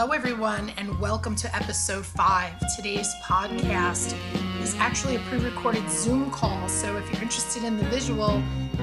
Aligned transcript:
Hello, 0.00 0.12
everyone, 0.12 0.70
and 0.76 0.96
welcome 1.00 1.34
to 1.34 1.52
episode 1.56 2.06
five. 2.06 2.52
Today's 2.76 3.12
podcast 3.20 4.16
is 4.62 4.76
actually 4.76 5.16
a 5.16 5.18
pre 5.28 5.40
recorded 5.40 5.90
Zoom 5.90 6.30
call. 6.30 6.68
So 6.68 6.96
if 6.98 7.12
you're 7.12 7.20
interested 7.20 7.64
in 7.64 7.76
the 7.76 7.82
visual, 7.86 8.40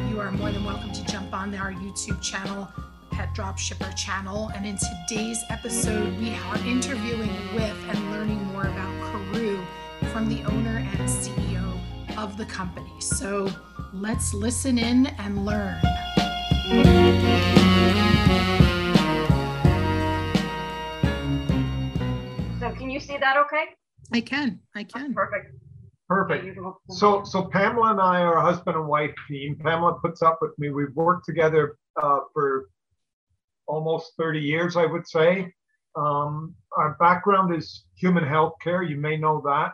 you 0.10 0.20
are 0.20 0.30
more 0.34 0.52
than 0.52 0.66
welcome 0.66 0.92
to 0.92 1.06
jump 1.06 1.34
on 1.34 1.56
our 1.56 1.72
YouTube 1.72 2.22
channel, 2.22 2.70
Pet 3.12 3.34
Dropshipper 3.34 3.96
channel. 3.96 4.52
And 4.54 4.66
in 4.66 4.78
today's 4.78 5.42
episode, 5.50 6.20
we 6.20 6.36
are 6.36 6.58
interviewing 6.68 7.32
with 7.54 7.78
and 7.88 8.12
learning 8.12 8.44
more 8.48 8.64
about 8.64 8.94
Caru 9.04 9.66
from 10.12 10.28
the 10.28 10.44
owner 10.44 10.80
and 10.80 11.08
CEO 11.08 11.80
of 12.18 12.36
the 12.36 12.46
company. 12.46 12.92
So 13.00 13.50
let's 13.94 14.34
listen 14.34 14.78
in 14.78 15.06
and 15.06 15.46
learn. 15.46 15.80
You 22.96 23.02
see 23.02 23.18
that 23.18 23.36
okay? 23.36 23.66
I 24.14 24.22
can. 24.22 24.62
I 24.74 24.86
can. 24.86 25.14
Perfect. 25.14 25.54
Perfect. 26.08 26.58
So, 26.92 27.26
so 27.26 27.44
Pamela 27.44 27.92
and 27.92 28.00
I 28.00 28.22
are 28.22 28.38
a 28.38 28.42
husband 28.42 28.78
and 28.78 28.88
wife 28.88 29.14
team. 29.28 29.58
Pamela 29.62 30.00
puts 30.00 30.22
up 30.22 30.40
with 30.42 30.58
me. 30.58 30.70
We've 30.70 30.96
worked 30.96 31.26
together 31.26 31.76
uh, 32.02 32.20
for 32.34 32.70
almost 33.68 34.14
30 34.18 34.40
years, 34.40 34.78
I 34.78 34.86
would 34.86 35.06
say. 35.06 35.52
Um, 35.98 36.56
our 36.78 36.96
background 36.98 37.54
is 37.54 37.84
human 37.98 38.26
health 38.26 38.54
care. 38.64 38.82
You 38.82 38.96
may 38.96 39.18
know 39.18 39.42
that. 39.44 39.74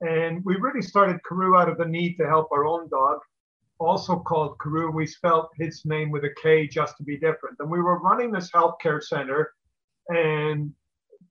And 0.00 0.40
we 0.44 0.54
really 0.54 0.82
started 0.82 1.18
Caru 1.28 1.60
out 1.60 1.68
of 1.68 1.76
the 1.76 1.86
need 1.86 2.18
to 2.18 2.28
help 2.28 2.52
our 2.52 2.66
own 2.66 2.88
dog, 2.88 3.18
also 3.80 4.20
called 4.20 4.58
Karoo. 4.58 4.92
We 4.92 5.08
spelled 5.08 5.46
his 5.58 5.82
name 5.84 6.12
with 6.12 6.22
a 6.22 6.34
K 6.40 6.68
just 6.68 6.96
to 6.98 7.02
be 7.02 7.16
different. 7.18 7.56
And 7.58 7.68
we 7.68 7.82
were 7.82 7.98
running 7.98 8.30
this 8.30 8.52
healthcare 8.52 9.02
center, 9.02 9.54
and 10.08 10.72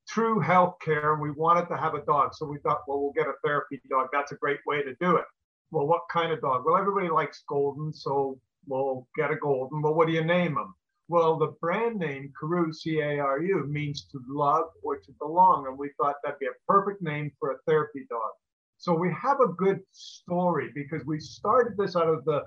true 0.09 0.41
healthcare. 0.41 1.13
And 1.13 1.21
we 1.21 1.31
wanted 1.31 1.67
to 1.69 1.77
have 1.77 1.93
a 1.93 2.03
dog. 2.05 2.33
So 2.33 2.45
we 2.45 2.57
thought, 2.59 2.81
well, 2.87 2.99
we'll 2.99 3.13
get 3.13 3.27
a 3.27 3.33
therapy 3.43 3.79
dog. 3.89 4.07
That's 4.11 4.31
a 4.31 4.35
great 4.35 4.59
way 4.65 4.81
to 4.81 4.95
do 4.99 5.15
it. 5.15 5.25
Well, 5.71 5.87
what 5.87 6.01
kind 6.11 6.31
of 6.31 6.41
dog? 6.41 6.63
Well, 6.65 6.77
everybody 6.77 7.09
likes 7.09 7.43
golden. 7.47 7.93
So 7.93 8.39
we'll 8.67 9.07
get 9.15 9.31
a 9.31 9.35
golden. 9.35 9.81
Well, 9.81 9.93
what 9.93 10.07
do 10.07 10.13
you 10.13 10.23
name 10.23 10.55
them? 10.55 10.73
Well, 11.07 11.37
the 11.37 11.53
brand 11.59 11.97
name 11.97 12.31
Caru, 12.39 12.73
C 12.73 12.99
A 12.99 13.19
R 13.19 13.41
U, 13.41 13.65
means 13.67 14.07
to 14.11 14.19
love 14.27 14.65
or 14.83 14.97
to 14.97 15.11
belong. 15.19 15.65
And 15.67 15.77
we 15.77 15.89
thought 15.97 16.15
that'd 16.23 16.39
be 16.39 16.45
a 16.47 16.61
perfect 16.67 17.01
name 17.01 17.31
for 17.39 17.51
a 17.51 17.57
therapy 17.67 18.05
dog. 18.09 18.31
So 18.77 18.93
we 18.93 19.13
have 19.21 19.39
a 19.41 19.53
good 19.53 19.79
story 19.91 20.69
because 20.73 21.03
we 21.05 21.19
started 21.19 21.77
this 21.77 21.95
out 21.95 22.07
of 22.07 22.23
the 22.25 22.43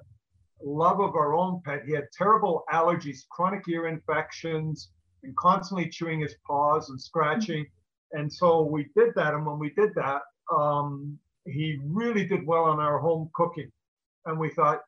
love 0.65 1.01
of 1.01 1.15
our 1.17 1.35
own 1.35 1.61
pet. 1.65 1.83
He 1.85 1.93
had 1.93 2.07
terrible 2.17 2.65
allergies, 2.73 3.27
chronic 3.31 3.67
ear 3.69 3.87
infections, 3.89 4.91
and 5.23 5.37
constantly 5.37 5.89
chewing 5.89 6.21
his 6.21 6.35
paws 6.47 6.91
and 6.91 7.01
scratching. 7.01 7.67
And 8.13 8.33
so 8.33 8.63
we 8.63 8.89
did 8.97 9.15
that. 9.17 9.35
And 9.35 9.47
when 9.47 9.59
we 9.59 9.71
did 9.71 9.95
that, 9.95 10.23
um, 10.55 11.19
he 11.47 11.79
really 11.85 12.27
did 12.27 12.47
well 12.47 12.65
on 12.65 12.81
our 12.81 12.99
home 12.99 13.31
cooking. 13.35 13.71
And 14.27 14.39
we 14.39 14.51
thought, 14.51 14.81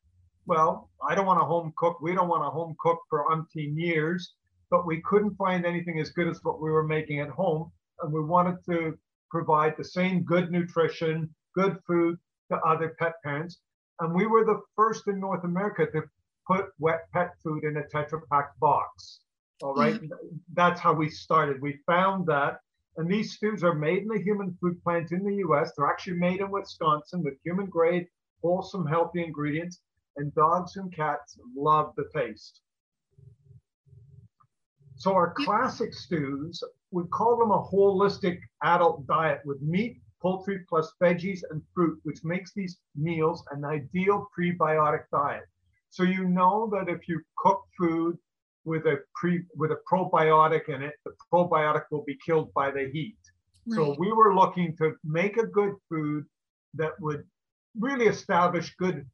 well, 0.46 0.90
I 1.08 1.14
don't 1.14 1.26
want 1.26 1.40
to 1.40 1.44
home 1.44 1.72
cook. 1.76 2.00
We 2.00 2.14
don't 2.14 2.28
want 2.28 2.44
to 2.44 2.50
home 2.50 2.76
cook 2.78 2.98
for 3.08 3.24
umpteen 3.30 3.76
years, 3.76 4.34
but 4.70 4.86
we 4.86 5.00
couldn't 5.02 5.36
find 5.36 5.64
anything 5.64 6.00
as 6.00 6.10
good 6.10 6.28
as 6.28 6.40
what 6.42 6.60
we 6.60 6.70
were 6.70 6.86
making 6.86 7.20
at 7.20 7.30
home. 7.30 7.72
And 8.02 8.12
we 8.12 8.22
wanted 8.22 8.56
to 8.68 8.98
provide 9.30 9.74
the 9.76 9.84
same 9.84 10.22
good 10.22 10.50
nutrition, 10.50 11.34
good 11.54 11.78
food 11.86 12.18
to 12.50 12.58
other 12.58 12.94
pet 12.98 13.14
parents. 13.24 13.58
And 14.00 14.14
we 14.14 14.26
were 14.26 14.44
the 14.44 14.60
first 14.76 15.08
in 15.08 15.18
North 15.18 15.44
America 15.44 15.86
to 15.86 16.02
put 16.46 16.66
wet 16.78 17.10
pet 17.12 17.30
food 17.42 17.64
in 17.64 17.76
a 17.78 17.82
Tetra 17.84 18.20
Pak 18.30 18.50
box. 18.60 19.20
All 19.62 19.74
right? 19.74 19.94
mm-hmm. 19.94 20.36
That's 20.52 20.80
how 20.80 20.92
we 20.92 21.08
started. 21.08 21.60
We 21.60 21.78
found 21.86 22.26
that. 22.26 22.60
And 22.96 23.10
these 23.10 23.34
stews 23.34 23.64
are 23.64 23.74
made 23.74 24.02
in 24.02 24.08
the 24.08 24.22
human 24.22 24.56
food 24.60 24.80
plant 24.82 25.10
in 25.10 25.24
the 25.24 25.36
US. 25.48 25.72
They're 25.76 25.86
actually 25.86 26.18
made 26.18 26.40
in 26.40 26.50
Wisconsin 26.50 27.22
with 27.22 27.34
human 27.44 27.66
grade, 27.66 28.06
wholesome, 28.42 28.86
healthy 28.86 29.24
ingredients. 29.24 29.80
And 30.16 30.32
dogs 30.34 30.76
and 30.76 30.94
cats 30.94 31.36
love 31.56 31.92
the 31.96 32.08
taste. 32.14 32.60
So, 34.96 35.12
our 35.12 35.34
classic 35.34 35.92
stews, 35.92 36.62
we 36.92 37.02
call 37.08 37.36
them 37.36 37.50
a 37.50 37.64
holistic 37.64 38.38
adult 38.62 39.06
diet 39.08 39.40
with 39.44 39.60
meat, 39.60 40.00
poultry, 40.22 40.60
plus 40.68 40.92
veggies 41.02 41.40
and 41.50 41.60
fruit, 41.74 41.98
which 42.04 42.22
makes 42.22 42.54
these 42.54 42.78
meals 42.94 43.44
an 43.50 43.64
ideal 43.64 44.28
prebiotic 44.38 45.04
diet. 45.10 45.44
So, 45.90 46.04
you 46.04 46.28
know 46.28 46.70
that 46.72 46.88
if 46.88 47.08
you 47.08 47.20
cook 47.36 47.62
food 47.76 48.18
with 48.64 48.86
a 48.86 48.98
pre 49.14 49.42
with 49.56 49.70
a 49.70 49.78
probiotic 49.90 50.68
in 50.68 50.82
it, 50.82 50.94
the 51.04 51.12
probiotic 51.32 51.84
will 51.90 52.04
be 52.04 52.18
killed 52.24 52.52
by 52.54 52.70
the 52.70 52.90
heat. 52.92 53.16
Right. 53.66 53.76
So 53.76 53.96
we 53.98 54.12
were 54.12 54.34
looking 54.34 54.76
to 54.78 54.94
make 55.04 55.36
a 55.36 55.46
good 55.46 55.74
food 55.88 56.24
that 56.74 56.92
would 57.00 57.24
really 57.78 58.06
establish 58.06 58.74
good 58.76 59.06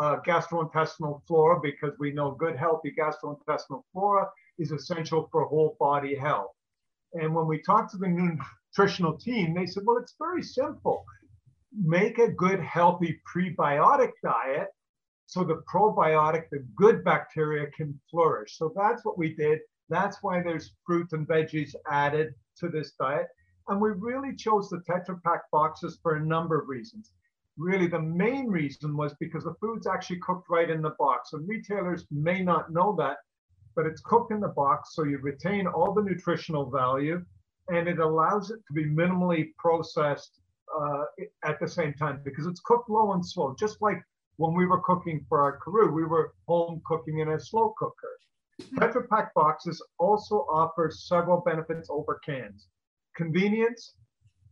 uh, 0.00 0.16
gastrointestinal 0.26 1.22
flora 1.26 1.60
because 1.62 1.92
we 1.98 2.12
know 2.12 2.32
good 2.32 2.56
healthy 2.56 2.92
gastrointestinal 2.98 3.82
flora 3.92 4.28
is 4.58 4.72
essential 4.72 5.28
for 5.30 5.44
whole 5.44 5.76
body 5.78 6.14
health. 6.14 6.52
And 7.14 7.34
when 7.34 7.46
we 7.46 7.62
talked 7.62 7.92
to 7.92 7.98
the 7.98 8.08
nutritional 8.08 9.16
team, 9.16 9.54
they 9.54 9.66
said, 9.66 9.84
well, 9.86 9.98
it's 9.98 10.14
very 10.18 10.42
simple. 10.42 11.04
Make 11.78 12.18
a 12.18 12.32
good 12.32 12.60
healthy 12.60 13.20
prebiotic 13.32 14.12
diet 14.22 14.68
so 15.26 15.42
the 15.42 15.62
probiotic, 15.72 16.44
the 16.50 16.64
good 16.76 17.04
bacteria 17.04 17.66
can 17.76 17.98
flourish. 18.10 18.56
So 18.56 18.72
that's 18.74 19.04
what 19.04 19.18
we 19.18 19.34
did. 19.34 19.58
That's 19.88 20.22
why 20.22 20.42
there's 20.42 20.74
fruit 20.84 21.12
and 21.12 21.26
veggies 21.26 21.74
added 21.90 22.34
to 22.58 22.68
this 22.68 22.92
diet. 22.92 23.26
And 23.68 23.80
we 23.80 23.90
really 23.90 24.34
chose 24.36 24.68
the 24.68 24.78
Tetra 24.88 25.20
Pak 25.22 25.42
boxes 25.50 25.98
for 26.02 26.16
a 26.16 26.24
number 26.24 26.60
of 26.60 26.68
reasons. 26.68 27.12
Really, 27.58 27.88
the 27.88 28.00
main 28.00 28.48
reason 28.48 28.96
was 28.96 29.14
because 29.18 29.44
the 29.44 29.56
food's 29.60 29.86
actually 29.86 30.20
cooked 30.20 30.48
right 30.48 30.70
in 30.70 30.82
the 30.82 30.94
box. 30.98 31.32
And 31.32 31.48
retailers 31.48 32.06
may 32.10 32.42
not 32.42 32.72
know 32.72 32.94
that, 32.98 33.16
but 33.74 33.86
it's 33.86 34.02
cooked 34.02 34.30
in 34.30 34.40
the 34.40 34.48
box. 34.48 34.94
So 34.94 35.04
you 35.04 35.18
retain 35.18 35.66
all 35.66 35.92
the 35.92 36.02
nutritional 36.02 36.70
value 36.70 37.24
and 37.68 37.88
it 37.88 37.98
allows 37.98 38.50
it 38.50 38.60
to 38.68 38.72
be 38.72 38.84
minimally 38.84 39.54
processed 39.58 40.40
uh, 40.80 41.04
at 41.44 41.58
the 41.58 41.66
same 41.66 41.94
time 41.94 42.20
because 42.24 42.46
it's 42.46 42.60
cooked 42.60 42.88
low 42.88 43.12
and 43.12 43.26
slow, 43.26 43.56
just 43.58 43.82
like 43.82 44.00
when 44.36 44.54
we 44.54 44.66
were 44.66 44.80
cooking 44.80 45.24
for 45.28 45.42
our 45.42 45.58
Karoo, 45.58 45.92
we 45.92 46.04
were 46.04 46.32
home 46.46 46.80
cooking 46.86 47.20
in 47.20 47.28
a 47.30 47.40
slow 47.40 47.74
cooker. 47.78 48.18
Hmm. 48.60 48.78
Tetra 48.78 49.08
Pak 49.08 49.34
boxes 49.34 49.82
also 49.98 50.46
offer 50.50 50.90
several 50.90 51.40
benefits 51.40 51.88
over 51.90 52.20
cans. 52.24 52.68
Convenience, 53.16 53.94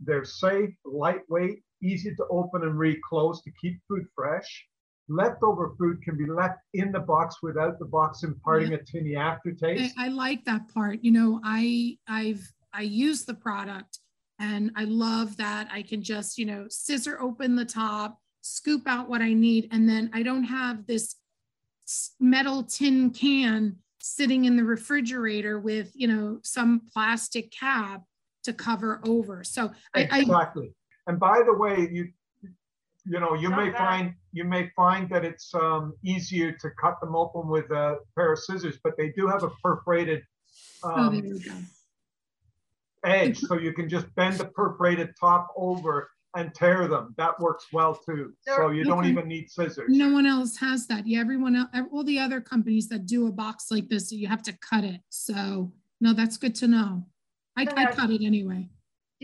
they're 0.01 0.25
safe, 0.25 0.71
lightweight, 0.85 1.63
easy 1.83 2.15
to 2.15 2.25
open 2.31 2.63
and 2.63 2.79
reclose 2.79 3.43
to 3.43 3.51
keep 3.61 3.79
food 3.89 4.07
fresh. 4.15 4.67
Leftover 5.09 5.75
food 5.79 6.03
can 6.03 6.17
be 6.17 6.25
left 6.27 6.59
in 6.73 6.91
the 6.91 7.01
box 7.01 7.37
without 7.43 7.79
the 7.79 7.85
box 7.85 8.23
imparting 8.23 8.73
yeah. 8.73 8.79
a 8.79 8.85
tinny 8.85 9.17
aftertaste. 9.17 9.95
I, 9.99 10.07
I 10.07 10.09
like 10.09 10.45
that 10.47 10.73
part. 10.73 11.01
You 11.03 11.13
know, 11.13 11.41
I 11.45 11.99
I've 12.09 12.51
I 12.73 12.83
use 12.83 13.25
the 13.25 13.35
product 13.35 13.99
and 14.41 14.73
I 14.77 14.85
love 14.85 15.37
that 15.37 15.69
I 15.71 15.83
can 15.83 16.03
just, 16.03 16.39
you 16.39 16.47
know, 16.47 16.67
scissor 16.69 17.21
open 17.21 17.55
the 17.55 17.65
top, 17.65 18.19
scoop 18.45 18.83
out 18.87 19.09
what 19.09 19.23
I 19.23 19.33
need, 19.33 19.69
and 19.73 19.89
then 19.89 20.11
I 20.13 20.23
don't 20.23 20.45
have 20.45 20.87
this 20.87 21.17
metal 22.21 22.63
tin 22.63 23.11
can 23.11 23.77
sitting 24.01 24.45
in 24.45 24.55
the 24.55 24.65
refrigerator 24.65 25.59
with 25.59 25.91
you 25.95 26.07
know 26.07 26.39
some 26.43 26.83
plastic 26.93 27.51
cap 27.51 28.03
to 28.45 28.53
cover 28.53 29.01
over. 29.07 29.43
So 29.43 29.73
I 29.95 30.03
exactly. 30.03 30.67
I, 30.67 31.11
and 31.11 31.19
by 31.19 31.43
the 31.45 31.55
way, 31.55 31.89
you 31.91 32.09
you 33.07 33.19
know 33.19 33.35
you 33.35 33.49
may 33.49 33.73
find 33.73 34.15
you 34.33 34.45
may 34.45 34.71
find 34.77 35.09
that 35.09 35.25
it's 35.25 35.55
um, 35.55 35.95
easier 36.05 36.53
to 36.53 36.71
cut 36.81 37.01
them 37.01 37.17
open 37.17 37.49
with 37.49 37.71
a 37.71 37.97
pair 38.15 38.35
of 38.35 38.39
scissors, 38.39 38.79
but 38.85 38.95
they 38.99 39.09
do 39.11 39.27
have 39.27 39.43
a 39.43 39.51
perforated 39.63 40.23
oh, 40.83 40.91
um, 40.91 41.41
oh, 41.51 43.09
edge, 43.09 43.39
so 43.39 43.59
you 43.59 43.73
can 43.73 43.89
just 43.89 44.15
bend 44.15 44.37
the 44.37 44.47
perforated 44.47 45.15
top 45.19 45.49
over 45.57 46.11
and 46.35 46.55
tear 46.55 46.89
them. 46.89 47.15
That 47.17 47.39
works 47.39 47.67
well 47.73 47.95
too. 47.95 48.33
So 48.47 48.71
you 48.71 48.85
don't 48.85 49.07
even 49.07 49.29
need 49.29 49.51
scissors. 49.51 49.89
No 49.89 50.13
one 50.13 50.27
else 50.27 50.57
has 50.59 50.87
that. 50.89 51.07
Yeah, 51.07 51.21
everyone 51.21 51.57
else, 51.57 51.69
all 51.93 52.05
the 52.05 52.19
other 52.19 52.41
companies 52.41 52.89
that 52.89 53.07
do 53.07 53.27
a 53.27 53.33
box 53.33 53.71
like 53.71 53.89
this, 53.89 54.11
you 54.13 54.27
have 54.27 54.43
to 54.43 54.53
cut 54.59 54.85
it. 54.85 55.01
So 55.11 55.73
no, 56.01 56.13
that's 56.13 56.37
good 56.37 56.55
to 56.57 56.69
know. 56.69 57.07
I, 57.57 57.63
I 57.77 57.87
cut 57.93 58.11
it 58.11 58.25
anyway. 58.25 58.69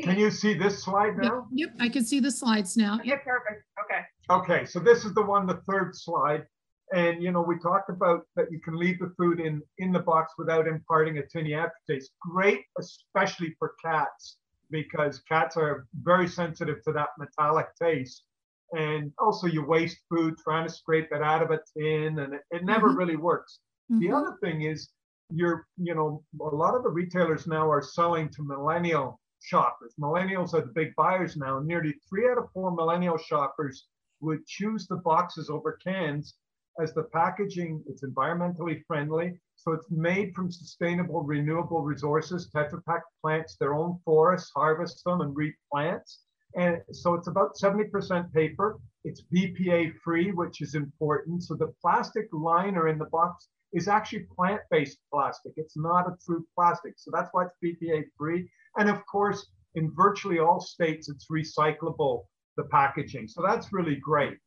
Can 0.00 0.18
you 0.18 0.30
see 0.30 0.54
this 0.54 0.84
slide 0.84 1.18
now? 1.18 1.48
Yep, 1.52 1.70
yep 1.72 1.76
I 1.80 1.88
can 1.88 2.04
see 2.04 2.20
the 2.20 2.30
slides 2.30 2.76
now. 2.76 2.96
Okay, 3.00 3.08
yep. 3.08 3.24
perfect. 3.24 3.64
Okay. 3.84 4.02
Okay, 4.30 4.64
so 4.64 4.78
this 4.78 5.04
is 5.04 5.12
the 5.14 5.22
one, 5.22 5.46
the 5.46 5.60
third 5.68 5.94
slide. 5.96 6.46
And 6.94 7.22
you 7.22 7.32
know, 7.32 7.42
we 7.42 7.58
talked 7.58 7.90
about 7.90 8.22
that 8.36 8.50
you 8.50 8.60
can 8.60 8.76
leave 8.76 8.98
the 8.98 9.12
food 9.16 9.40
in 9.40 9.62
in 9.78 9.92
the 9.92 9.98
box 9.98 10.34
without 10.38 10.66
imparting 10.66 11.18
a 11.18 11.26
tinny 11.26 11.54
aftertaste. 11.54 12.12
Great, 12.20 12.60
especially 12.78 13.54
for 13.58 13.74
cats 13.84 14.38
because 14.70 15.20
cats 15.28 15.56
are 15.56 15.86
very 16.02 16.28
sensitive 16.28 16.82
to 16.84 16.92
that 16.92 17.08
metallic 17.18 17.66
taste. 17.80 18.24
And 18.72 19.12
also, 19.18 19.46
you 19.46 19.64
waste 19.64 19.98
food 20.08 20.38
trying 20.38 20.66
to 20.66 20.72
scrape 20.72 21.08
it 21.10 21.22
out 21.22 21.42
of 21.42 21.50
a 21.50 21.60
tin, 21.76 22.20
and 22.20 22.34
it, 22.34 22.40
it 22.50 22.64
never 22.64 22.88
mm-hmm. 22.88 22.98
really 22.98 23.16
works. 23.16 23.58
Mm-hmm. 23.90 24.00
The 24.00 24.16
other 24.16 24.36
thing 24.42 24.62
is, 24.62 24.90
you're, 25.32 25.66
you 25.76 25.94
know, 25.94 26.22
a 26.40 26.54
lot 26.54 26.76
of 26.76 26.84
the 26.84 26.88
retailers 26.88 27.46
now 27.46 27.68
are 27.70 27.82
selling 27.82 28.28
to 28.30 28.42
millennial 28.44 29.20
shoppers. 29.42 29.94
Millennials 30.00 30.54
are 30.54 30.60
the 30.60 30.72
big 30.72 30.94
buyers 30.96 31.36
now. 31.36 31.60
Nearly 31.60 31.94
three 32.08 32.28
out 32.30 32.38
of 32.38 32.50
four 32.52 32.70
millennial 32.70 33.18
shoppers 33.18 33.86
would 34.20 34.46
choose 34.46 34.86
the 34.86 34.96
boxes 34.96 35.50
over 35.50 35.78
cans 35.84 36.34
as 36.80 36.94
the 36.94 37.04
packaging, 37.04 37.82
it's 37.88 38.02
environmentally 38.02 38.82
friendly. 38.86 39.38
So 39.62 39.72
it's 39.72 39.90
made 39.90 40.34
from 40.34 40.50
sustainable, 40.50 41.22
renewable 41.22 41.82
resources. 41.82 42.50
Tetra 42.54 42.82
Pak 42.86 43.02
plants 43.20 43.56
their 43.56 43.74
own 43.74 44.00
forests, 44.06 44.50
harvests 44.56 45.02
them, 45.02 45.20
and 45.20 45.36
replants. 45.36 46.18
And 46.56 46.80
so 46.92 47.14
it's 47.14 47.28
about 47.28 47.56
70% 47.62 48.32
paper. 48.32 48.78
It's 49.04 49.22
BPA 49.32 49.92
free, 50.02 50.32
which 50.32 50.62
is 50.62 50.74
important. 50.74 51.42
So 51.42 51.54
the 51.54 51.72
plastic 51.82 52.26
liner 52.32 52.88
in 52.88 52.96
the 52.96 53.04
box 53.06 53.48
is 53.72 53.86
actually 53.86 54.26
plant-based 54.34 54.98
plastic. 55.12 55.52
It's 55.56 55.76
not 55.76 56.08
a 56.08 56.16
true 56.24 56.46
plastic. 56.56 56.94
So 56.96 57.10
that's 57.12 57.28
why 57.32 57.44
it's 57.44 57.56
BPA 57.62 58.04
free. 58.16 58.50
And 58.78 58.88
of 58.88 59.04
course, 59.06 59.46
in 59.74 59.92
virtually 59.94 60.38
all 60.38 60.60
states, 60.60 61.08
it's 61.10 61.26
recyclable, 61.30 62.24
the 62.56 62.64
packaging. 62.64 63.28
So 63.28 63.42
that's 63.46 63.72
really 63.72 63.96
great. 63.96 64.38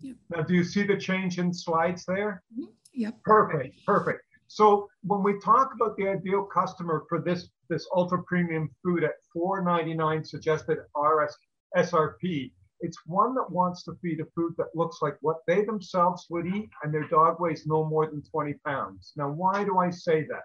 Yep. 0.00 0.16
Now, 0.30 0.42
do 0.42 0.54
you 0.54 0.64
see 0.64 0.82
the 0.82 0.96
change 0.96 1.38
in 1.38 1.52
slides 1.52 2.04
there? 2.06 2.42
Mm-hmm. 2.52 2.72
Yep. 2.94 3.22
Perfect, 3.24 3.86
perfect. 3.86 4.22
So 4.52 4.86
when 5.02 5.22
we 5.22 5.38
talk 5.38 5.72
about 5.74 5.96
the 5.96 6.08
ideal 6.08 6.44
customer 6.44 7.06
for 7.08 7.22
this, 7.22 7.48
this 7.70 7.88
ultra 7.96 8.22
premium 8.24 8.68
food 8.84 9.02
at 9.02 9.14
$4.99 9.34 10.26
suggested 10.26 10.76
RS, 10.94 11.34
SRP, 11.74 12.52
it's 12.80 12.98
one 13.06 13.34
that 13.36 13.50
wants 13.50 13.82
to 13.84 13.96
feed 14.02 14.20
a 14.20 14.26
food 14.36 14.52
that 14.58 14.74
looks 14.74 14.98
like 15.00 15.16
what 15.22 15.38
they 15.46 15.64
themselves 15.64 16.26
would 16.28 16.46
eat 16.46 16.68
and 16.82 16.92
their 16.92 17.08
dog 17.08 17.40
weighs 17.40 17.66
no 17.66 17.86
more 17.86 18.04
than 18.04 18.22
20 18.30 18.52
pounds. 18.66 19.14
Now, 19.16 19.30
why 19.30 19.64
do 19.64 19.78
I 19.78 19.88
say 19.88 20.26
that? 20.26 20.44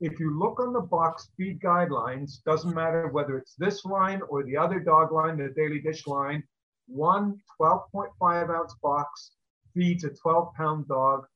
If 0.00 0.18
you 0.18 0.38
look 0.38 0.58
on 0.58 0.72
the 0.72 0.80
box 0.80 1.28
feed 1.36 1.60
guidelines, 1.60 2.42
doesn't 2.44 2.74
matter 2.74 3.08
whether 3.08 3.36
it's 3.36 3.54
this 3.58 3.84
line 3.84 4.22
or 4.30 4.44
the 4.44 4.56
other 4.56 4.80
dog 4.80 5.12
line, 5.12 5.36
the 5.36 5.52
daily 5.54 5.80
dish 5.80 6.06
line, 6.06 6.42
one 6.86 7.38
12.5 7.60 8.48
ounce 8.48 8.74
box 8.82 9.32
feeds 9.74 10.04
a 10.04 10.08
12 10.08 10.54
pound 10.54 10.88
dog 10.88 11.26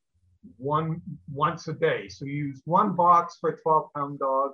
one 0.57 1.01
once 1.33 1.69
a 1.69 1.73
day. 1.73 2.09
So 2.09 2.25
you 2.25 2.33
use 2.33 2.63
one 2.65 2.95
box 2.95 3.37
for 3.41 3.51
a 3.51 3.61
12 3.61 3.89
pound 3.95 4.19
dog 4.19 4.53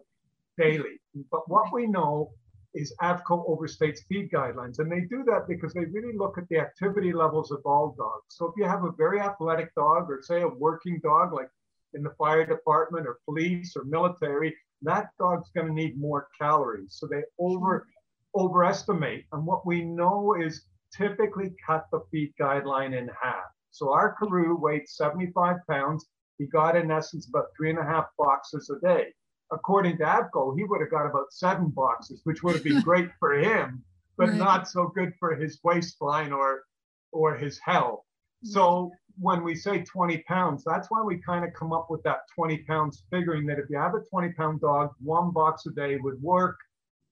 daily. 0.59 1.00
But 1.31 1.49
what 1.49 1.73
we 1.73 1.87
know 1.87 2.31
is 2.75 2.94
AAFCO 3.00 3.49
overstates 3.49 4.00
feed 4.09 4.31
guidelines. 4.31 4.79
And 4.79 4.93
they 4.93 5.00
do 5.00 5.25
that 5.25 5.49
because 5.49 5.73
they 5.73 5.87
really 5.87 6.17
look 6.17 6.37
at 6.38 6.49
the 6.49 6.59
activity 6.59 7.12
levels 7.12 7.50
of 7.50 7.61
all 7.65 7.94
dogs. 7.97 8.25
So 8.29 8.47
if 8.47 8.53
you 8.56 8.65
have 8.65 8.85
a 8.85 8.93
very 8.93 9.21
athletic 9.21 9.75
dog 9.75 10.11
or 10.11 10.21
say 10.23 10.43
a 10.43 10.49
working 10.49 11.00
dog 11.03 11.33
like 11.33 11.49
in 11.94 12.03
the 12.03 12.15
fire 12.19 12.44
department 12.44 13.06
or 13.06 13.19
police 13.25 13.75
or 13.77 13.85
military, 13.85 14.55
that 14.82 15.09
dog's 15.19 15.50
going 15.55 15.69
to 15.69 15.73
need 15.73 15.99
more 15.99 16.29
calories. 16.39 16.97
So 16.99 17.06
they 17.06 17.23
over 17.39 17.87
overestimate. 18.35 19.25
And 19.32 19.47
what 19.47 19.67
we 19.67 19.82
know 19.82 20.37
is 20.39 20.67
typically 20.94 21.55
cut 21.67 21.87
the 21.91 22.00
feed 22.11 22.35
guideline 22.39 22.97
in 22.97 23.09
half. 23.23 23.56
So 23.76 23.93
our 23.93 24.14
Karoo 24.14 24.56
weighed 24.56 24.88
75 24.88 25.56
pounds. 25.69 26.06
He 26.38 26.46
got 26.46 26.76
in 26.76 26.90
essence 26.90 27.28
about 27.28 27.49
three 27.56 27.70
and 27.70 27.78
a 27.78 27.84
half 27.84 28.06
boxes 28.19 28.70
a 28.70 28.81
day. 28.81 29.12
According 29.52 29.99
to 29.99 30.05
AAFCO, 30.05 30.56
he 30.56 30.64
would 30.64 30.81
have 30.81 30.90
got 30.90 31.06
about 31.06 31.32
seven 31.32 31.69
boxes, 31.69 32.20
which 32.25 32.43
would 32.43 32.55
have 32.55 32.64
been 32.64 32.81
great 32.90 33.11
for 33.20 33.34
him, 33.34 33.84
but 34.17 34.31
right. 34.31 34.38
not 34.38 34.69
so 34.69 34.88
good 34.88 35.12
for 35.20 35.34
his 35.34 35.61
waistline 35.62 36.32
or 36.32 36.62
or 37.12 37.37
his 37.37 37.58
health. 37.58 38.00
So 38.43 38.93
when 39.19 39.43
we 39.43 39.55
say 39.55 39.82
20 39.82 40.19
pounds, 40.29 40.64
that's 40.64 40.90
why 40.90 41.02
we 41.02 41.19
kind 41.19 41.44
of 41.44 41.52
come 41.55 41.72
up 41.72 41.90
with 41.90 42.02
that 42.02 42.20
20 42.34 42.58
pounds, 42.58 43.05
figuring 43.11 43.46
that 43.46 43.58
if 43.58 43.70
you 43.70 43.79
have 43.79 43.94
a 43.94 44.00
20 44.11 44.32
pound 44.32 44.61
dog, 44.61 44.90
one 45.00 45.32
box 45.32 45.67
a 45.67 45.70
day 45.70 45.96
would 45.96 46.20
work, 46.22 46.56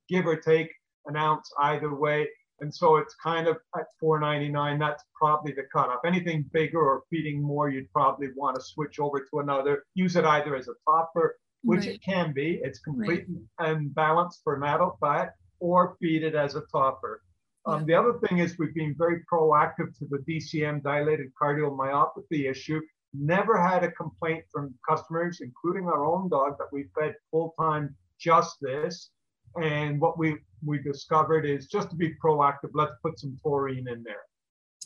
give 0.09 0.27
or 0.27 0.37
take 0.37 0.71
an 1.07 1.17
ounce 1.17 1.51
either 1.61 1.95
way. 1.95 2.29
And 2.61 2.75
so 2.75 2.97
it's 2.97 3.15
kind 3.23 3.49
of 3.49 3.57
at 3.77 3.87
4.99. 4.03 4.79
That's 4.79 5.05
probably 5.15 5.53
the 5.53 5.65
cutoff. 5.73 6.01
Anything 6.07 6.49
bigger 6.53 6.81
or 6.81 7.03
feeding 7.11 7.43
more, 7.43 7.69
you'd 7.69 7.93
probably 7.93 8.29
want 8.37 8.57
to 8.57 8.63
switch 8.63 9.01
over 9.01 9.21
to 9.21 9.41
another. 9.41 9.85
Use 9.95 10.17
it 10.17 10.25
either 10.25 10.55
as 10.55 10.69
a 10.69 10.75
topper, 10.89 11.37
which 11.63 11.87
right. 11.87 11.97
it 11.97 12.03
can 12.03 12.33
be. 12.33 12.61
It's 12.63 12.79
complete 12.79 13.27
right. 13.59 13.71
and 13.71 13.95
balanced 13.95 14.41
for 14.45 14.55
an 14.55 14.63
adult 14.63 15.01
diet, 15.01 15.31
or 15.61 15.97
feed 16.01 16.23
it 16.23 16.35
as 16.35 16.55
a 16.55 16.63
topper. 16.73 17.23
Um, 17.67 17.81
yeah. 17.81 17.87
The 17.87 17.95
other 17.95 18.19
thing 18.21 18.39
is 18.39 18.59
we've 18.59 18.75
been 18.75 18.95
very 18.97 19.23
proactive 19.31 19.97
to 19.99 20.07
the 20.11 20.19
DCM 20.29 20.83
dilated 20.83 21.33
cardiomyopathy 21.41 22.51
issue. 22.51 22.81
Never 23.15 23.61
had 23.61 23.85
a 23.85 23.91
complaint 23.93 24.45
from 24.53 24.75
customers, 24.89 25.41
including 25.41 25.87
our 25.87 26.05
own 26.05 26.29
dog, 26.29 26.59
that 26.59 26.69
we 26.73 26.87
fed 26.99 27.15
full 27.31 27.55
time 27.59 27.97
just 28.19 28.57
this. 28.61 29.11
And 29.63 30.01
what 30.01 30.19
we 30.19 30.37
we 30.65 30.79
discovered 30.79 31.45
is 31.45 31.67
just 31.67 31.91
to 31.91 31.97
be 31.97 32.15
proactive, 32.25 32.71
let's 32.73 32.95
put 33.03 33.19
some 33.19 33.39
taurine 33.43 33.87
in 33.89 34.03
there. 34.03 34.23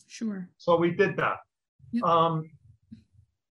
Sure. 0.08 0.48
So 0.56 0.76
we 0.76 0.90
did 0.90 1.16
that. 1.16 1.36
Yep. 1.92 2.04
Um, 2.04 2.50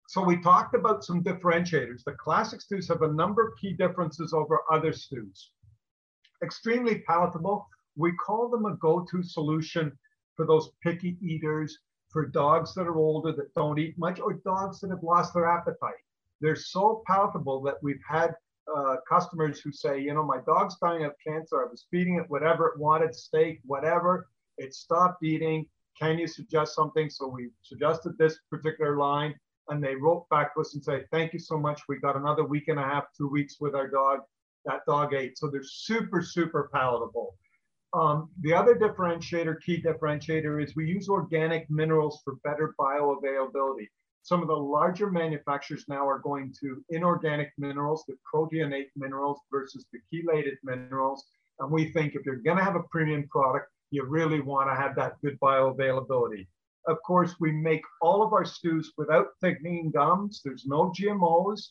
so 0.07 0.23
we 0.23 0.41
talked 0.41 0.75
about 0.75 1.03
some 1.03 1.23
differentiators. 1.23 2.03
The 2.05 2.13
classic 2.13 2.61
stews 2.61 2.87
have 2.87 3.01
a 3.01 3.11
number 3.11 3.45
of 3.45 3.53
key 3.59 3.73
differences 3.73 4.33
over 4.33 4.59
other 4.71 4.93
stews. 4.93 5.51
Extremely 6.43 6.99
palatable. 6.99 7.67
We 7.95 8.13
call 8.13 8.49
them 8.49 8.65
a 8.65 8.75
go-to 8.77 9.23
solution 9.23 9.91
for 10.35 10.45
those 10.45 10.69
picky 10.83 11.17
eaters, 11.21 11.77
for 12.09 12.27
dogs 12.27 12.73
that 12.75 12.87
are 12.87 12.97
older 12.97 13.33
that 13.33 13.53
don't 13.55 13.79
eat 13.79 13.97
much, 13.97 14.19
or 14.19 14.33
dogs 14.45 14.79
that 14.81 14.91
have 14.91 15.03
lost 15.03 15.33
their 15.33 15.47
appetite. 15.47 15.93
They're 16.41 16.55
so 16.55 17.03
palatable 17.07 17.61
that 17.63 17.81
we've 17.81 18.01
had 18.07 18.35
uh, 18.75 18.97
customers 19.07 19.59
who 19.59 19.71
say, 19.71 19.99
you 19.99 20.13
know, 20.13 20.23
my 20.23 20.39
dog's 20.45 20.75
dying 20.81 21.05
of 21.05 21.13
cancer. 21.25 21.63
I 21.63 21.69
was 21.69 21.85
feeding 21.91 22.15
it 22.15 22.29
whatever 22.29 22.67
it 22.67 22.79
wanted, 22.79 23.15
steak, 23.15 23.59
whatever. 23.65 24.27
It 24.57 24.73
stopped 24.73 25.23
eating. 25.23 25.65
Can 25.99 26.17
you 26.17 26.27
suggest 26.27 26.75
something? 26.75 27.09
So 27.09 27.27
we 27.27 27.49
suggested 27.61 28.17
this 28.17 28.39
particular 28.49 28.97
line, 28.97 29.35
and 29.69 29.83
they 29.83 29.95
wrote 29.95 30.27
back 30.29 30.53
to 30.55 30.61
us 30.61 30.73
and 30.73 30.83
say, 30.83 31.03
thank 31.11 31.33
you 31.33 31.39
so 31.39 31.57
much. 31.57 31.81
We 31.87 31.99
got 31.99 32.15
another 32.15 32.43
week 32.43 32.67
and 32.67 32.79
a 32.79 32.83
half, 32.83 33.05
two 33.17 33.29
weeks 33.29 33.57
with 33.59 33.75
our 33.75 33.87
dog. 33.87 34.19
That 34.65 34.81
dog 34.87 35.13
ate. 35.13 35.37
So 35.37 35.49
they're 35.49 35.61
super, 35.63 36.21
super 36.21 36.69
palatable. 36.73 37.35
Um, 37.93 38.29
the 38.41 38.53
other 38.53 38.75
differentiator, 38.75 39.61
key 39.61 39.81
differentiator, 39.81 40.63
is 40.63 40.75
we 40.75 40.85
use 40.87 41.09
organic 41.09 41.69
minerals 41.69 42.21
for 42.23 42.35
better 42.43 42.73
bioavailability. 42.79 43.87
Some 44.23 44.41
of 44.41 44.47
the 44.47 44.55
larger 44.55 45.11
manufacturers 45.11 45.83
now 45.89 46.07
are 46.07 46.19
going 46.19 46.53
to 46.61 46.83
inorganic 46.89 47.51
minerals, 47.57 48.05
the 48.07 48.15
proteinate 48.33 48.89
minerals 48.95 49.41
versus 49.51 49.85
the 49.91 49.99
chelated 50.11 50.55
minerals. 50.63 51.25
And 51.59 51.69
we 51.69 51.91
think 51.91 52.15
if 52.15 52.25
you're 52.25 52.37
going 52.37 52.57
to 52.57 52.63
have 52.63 52.77
a 52.77 52.83
premium 52.89 53.27
product, 53.27 53.69
you 53.91 54.05
really 54.05 54.39
want 54.39 54.69
to 54.69 54.75
have 54.75 54.95
that 54.95 55.19
good 55.21 55.37
bioavailability. 55.41 56.47
Of 56.87 56.97
course, 57.05 57.35
we 57.41 57.51
make 57.51 57.83
all 58.01 58.23
of 58.23 58.31
our 58.31 58.45
stews 58.45 58.93
without 58.97 59.27
thickening 59.41 59.91
gums. 59.91 60.41
There's 60.43 60.65
no 60.65 60.93
GMOs 60.97 61.61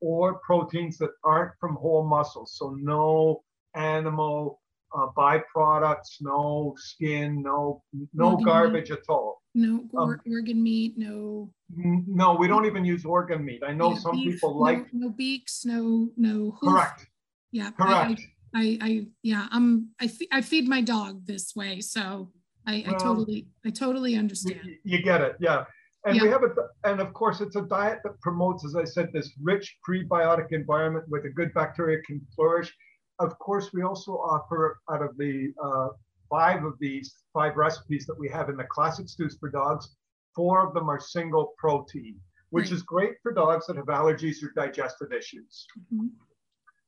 or 0.00 0.40
proteins 0.40 0.98
that 0.98 1.10
aren't 1.24 1.52
from 1.58 1.74
whole 1.76 2.06
muscles. 2.06 2.54
So 2.56 2.76
no 2.78 3.42
animal 3.74 4.60
uh, 4.96 5.06
byproducts, 5.16 6.20
no 6.20 6.74
skin, 6.76 7.42
no 7.42 7.82
no 8.12 8.32
organ 8.32 8.44
garbage 8.44 8.90
meat. 8.90 8.98
at 8.98 9.04
all. 9.08 9.42
No 9.54 9.84
or, 9.92 10.14
um, 10.14 10.20
organ 10.30 10.62
meat, 10.62 10.94
no. 10.96 11.50
No, 11.68 12.34
we 12.34 12.48
don't 12.48 12.66
even 12.66 12.84
use 12.84 13.04
organ 13.04 13.44
meat. 13.44 13.62
I 13.66 13.72
know 13.72 13.92
yeah, 13.92 13.98
some 13.98 14.16
beef, 14.16 14.34
people 14.34 14.58
like 14.58 14.92
no, 14.92 15.08
no, 15.08 15.10
beaks, 15.10 15.64
no 15.64 16.08
no. 16.16 16.56
Hoof. 16.60 16.70
Correct. 16.70 17.06
Yeah. 17.52 17.70
Correct. 17.72 18.20
I, 18.54 18.60
I, 18.60 18.78
I 18.80 19.06
yeah, 19.22 19.48
I'm 19.50 19.90
I, 20.00 20.10
I 20.32 20.40
feed 20.42 20.68
my 20.68 20.80
dog 20.80 21.26
this 21.26 21.54
way, 21.56 21.80
so 21.80 22.30
I, 22.66 22.84
well, 22.86 22.94
I 22.94 22.98
totally 22.98 23.46
I 23.64 23.70
totally 23.70 24.16
understand. 24.16 24.60
You, 24.64 24.76
you 24.84 25.02
get 25.02 25.20
it, 25.20 25.36
yeah. 25.40 25.64
And 26.06 26.16
yeah. 26.16 26.22
we 26.22 26.28
have 26.28 26.42
a, 26.42 26.50
and 26.84 27.00
of 27.00 27.14
course, 27.14 27.40
it's 27.40 27.56
a 27.56 27.62
diet 27.62 28.00
that 28.04 28.20
promotes, 28.20 28.64
as 28.66 28.76
I 28.76 28.84
said, 28.84 29.08
this 29.12 29.32
rich 29.42 29.78
prebiotic 29.88 30.52
environment 30.52 31.06
where 31.08 31.22
the 31.22 31.30
good 31.30 31.52
bacteria 31.54 32.02
can 32.02 32.20
flourish 32.36 32.70
of 33.18 33.38
course, 33.38 33.72
we 33.72 33.82
also 33.82 34.12
offer 34.12 34.78
out 34.90 35.02
of 35.02 35.16
the 35.16 35.52
uh, 35.62 35.88
five 36.28 36.64
of 36.64 36.74
these 36.80 37.14
five 37.32 37.56
recipes 37.56 38.06
that 38.06 38.18
we 38.18 38.28
have 38.28 38.48
in 38.48 38.56
the 38.56 38.64
classic 38.64 39.08
stews 39.08 39.36
for 39.38 39.50
dogs, 39.50 39.94
four 40.34 40.66
of 40.66 40.74
them 40.74 40.88
are 40.88 41.00
single 41.00 41.54
protein, 41.56 42.16
which 42.50 42.72
is 42.72 42.82
great 42.82 43.14
for 43.22 43.32
dogs 43.32 43.66
that 43.66 43.76
have 43.76 43.86
allergies 43.86 44.42
or 44.42 44.52
digestive 44.56 45.12
issues. 45.12 45.66
Mm-hmm. 45.92 46.08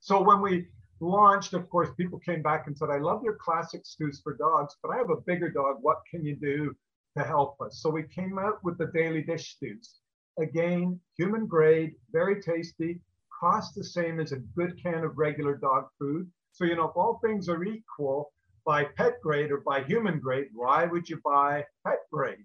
So 0.01 0.23
when 0.23 0.41
we 0.41 0.67
launched, 1.01 1.53
of 1.55 1.69
course, 1.69 1.91
people 1.97 2.19
came 2.19 2.43
back 2.43 2.67
and 2.67 2.77
said, 2.77 2.91
I 2.91 2.99
love 2.99 3.23
your 3.23 3.37
classic 3.37 3.85
stews 3.85 4.21
for 4.23 4.37
dogs, 4.37 4.75
but 4.83 4.91
I 4.91 4.97
have 4.97 5.11
a 5.11 5.21
bigger 5.27 5.51
dog. 5.51 5.77
What 5.81 5.99
can 6.11 6.25
you 6.25 6.37
do 6.37 6.75
to 7.17 7.25
help 7.25 7.61
us? 7.61 7.81
So 7.81 7.91
we 7.91 8.05
came 8.05 8.39
out 8.39 8.63
with 8.65 8.79
the 8.79 8.91
daily 8.95 9.23
dish 9.23 9.55
stews. 9.55 9.97
Again, 10.39 11.01
human 11.17 11.47
grade, 11.47 11.95
very 12.13 12.43
tasty, 12.43 13.01
costs 13.39 13.75
the 13.75 13.85
same 13.85 14.21
as 14.21 14.33
a 14.33 14.39
good 14.57 14.81
can 14.83 15.05
of 15.05 15.19
regular 15.19 15.57
dog 15.57 15.87
food. 15.99 16.31
So, 16.53 16.65
you 16.65 16.77
know, 16.77 16.89
if 16.89 16.97
all 16.97 17.21
things 17.23 17.49
are 17.49 17.65
equal 17.65 18.33
by 18.65 18.85
pet 18.85 19.21
grade 19.23 19.53
or 19.53 19.61
by 19.61 19.85
human 19.85 20.19
grade, 20.19 20.49
why 20.53 20.87
would 20.87 21.09
you 21.09 21.21
buy 21.25 21.65
pet 21.87 22.01
grade? 22.13 22.45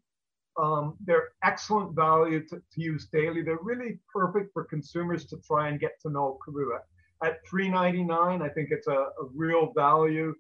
Um, 0.61 0.97
they're 1.05 1.29
excellent 1.43 1.95
value 1.95 2.45
to, 2.47 2.57
to, 2.57 2.81
use 2.81 3.07
daily. 3.07 3.41
They're 3.41 3.57
really 3.61 3.99
perfect 4.13 4.51
for 4.53 4.65
consumers 4.65 5.25
to 5.27 5.37
try 5.47 5.69
and 5.69 5.79
get 5.79 5.99
to 6.01 6.09
know 6.09 6.37
Caru. 6.45 6.77
At 7.23 7.37
$3.99, 7.47 8.41
I 8.41 8.49
think 8.49 8.69
it's 8.71 8.87
a, 8.87 8.91
a 8.91 9.25
real 9.33 9.71
value. 9.73 10.35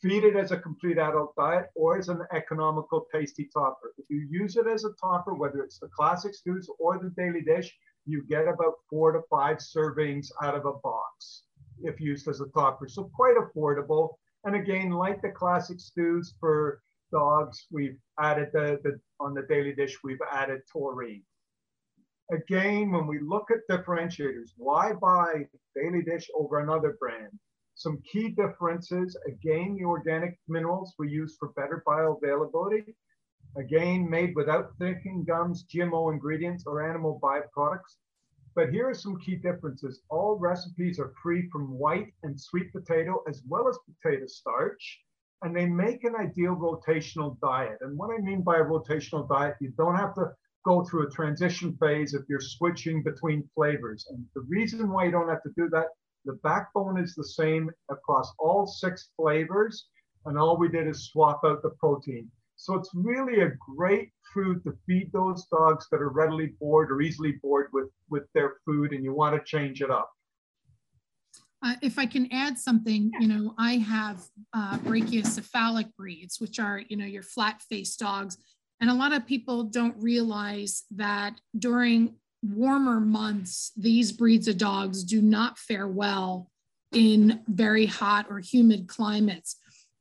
Feed 0.00 0.24
it 0.24 0.36
as 0.36 0.52
a 0.52 0.58
complete 0.58 0.98
adult 0.98 1.34
diet 1.36 1.66
or 1.74 1.98
as 1.98 2.08
an 2.08 2.20
economical, 2.32 3.06
tasty 3.12 3.48
topper. 3.52 3.92
If 3.98 4.04
you 4.08 4.28
use 4.30 4.56
it 4.56 4.66
as 4.68 4.84
a 4.84 4.92
topper, 5.00 5.34
whether 5.34 5.62
it's 5.62 5.78
the 5.78 5.88
classic 5.88 6.34
stews 6.34 6.70
or 6.78 6.98
the 6.98 7.10
daily 7.16 7.40
dish, 7.40 7.74
you 8.06 8.24
get 8.28 8.48
about 8.48 8.74
four 8.88 9.12
to 9.12 9.20
five 9.28 9.58
servings 9.58 10.28
out 10.42 10.54
of 10.54 10.64
a 10.64 10.72
box 10.82 11.42
if 11.82 12.00
used 12.00 12.28
as 12.28 12.40
a 12.40 12.48
topper. 12.48 12.88
So 12.88 13.10
quite 13.14 13.36
affordable. 13.36 14.10
And 14.44 14.56
again, 14.56 14.90
like 14.90 15.20
the 15.20 15.30
classic 15.30 15.80
stews 15.80 16.34
for 16.40 16.80
dogs, 17.12 17.66
we've 17.70 17.98
added 18.20 18.48
the, 18.52 18.78
the 18.82 18.98
on 19.20 19.34
the 19.34 19.42
daily 19.42 19.74
dish, 19.74 19.96
we've 20.04 20.18
added 20.32 20.60
taurine. 20.72 21.22
Again, 22.32 22.90
when 22.90 23.06
we 23.06 23.20
look 23.20 23.48
at 23.50 23.68
differentiators, 23.70 24.50
why 24.56 24.92
buy 24.92 25.46
daily 25.74 26.02
dish 26.02 26.28
over 26.34 26.60
another 26.60 26.96
brand? 26.98 27.30
Some 27.74 28.00
key 28.10 28.30
differences, 28.30 29.16
again, 29.26 29.76
the 29.78 29.84
organic 29.84 30.38
minerals 30.48 30.94
we 30.98 31.10
use 31.10 31.36
for 31.38 31.50
better 31.50 31.84
bioavailability. 31.86 32.94
Again, 33.58 34.08
made 34.10 34.34
without 34.36 34.76
thickening 34.78 35.24
gums, 35.24 35.64
GMO 35.64 36.12
ingredients, 36.12 36.64
or 36.66 36.86
animal 36.86 37.18
byproducts. 37.22 37.96
But 38.54 38.68
here 38.70 38.88
are 38.88 38.94
some 38.94 39.18
key 39.20 39.36
differences. 39.36 40.02
All 40.10 40.36
recipes 40.38 40.98
are 40.98 41.14
free 41.22 41.48
from 41.50 41.78
white 41.78 42.12
and 42.22 42.38
sweet 42.38 42.70
potato 42.72 43.22
as 43.26 43.42
well 43.48 43.66
as 43.68 43.78
potato 43.86 44.26
starch, 44.26 45.00
and 45.42 45.56
they 45.56 45.66
make 45.66 46.04
an 46.04 46.14
ideal 46.16 46.54
rotational 46.56 47.38
diet. 47.40 47.78
And 47.80 47.96
what 47.96 48.10
I 48.14 48.18
mean 48.22 48.42
by 48.42 48.56
a 48.56 48.64
rotational 48.64 49.26
diet, 49.26 49.56
you 49.60 49.72
don't 49.78 49.96
have 49.96 50.14
to 50.16 50.32
go 50.66 50.84
through 50.84 51.06
a 51.06 51.10
transition 51.10 51.76
phase 51.78 52.12
if 52.12 52.22
you're 52.28 52.40
switching 52.40 53.02
between 53.02 53.48
flavors. 53.54 54.06
And 54.10 54.24
the 54.34 54.42
reason 54.48 54.90
why 54.90 55.04
you 55.04 55.12
don't 55.12 55.28
have 55.28 55.42
to 55.44 55.52
do 55.56 55.70
that, 55.70 55.88
the 56.26 56.38
backbone 56.42 56.98
is 56.98 57.14
the 57.14 57.24
same 57.24 57.70
across 57.90 58.34
all 58.38 58.66
six 58.66 59.10
flavors, 59.16 59.88
and 60.26 60.36
all 60.36 60.58
we 60.58 60.68
did 60.68 60.88
is 60.88 61.08
swap 61.10 61.40
out 61.44 61.62
the 61.62 61.70
protein. 61.78 62.30
So 62.56 62.74
it's 62.74 62.90
really 62.94 63.42
a 63.42 63.52
great 63.76 64.10
food 64.32 64.64
to 64.64 64.76
feed 64.86 65.12
those 65.12 65.46
dogs 65.46 65.86
that 65.90 66.00
are 66.00 66.08
readily 66.08 66.54
bored 66.58 66.90
or 66.90 67.00
easily 67.00 67.32
bored 67.42 67.68
with, 67.72 67.88
with 68.10 68.24
their 68.34 68.54
food 68.64 68.92
and 68.92 69.04
you 69.04 69.14
want 69.14 69.36
to 69.36 69.44
change 69.44 69.82
it 69.82 69.90
up. 69.90 70.10
Uh, 71.64 71.74
if 71.82 71.98
I 71.98 72.06
can 72.06 72.28
add 72.32 72.58
something, 72.58 73.10
you 73.18 73.28
know, 73.28 73.54
I 73.58 73.76
have 73.76 74.22
uh, 74.52 74.78
brachycephalic 74.78 75.94
breeds, 75.96 76.40
which 76.40 76.58
are, 76.58 76.82
you 76.88 76.96
know, 76.96 77.06
your 77.06 77.22
flat 77.22 77.62
faced 77.62 77.98
dogs. 77.98 78.36
And 78.80 78.90
a 78.90 78.94
lot 78.94 79.12
of 79.12 79.26
people 79.26 79.64
don't 79.64 79.96
realize 79.98 80.84
that 80.94 81.34
during 81.58 82.16
warmer 82.42 83.00
months, 83.00 83.72
these 83.76 84.12
breeds 84.12 84.48
of 84.48 84.58
dogs 84.58 85.02
do 85.02 85.22
not 85.22 85.58
fare 85.58 85.88
well 85.88 86.50
in 86.92 87.40
very 87.48 87.86
hot 87.86 88.26
or 88.30 88.38
humid 88.38 88.86
climates. 88.86 89.56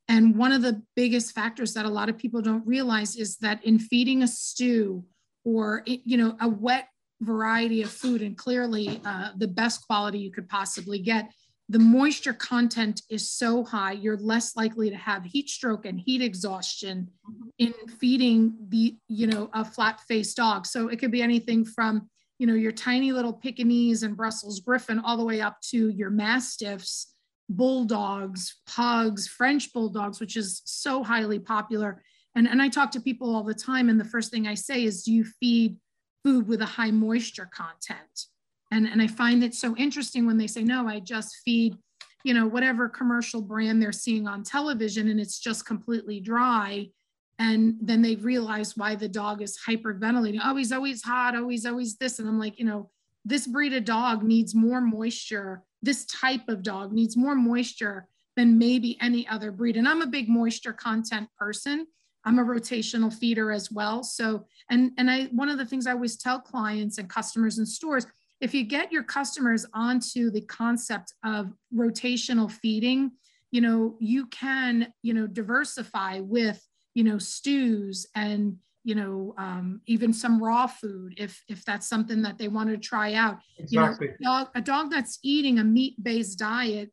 And 0.08 0.36
one 0.38 0.52
of 0.52 0.62
the 0.62 0.82
biggest 0.96 1.34
factors 1.34 1.74
that 1.74 1.86
a 1.86 1.90
lot 1.90 2.10
of 2.10 2.18
people 2.18 2.42
don't 2.42 2.66
realize 2.66 3.16
is 3.16 3.38
that 3.38 3.64
in 3.66 3.80
feeding 3.80 4.22
a 4.22 4.28
stew 4.28 5.04
or 5.44 5.84
you 5.86 6.18
know 6.18 6.36
a 6.42 6.48
wet 6.48 6.88
variety 7.22 7.82
of 7.82 7.90
food, 7.90 8.22
and 8.22 8.38
clearly 8.38 9.02
uh, 9.06 9.30
the 9.38 9.48
best 9.48 9.86
quality 9.88 10.20
you 10.20 10.32
could 10.32 10.50
possibly 10.50 11.00
get, 11.00 11.32
the 11.70 11.80
moisture 11.80 12.34
content 12.34 13.02
is 13.10 13.32
so 13.32 13.64
high, 13.64 13.94
you're 13.94 14.18
less 14.18 14.56
likely 14.56 14.90
to 14.90 14.96
have 14.96 15.24
heat 15.24 15.50
stroke 15.50 15.86
and 15.86 16.00
heat 16.00 16.22
exhaustion 16.22 17.10
in 17.58 17.74
feeding 18.00 18.56
the 18.70 18.96
you 19.08 19.28
know 19.28 19.50
a 19.54 19.66
flat-faced 19.66 20.38
dog. 20.38 20.68
So 20.68 20.90
it 20.90 21.00
could 21.00 21.12
be 21.12 21.24
anything 21.24 21.66
from 21.66 22.10
you 22.38 22.46
know 22.46 22.54
your 22.54 22.72
tiny 22.72 23.12
little 23.12 23.34
Pekingese 23.34 24.04
and 24.04 24.16
Brussels 24.16 24.60
Griffon 24.60 25.00
all 25.00 25.18
the 25.18 25.26
way 25.26 25.42
up 25.42 25.60
to 25.72 25.90
your 25.90 26.12
Mastiffs 26.12 27.15
bulldogs, 27.50 28.62
pugs, 28.66 29.28
French 29.28 29.72
bulldogs, 29.74 30.20
which 30.20 30.36
is 30.36 30.62
so 30.66 31.04
highly 31.04 31.40
popular. 31.40 32.02
And, 32.36 32.48
and 32.48 32.62
I 32.62 32.70
talk 32.70 32.92
to 32.92 33.00
people 33.00 33.34
all 33.34 33.44
the 33.44 33.54
time, 33.54 33.90
and 33.90 34.00
the 34.00 34.06
first 34.06 34.32
thing 34.32 34.48
I 34.48 34.56
say 34.56 34.84
is, 34.84 35.04
Do 35.04 35.14
you 35.14 35.24
feed 35.24 35.78
food 36.24 36.48
with 36.48 36.62
a 36.62 36.66
high 36.66 36.92
moisture 36.92 37.50
content? 37.54 38.26
And, 38.72 38.88
and 38.88 39.02
I 39.02 39.08
find 39.08 39.44
it 39.44 39.54
so 39.54 39.76
interesting 39.78 40.26
when 40.26 40.38
they 40.38 40.48
say, 40.48 40.64
No, 40.64 40.88
I 40.88 41.00
just 41.00 41.38
feed, 41.46 41.78
you 42.24 42.34
know, 42.34 42.48
whatever 42.48 42.90
commercial 42.90 43.42
brand 43.42 43.82
they're 43.82 43.92
seeing 43.92 44.28
on 44.28 44.44
television, 44.44 45.10
and 45.10 45.20
it's 45.20 45.40
just 45.40 45.66
completely 45.66 46.20
dry. 46.20 46.90
And 47.38 47.76
then 47.82 48.02
they 48.02 48.16
realize 48.16 48.78
why 48.78 48.96
the 48.96 49.10
dog 49.10 49.42
is 49.42 49.60
hyperventilating. 49.68 50.40
Oh, 50.44 50.56
he's 50.56 50.72
always 50.72 51.04
hot. 51.04 51.36
Oh, 51.36 51.50
he's 51.50 51.66
always 51.66 51.98
this. 51.98 52.20
And 52.20 52.30
I'm 52.30 52.40
like, 52.40 52.58
you 52.58 52.66
know, 52.66 52.90
this 53.26 53.48
breed 53.48 53.74
of 53.74 53.84
dog 53.84 54.24
needs 54.24 54.56
more 54.56 54.80
moisture 54.80 55.64
this 55.86 56.06
type 56.06 56.50
of 56.50 56.64
dog 56.64 56.92
needs 56.92 57.16
more 57.16 57.36
moisture 57.36 58.08
than 58.36 58.58
maybe 58.58 58.98
any 59.02 59.28
other 59.28 59.52
breed. 59.52 59.78
And 59.78 59.88
I'm 59.88 60.02
a 60.02 60.08
big 60.08 60.28
moisture 60.28 60.74
content 60.74 61.30
person. 61.38 61.86
I'm 62.26 62.40
a 62.40 62.44
rotational 62.44 63.14
feeder 63.14 63.52
as 63.52 63.72
well. 63.72 64.04
So, 64.04 64.48
and, 64.72 64.92
and 64.98 65.10
I, 65.10 65.26
one 65.26 65.48
of 65.48 65.60
the 65.60 65.66
things 65.66 65.86
I 65.86 65.92
always 65.92 66.18
tell 66.18 66.40
clients 66.40 66.98
and 66.98 67.08
customers 67.08 67.60
in 67.60 67.68
stores, 67.68 68.08
if 68.42 68.54
you 68.54 68.64
get 68.64 68.92
your 68.92 69.04
customers 69.04 69.66
onto 69.74 70.32
the 70.32 70.42
concept 70.42 71.14
of 71.24 71.54
rotational 71.74 72.52
feeding, 72.52 73.12
you 73.52 73.62
know, 73.62 73.96
you 74.00 74.26
can, 74.28 74.92
you 75.04 75.14
know, 75.14 75.28
diversify 75.28 76.20
with, 76.20 76.68
you 76.96 77.04
know, 77.04 77.20
stews 77.20 78.08
and, 78.16 78.58
you 78.86 78.94
know, 78.94 79.34
um, 79.40 79.82
even 79.88 80.14
some 80.14 80.42
raw 80.42 80.68
food 80.68 81.16
if 81.18 81.44
if 81.50 81.66
that's 81.66 81.88
something 81.88 82.22
that 82.22 82.38
they 82.38 82.48
want 82.48 82.70
to 82.70 82.78
try 82.78 83.14
out. 83.14 83.40
Exactly. 83.58 84.08
You 84.08 84.16
know, 84.22 84.32
a 84.32 84.44
dog, 84.44 84.48
a 84.54 84.62
dog 84.62 84.92
that's 84.92 85.18
eating 85.24 85.58
a 85.58 85.64
meat-based 85.64 86.38
diet 86.38 86.92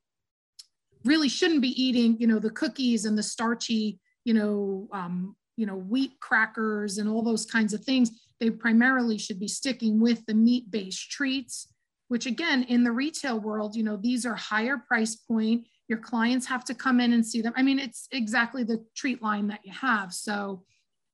really 1.05 1.29
shouldn't 1.29 1.61
be 1.61 1.83
eating, 1.83 2.17
you 2.19 2.27
know, 2.27 2.39
the 2.39 2.51
cookies 2.51 3.05
and 3.05 3.17
the 3.17 3.23
starchy, 3.23 4.01
you 4.25 4.33
know, 4.33 4.89
um, 4.93 5.37
you 5.57 5.67
know, 5.67 5.77
wheat 5.77 6.13
crackers 6.19 6.97
and 6.97 7.11
all 7.11 7.23
those 7.23 7.45
kinds 7.45 7.75
of 7.75 7.85
things. 7.85 8.11
They 8.41 8.49
primarily 8.49 9.19
should 9.19 9.39
be 9.39 9.49
sticking 9.49 10.01
with 10.01 10.25
the 10.25 10.35
meat-based 10.35 11.11
treats, 11.11 11.69
which 12.09 12.25
again, 12.25 12.63
in 12.65 12.85
the 12.85 12.93
retail 12.93 13.39
world, 13.39 13.77
you 13.77 13.83
know, 13.83 13.99
these 13.99 14.25
are 14.25 14.35
higher 14.35 14.79
price 14.79 15.15
point. 15.17 15.67
Your 15.89 15.99
clients 15.99 16.47
have 16.47 16.65
to 16.65 16.75
come 16.75 17.01
in 17.01 17.13
and 17.13 17.27
see 17.27 17.43
them. 17.43 17.53
I 17.55 17.63
mean, 17.63 17.79
it's 17.79 18.09
exactly 18.13 18.65
the 18.65 18.83
treat 18.97 19.21
line 19.21 19.49
that 19.49 19.61
you 19.63 19.73
have. 19.73 20.15
So 20.15 20.65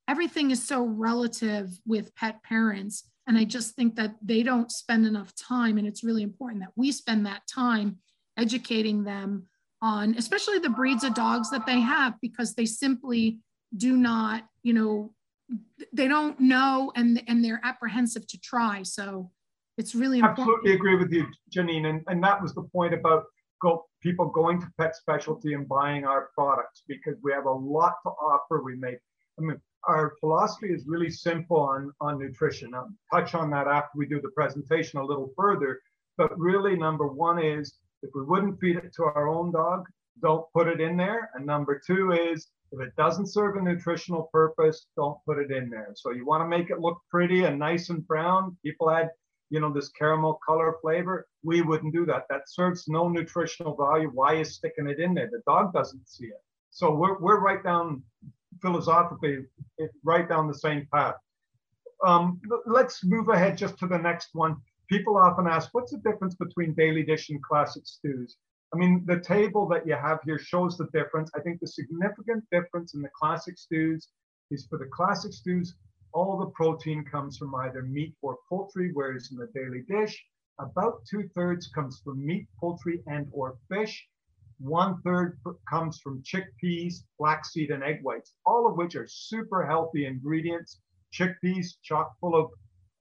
everything 0.09 0.51
is 0.51 0.67
so 0.67 0.83
relative 0.85 1.71
with 1.87 2.15
pet 2.17 2.43
parents. 2.43 3.05
And 3.27 3.37
I 3.37 3.45
just 3.45 3.77
think 3.77 3.95
that 3.97 4.17
they 4.23 4.43
don't 4.43 4.73
spend 4.73 5.07
enough 5.07 5.35
time. 5.35 5.77
And 5.77 5.87
it's 5.87 6.03
really 6.03 6.23
important 6.23 6.63
that 6.63 6.73
we 6.77 6.91
spend 6.91 7.27
that 7.27 7.43
time 7.47 7.99
educating 8.39 9.05
them 9.05 9.47
on, 9.83 10.15
especially 10.17 10.59
the 10.59 10.71
breeds 10.71 11.05
of 11.05 11.15
dogs 11.15 11.51
that 11.51 11.67
they 11.67 11.81
have, 11.81 12.15
because 12.23 12.55
they 12.55 12.65
simply 12.65 13.39
do 13.77 13.97
not, 13.97 14.45
you 14.63 14.73
know, 14.73 15.13
they 15.93 16.09
don't 16.09 16.41
know 16.41 16.91
and, 16.97 17.23
and 17.29 17.45
they're 17.45 17.61
apprehensive 17.63 18.27
to 18.29 18.41
try. 18.41 18.83
So 18.83 19.31
it's 19.77 19.95
really 19.95 20.19
important. 20.19 20.49
Absolutely 20.49 20.73
agree 20.73 20.97
with 20.97 21.13
you, 21.13 21.27
Janene. 21.55 21.87
And, 21.87 22.03
and 22.07 22.25
that 22.25 22.41
was 22.41 22.55
the 22.55 22.63
point 22.63 22.95
about 22.95 23.25
go, 23.61 23.85
people 24.03 24.27
going 24.27 24.61
to 24.61 24.67
pet 24.79 24.97
specialty 24.97 25.53
and 25.53 25.69
buying 25.69 26.05
our 26.05 26.31
products 26.35 26.83
because 26.89 27.17
we 27.23 27.33
have 27.33 27.45
a 27.45 27.53
lot 27.53 27.95
to 28.05 28.11
offer. 28.11 28.63
We 28.63 28.77
make, 28.77 28.99
I 29.39 29.43
mean, 29.43 29.61
our 29.89 30.15
philosophy 30.21 30.69
is 30.69 30.85
really 30.87 31.11
simple 31.11 31.57
on, 31.57 31.93
on 32.01 32.19
nutrition. 32.19 32.75
I'll 32.75 32.93
touch 33.13 33.35
on 33.35 33.51
that 33.51 33.67
after 33.67 33.97
we 33.97 34.07
do 34.07 34.21
the 34.21 34.31
presentation 34.31 35.01
a 35.01 35.05
little 35.05 35.33
further. 35.35 35.81
But 36.19 36.39
really, 36.39 36.77
number 36.77 37.09
one 37.09 37.43
is 37.43 37.75
if 38.03 38.11
we 38.15 38.23
wouldn't 38.23 38.61
feed 38.61 38.77
it 38.77 38.93
to 38.97 39.05
our 39.05 39.29
own 39.29 39.51
dog, 39.51 39.87
don't 40.21 40.45
put 40.53 40.69
it 40.69 40.81
in 40.81 40.97
there. 40.97 41.31
And 41.35 41.47
number 41.47 41.81
two 41.85 42.13
is 42.13 42.49
if 42.71 42.81
it 42.81 42.95
doesn't 42.97 43.29
serve 43.29 43.57
a 43.57 43.63
nutritional 43.63 44.29
purpose, 44.31 44.87
don't 44.95 45.19
put 45.25 45.39
it 45.39 45.51
in 45.51 45.71
there. 45.71 45.93
So 45.95 46.11
you 46.11 46.27
want 46.27 46.43
to 46.43 46.49
make 46.49 46.71
it 46.71 46.81
look 46.81 46.99
pretty 47.11 47.45
and 47.45 47.59
nice 47.59 47.89
and 47.89 48.07
brown. 48.07 48.57
People 48.63 48.91
add, 48.91 49.09
you 49.49 49.59
know, 49.59 49.73
this 49.73 49.89
caramel 49.89 50.39
color 50.47 50.77
flavor. 50.83 51.27
We 51.43 51.63
wouldn't 51.63 51.95
do 51.95 52.05
that. 52.07 52.25
That 52.29 52.43
serves 52.47 52.89
no 52.89 53.09
nutritional 53.09 53.75
value. 53.75 54.11
Why 54.13 54.35
is 54.35 54.57
sticking 54.57 54.89
it 54.89 55.01
in 55.01 55.15
there? 55.15 55.31
The 55.31 55.43
dog 55.47 55.73
doesn't 55.73 56.07
see 56.09 56.27
it. 56.27 56.43
So 56.71 56.95
we're, 56.95 57.19
we're 57.19 57.41
right 57.41 57.65
down 57.65 58.03
philosophically 58.61 59.45
right 60.05 60.29
down 60.29 60.49
the 60.49 60.55
same 60.55 60.87
path. 60.93 61.15
Um, 62.05 62.41
let's 62.67 63.05
move 63.05 63.29
ahead 63.29 63.57
just 63.59 63.79
to 63.79 63.87
the 63.87 63.99
next 63.99 64.29
one. 64.33 64.57
People 64.89 65.17
often 65.17 65.47
ask, 65.47 65.71
what's 65.73 65.93
the 65.93 65.99
difference 65.99 66.35
between 66.35 66.75
daily 66.75 67.03
dish 67.03 67.29
and 67.31 67.43
classic 67.43 67.83
stews? 67.87 68.37
I 68.73 68.77
mean, 68.77 69.05
the 69.07 69.21
table 69.21 69.67
that 69.69 69.87
you 69.87 69.95
have 69.95 70.21
here 70.25 70.39
shows 70.39 70.77
the 70.77 70.89
difference. 70.93 71.31
I 71.35 71.41
think 71.41 71.61
the 71.61 71.67
significant 71.67 72.45
difference 72.51 72.95
in 72.95 73.03
the 73.03 73.11
classic 73.19 73.59
stews 73.59 74.09
is 74.51 74.67
for 74.67 74.79
the 74.79 74.87
classic 74.87 75.33
stews, 75.33 75.75
all 76.13 76.39
the 76.39 76.51
protein 76.51 77.05
comes 77.05 77.37
from 77.37 77.55
either 77.55 77.83
meat 77.83 78.15
or 78.23 78.39
poultry, 78.49 78.91
whereas 78.93 79.31
in 79.31 79.37
the 79.37 79.49
daily 79.55 79.83
dish, 79.89 80.23
about 80.59 81.05
two 81.09 81.29
thirds 81.35 81.69
comes 81.69 82.01
from 82.05 82.25
meat, 82.25 82.47
poultry, 82.59 83.03
and 83.07 83.29
or 83.33 83.57
fish. 83.71 84.07
One 84.59 85.01
third 85.03 85.39
comes 85.69 86.01
from 86.01 86.23
chickpeas, 86.23 87.05
flaxseed, 87.17 87.71
and 87.71 87.83
egg 87.83 88.01
whites, 88.03 88.35
all 88.45 88.67
of 88.67 88.77
which 88.77 88.97
are 88.97 89.07
super 89.07 89.65
healthy 89.65 90.07
ingredients 90.07 90.81
chickpeas, 91.13 91.77
chock 91.83 92.13
full 92.21 92.35
of, 92.35 92.51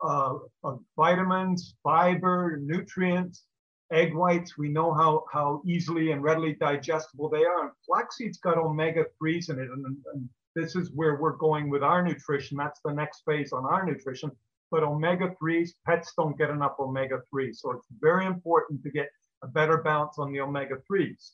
uh, 0.02 0.38
of 0.64 0.80
vitamins, 0.96 1.76
fiber, 1.84 2.58
nutrients, 2.62 3.46
egg 3.92 4.14
whites. 4.14 4.58
We 4.58 4.70
know 4.70 4.94
how, 4.94 5.26
how 5.32 5.62
easily 5.66 6.12
and 6.12 6.24
readily 6.24 6.54
digestible 6.54 7.30
they 7.30 7.44
are. 7.46 7.64
And 7.64 7.72
flaxseed's 7.86 8.38
got 8.38 8.58
omega 8.58 9.06
3s 9.22 9.50
in 9.50 9.60
it. 9.60 9.70
And, 9.70 9.86
and 10.14 10.30
this 10.56 10.76
is 10.76 10.92
where 10.94 11.16
we're 11.16 11.38
going 11.38 11.70
with 11.70 11.84
our 11.84 12.04
nutrition. 12.04 12.58
That's 12.58 12.80
the 12.84 12.94
next 12.94 13.24
phase 13.26 13.52
on 13.54 13.66
our 13.66 13.86
nutrition. 13.86 14.32
But 14.70 14.84
omega 14.84 15.34
3s, 15.42 15.70
pets 15.86 16.14
don't 16.18 16.38
get 16.38 16.50
enough 16.50 16.76
omega 16.80 17.22
3s. 17.34 17.58
So 17.58 17.72
it's 17.72 17.88
very 18.02 18.26
important 18.26 18.84
to 18.84 18.92
get 18.92 19.10
a 19.44 19.48
better 19.48 19.78
balance 19.78 20.18
on 20.18 20.34
the 20.34 20.42
omega 20.42 20.76
3s. 20.92 21.32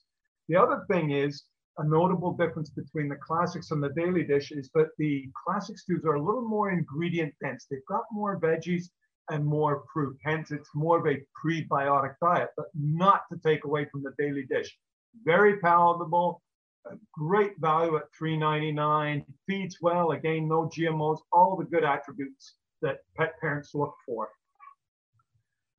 The 0.49 0.55
other 0.55 0.85
thing 0.89 1.11
is 1.11 1.43
a 1.77 1.83
notable 1.83 2.33
difference 2.33 2.69
between 2.69 3.09
the 3.09 3.15
classics 3.15 3.71
and 3.71 3.81
the 3.81 3.89
daily 3.89 4.23
dish 4.23 4.51
is 4.51 4.69
that 4.75 4.89
the 4.97 5.29
classic 5.45 5.77
stews 5.77 6.05
are 6.05 6.15
a 6.15 6.23
little 6.23 6.47
more 6.47 6.71
ingredient 6.71 7.33
dense. 7.41 7.65
They've 7.69 7.85
got 7.87 8.03
more 8.11 8.39
veggies 8.39 8.89
and 9.29 9.45
more 9.45 9.83
fruit. 9.93 10.17
Hence, 10.23 10.51
it's 10.51 10.69
more 10.75 10.99
of 10.99 11.07
a 11.07 11.21
prebiotic 11.43 12.15
diet, 12.21 12.49
but 12.57 12.67
not 12.75 13.21
to 13.31 13.39
take 13.39 13.63
away 13.63 13.85
from 13.91 14.03
the 14.03 14.13
daily 14.17 14.45
dish. 14.49 14.77
Very 15.23 15.59
palatable, 15.59 16.41
a 16.85 16.95
great 17.13 17.53
value 17.59 17.95
at 17.95 18.03
$3.99, 18.21 19.25
feeds 19.47 19.77
well, 19.81 20.11
again, 20.11 20.47
no 20.47 20.69
GMOs, 20.69 21.19
all 21.31 21.55
the 21.55 21.65
good 21.65 21.83
attributes 21.83 22.55
that 22.81 22.97
pet 23.15 23.33
parents 23.39 23.73
look 23.73 23.95
for. 24.05 24.27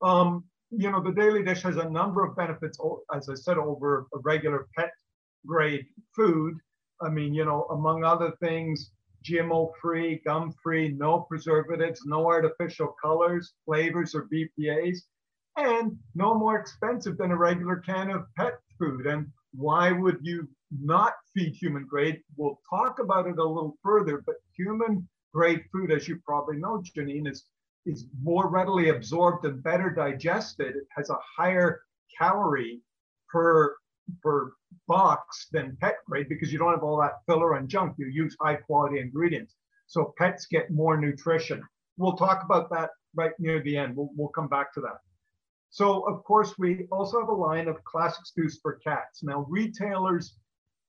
Um, 0.03 0.45
you 0.77 0.91
know, 0.91 1.03
the 1.03 1.13
daily 1.13 1.43
dish 1.43 1.63
has 1.63 1.77
a 1.77 1.89
number 1.89 2.25
of 2.25 2.37
benefits, 2.37 2.79
as 3.15 3.29
I 3.29 3.35
said, 3.35 3.59
over 3.59 4.07
a 4.15 4.19
regular 4.19 4.67
pet 4.77 4.91
grade 5.47 5.87
food. 6.15 6.55
I 7.03 7.09
mean, 7.09 7.35
you 7.35 7.45
know, 7.45 7.67
among 7.71 8.05
other 8.05 8.33
things, 8.41 8.91
GMO 9.25 9.73
free, 9.81 10.21
gum 10.25 10.53
free, 10.63 10.91
no 10.91 11.21
preservatives, 11.21 12.03
no 12.05 12.27
artificial 12.27 12.95
colors, 13.03 13.55
flavors, 13.65 14.15
or 14.15 14.29
BPAs, 14.33 14.99
and 15.57 15.97
no 16.15 16.35
more 16.35 16.59
expensive 16.59 17.17
than 17.17 17.31
a 17.31 17.37
regular 17.37 17.77
can 17.77 18.11
of 18.11 18.27
pet 18.37 18.55
food. 18.79 19.07
And 19.07 19.27
why 19.53 19.93
would 19.93 20.19
you 20.23 20.49
not 20.71 21.15
feed 21.35 21.55
human 21.55 21.87
grade? 21.87 22.21
We'll 22.37 22.61
talk 22.69 22.99
about 22.99 23.27
it 23.27 23.39
a 23.39 23.45
little 23.45 23.77
further, 23.83 24.23
but 24.27 24.37
human 24.57 25.09
grade 25.33 25.65
food, 25.73 25.91
as 25.91 26.07
you 26.09 26.21
probably 26.25 26.59
know, 26.59 26.83
Janene, 26.97 27.29
is, 27.31 27.45
is 27.87 28.07
more 28.23 28.49
readily 28.49 28.89
absorbed 28.89 29.45
and 29.45 29.63
better 29.63 29.91
digested. 29.91 30.77
It 30.77 30.87
has 30.91 31.11
a 31.11 31.19
higher 31.37 31.83
calorie 32.19 32.81
per, 33.29 33.77
per 34.23 34.53
box 34.89 35.49
than 35.53 35.77
pet 35.81 35.97
grade 36.07 36.29
because 36.29 36.53
you 36.53 36.59
don't 36.59 36.73
have 36.73 36.83
all 36.83 37.01
that 37.01 37.21
filler 37.27 37.57
and 37.57 37.69
junk. 37.69 37.95
You 37.99 38.07
use 38.07 38.37
high 38.41 38.57
quality 38.57 39.01
ingredients. 39.01 39.55
So 39.87 40.15
pets 40.19 40.47
get 40.47 40.71
more 40.71 40.97
nutrition. 40.97 41.63
We'll 41.97 42.17
talk 42.17 42.43
about 42.45 42.71
that 42.71 42.91
right 43.15 43.33
near 43.39 43.61
the 43.63 43.77
end. 43.77 43.97
We'll, 43.97 44.11
we'll 44.17 44.29
come 44.29 44.49
back 44.49 44.73
to 44.75 44.81
that. 44.81 44.99
So 45.71 46.03
of 46.09 46.23
course, 46.25 46.55
we 46.59 46.87
also 46.93 47.21
have 47.21 47.29
a 47.29 47.35
line 47.35 47.69
of 47.69 47.83
classic 47.85 48.25
stews 48.27 48.59
for 48.63 48.75
cats. 48.77 49.23
Now 49.23 49.47
retailers 49.49 50.37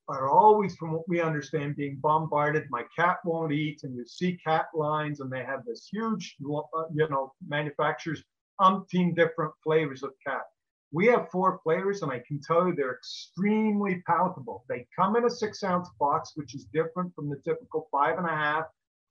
are 0.08 0.30
always, 0.30 0.76
from 0.76 0.92
what 0.92 1.08
we 1.10 1.20
understand, 1.22 1.76
being 1.76 1.98
bombarded. 2.02 2.66
My 2.70 2.84
cat 2.96 3.18
won't 3.26 3.52
eat, 3.52 3.82
and 3.84 3.96
you 3.96 4.06
see 4.06 4.38
cat 4.46 4.68
lines, 4.74 5.20
and 5.20 5.32
they 5.32 5.44
have 5.44 5.66
this 5.66 5.88
huge, 5.92 6.36
you 6.40 7.08
know, 7.10 7.34
manufacturers 7.48 8.24
umpteen 8.62 9.16
different 9.16 9.54
flavors 9.64 10.04
of 10.04 10.12
cat. 10.26 10.44
We 10.92 11.08
have 11.08 11.30
four 11.30 11.60
flavors, 11.64 12.02
and 12.02 12.12
I 12.12 12.22
can 12.26 12.40
tell 12.40 12.68
you 12.68 12.76
they're 12.76 12.96
extremely 12.96 14.02
palatable. 14.08 14.64
They 14.70 14.88
come 14.98 15.16
in 15.16 15.26
a 15.26 15.30
six 15.30 15.64
ounce 15.64 15.90
box, 16.00 16.34
which 16.36 16.56
is 16.56 16.66
different 16.74 17.14
from 17.16 17.30
the 17.30 17.42
typical 17.44 17.88
five 17.92 18.18
and 18.18 18.28
a 18.28 18.30
half 18.30 18.66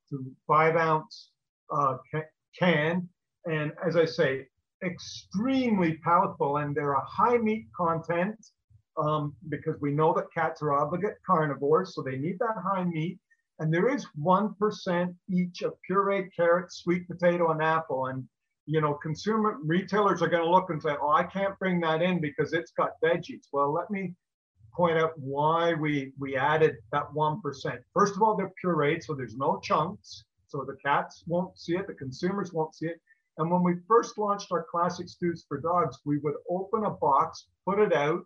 to 0.09 0.25
five 0.47 0.75
ounce 0.75 1.31
uh, 1.71 1.97
can. 2.57 3.07
And 3.45 3.73
as 3.85 3.97
I 3.97 4.05
say, 4.05 4.47
extremely 4.83 5.97
palatable, 6.03 6.57
and 6.57 6.75
they're 6.75 6.93
a 6.93 7.05
high 7.05 7.37
meat 7.37 7.67
content 7.77 8.37
um, 8.97 9.35
because 9.49 9.79
we 9.81 9.91
know 9.91 10.13
that 10.13 10.33
cats 10.33 10.61
are 10.61 10.73
obligate 10.73 11.17
carnivores, 11.25 11.93
so 11.95 12.01
they 12.01 12.17
need 12.17 12.39
that 12.39 12.55
high 12.63 12.83
meat. 12.83 13.19
And 13.59 13.73
there 13.73 13.87
is 13.87 14.05
1% 14.19 15.15
each 15.29 15.61
of 15.61 15.73
pureed 15.89 16.29
carrot, 16.35 16.71
sweet 16.73 17.07
potato, 17.07 17.51
and 17.51 17.61
apple. 17.61 18.07
And 18.07 18.27
you 18.65 18.81
know, 18.81 18.95
consumer 18.95 19.57
retailers 19.63 20.21
are 20.21 20.27
going 20.27 20.43
to 20.43 20.49
look 20.49 20.69
and 20.69 20.81
say, 20.81 20.95
"Oh, 20.99 21.11
I 21.11 21.23
can't 21.23 21.57
bring 21.59 21.79
that 21.81 22.01
in 22.01 22.19
because 22.19 22.51
it's 22.53 22.71
got 22.71 22.99
veggies." 23.03 23.47
Well, 23.53 23.71
let 23.71 23.91
me 23.91 24.13
point 24.73 24.97
out 24.97 25.17
why 25.17 25.73
we 25.73 26.13
we 26.19 26.35
added 26.35 26.75
that 26.91 27.13
one 27.13 27.41
percent. 27.41 27.81
First 27.93 28.15
of 28.15 28.23
all, 28.23 28.35
they're 28.35 28.51
pureed, 28.63 29.03
so 29.03 29.13
there's 29.13 29.37
no 29.37 29.59
chunks, 29.61 30.23
so 30.47 30.65
the 30.65 30.77
cats 30.83 31.23
won't 31.27 31.57
see 31.57 31.75
it, 31.75 31.87
the 31.87 31.93
consumers 31.93 32.53
won't 32.53 32.73
see 32.75 32.87
it. 32.87 32.99
And 33.37 33.51
when 33.51 33.63
we 33.63 33.75
first 33.87 34.17
launched 34.17 34.51
our 34.51 34.65
classic 34.69 35.09
stews 35.09 35.45
for 35.47 35.59
dogs, 35.59 35.99
we 36.05 36.17
would 36.19 36.35
open 36.49 36.85
a 36.85 36.91
box, 36.91 37.47
put 37.65 37.79
it 37.79 37.93
out 37.93 38.25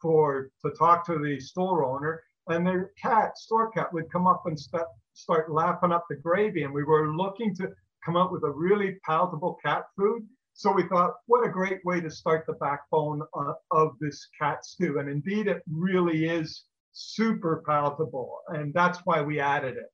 for 0.00 0.50
to 0.64 0.70
talk 0.72 1.06
to 1.06 1.18
the 1.18 1.40
store 1.40 1.84
owner, 1.84 2.22
and 2.48 2.66
their 2.66 2.92
cat, 3.00 3.36
store 3.38 3.70
cat, 3.70 3.92
would 3.92 4.10
come 4.10 4.26
up 4.26 4.42
and 4.46 4.58
start 4.58 4.86
start 5.12 5.50
lapping 5.50 5.92
up 5.92 6.04
the 6.08 6.16
gravy, 6.16 6.62
and 6.62 6.72
we 6.72 6.84
were 6.84 7.14
looking 7.14 7.54
to 7.56 7.68
come 8.04 8.16
up 8.16 8.30
with 8.30 8.44
a 8.44 8.50
really 8.50 8.98
palatable 9.04 9.58
cat 9.64 9.84
food. 9.96 10.26
So 10.54 10.72
we 10.72 10.88
thought, 10.88 11.14
what 11.26 11.46
a 11.46 11.50
great 11.50 11.84
way 11.84 12.00
to 12.00 12.10
start 12.10 12.44
the 12.46 12.54
backbone 12.54 13.22
uh, 13.32 13.52
of 13.70 13.96
this 14.00 14.26
cat 14.40 14.64
stew. 14.64 14.98
And 14.98 15.08
indeed, 15.08 15.46
it 15.46 15.62
really 15.70 16.28
is 16.28 16.64
super 16.92 17.62
palatable. 17.64 18.40
And 18.48 18.74
that's 18.74 18.98
why 19.04 19.22
we 19.22 19.38
added 19.38 19.76
it. 19.76 19.92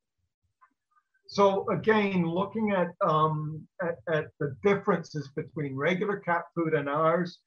So 1.26 1.68
again, 1.70 2.26
looking 2.26 2.72
at, 2.72 2.88
um, 3.06 3.66
at, 3.82 3.96
at, 4.10 4.26
the 4.40 4.56
differences 4.62 5.28
between 5.36 5.74
regular 5.76 6.18
cat 6.18 6.44
food 6.54 6.74
and 6.74 6.88
ours, 6.88 7.40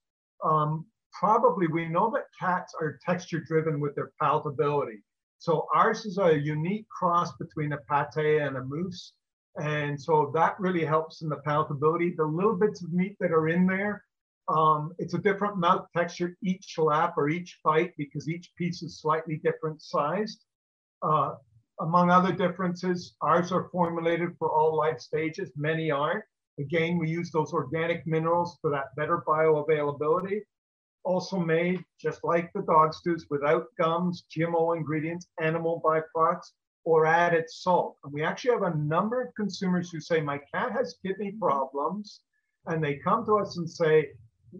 um, 0.43 0.85
probably 1.11 1.67
we 1.67 1.87
know 1.87 2.11
that 2.11 2.25
cats 2.39 2.73
are 2.79 2.99
texture 3.05 3.39
driven 3.39 3.79
with 3.79 3.95
their 3.95 4.11
palatability. 4.21 5.01
So 5.39 5.67
ours 5.73 6.05
is 6.05 6.17
a 6.17 6.37
unique 6.37 6.87
cross 6.89 7.31
between 7.37 7.73
a 7.73 7.77
pate 7.89 8.41
and 8.41 8.57
a 8.57 8.63
mousse. 8.63 9.13
And 9.59 9.99
so 9.99 10.31
that 10.35 10.59
really 10.59 10.85
helps 10.85 11.21
in 11.21 11.29
the 11.29 11.41
palatability. 11.47 12.15
The 12.15 12.25
little 12.25 12.55
bits 12.55 12.83
of 12.83 12.93
meat 12.93 13.17
that 13.19 13.31
are 13.31 13.47
in 13.47 13.65
there, 13.65 14.03
um, 14.47 14.93
it's 14.97 15.13
a 15.13 15.19
different 15.19 15.57
mouth 15.57 15.87
texture 15.95 16.37
each 16.41 16.77
lap 16.77 17.15
or 17.17 17.29
each 17.29 17.59
bite 17.63 17.93
because 17.97 18.29
each 18.29 18.51
piece 18.57 18.81
is 18.81 19.01
slightly 19.01 19.41
different 19.43 19.81
sized. 19.81 20.43
Uh, 21.01 21.35
among 21.79 22.09
other 22.09 22.31
differences, 22.31 23.15
ours 23.21 23.51
are 23.51 23.69
formulated 23.71 24.29
for 24.39 24.51
all 24.51 24.75
life 24.75 24.99
stages, 24.99 25.51
many 25.55 25.91
aren't. 25.91 26.23
Again, 26.59 26.97
we 26.97 27.09
use 27.09 27.29
those 27.31 27.53
organic 27.53 28.05
minerals 28.07 28.57
for 28.61 28.71
that 28.71 28.95
better 28.95 29.23
bioavailability. 29.27 30.41
Also 31.07 31.39
made, 31.39 31.81
just 31.97 32.21
like 32.25 32.51
the 32.51 32.63
dog 32.63 32.93
stews, 32.93 33.27
without 33.29 33.67
gums, 33.79 34.25
GMO 34.29 34.75
ingredients, 34.75 35.29
animal 35.39 35.81
byproducts, 35.81 36.51
or 36.83 37.05
added 37.05 37.45
salt. 37.49 37.95
And 38.03 38.11
we 38.11 38.23
actually 38.23 38.51
have 38.51 38.73
a 38.73 38.77
number 38.77 39.21
of 39.21 39.33
consumers 39.35 39.89
who 39.89 40.01
say, 40.01 40.19
My 40.19 40.39
cat 40.53 40.73
has 40.73 40.99
kidney 41.01 41.31
problems. 41.39 42.19
And 42.65 42.83
they 42.83 42.95
come 42.97 43.25
to 43.25 43.37
us 43.37 43.55
and 43.55 43.69
say, 43.69 44.09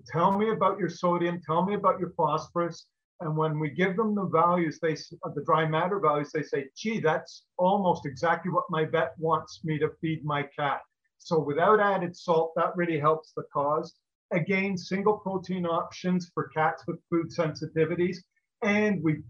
Tell 0.07 0.37
me 0.37 0.51
about 0.51 0.79
your 0.79 0.87
sodium, 0.87 1.41
tell 1.45 1.65
me 1.65 1.73
about 1.75 1.99
your 1.99 2.11
phosphorus. 2.11 2.87
And 3.19 3.35
when 3.35 3.59
we 3.59 3.69
give 3.71 3.97
them 3.97 4.15
the 4.15 4.27
values, 4.27 4.79
they 4.81 4.93
the 5.35 5.43
dry 5.45 5.67
matter 5.67 5.99
values, 5.99 6.31
they 6.31 6.43
say, 6.43 6.69
gee, 6.77 7.01
that's 7.01 7.43
almost 7.57 8.05
exactly 8.05 8.51
what 8.51 8.69
my 8.69 8.85
vet 8.85 9.15
wants 9.17 9.65
me 9.65 9.77
to 9.79 9.89
feed 9.99 10.23
my 10.23 10.43
cat. 10.43 10.79
So 11.17 11.39
without 11.39 11.81
added 11.81 12.15
salt, 12.15 12.53
that 12.55 12.75
really 12.77 12.99
helps 12.99 13.33
the 13.33 13.43
cause. 13.51 13.95
Again, 14.31 14.77
single 14.77 15.17
protein 15.17 15.65
options 15.65 16.29
for 16.33 16.49
cats 16.49 16.83
with 16.87 16.99
food 17.09 17.27
sensitivities. 17.29 18.17
And 18.63 19.03
we 19.03 19.21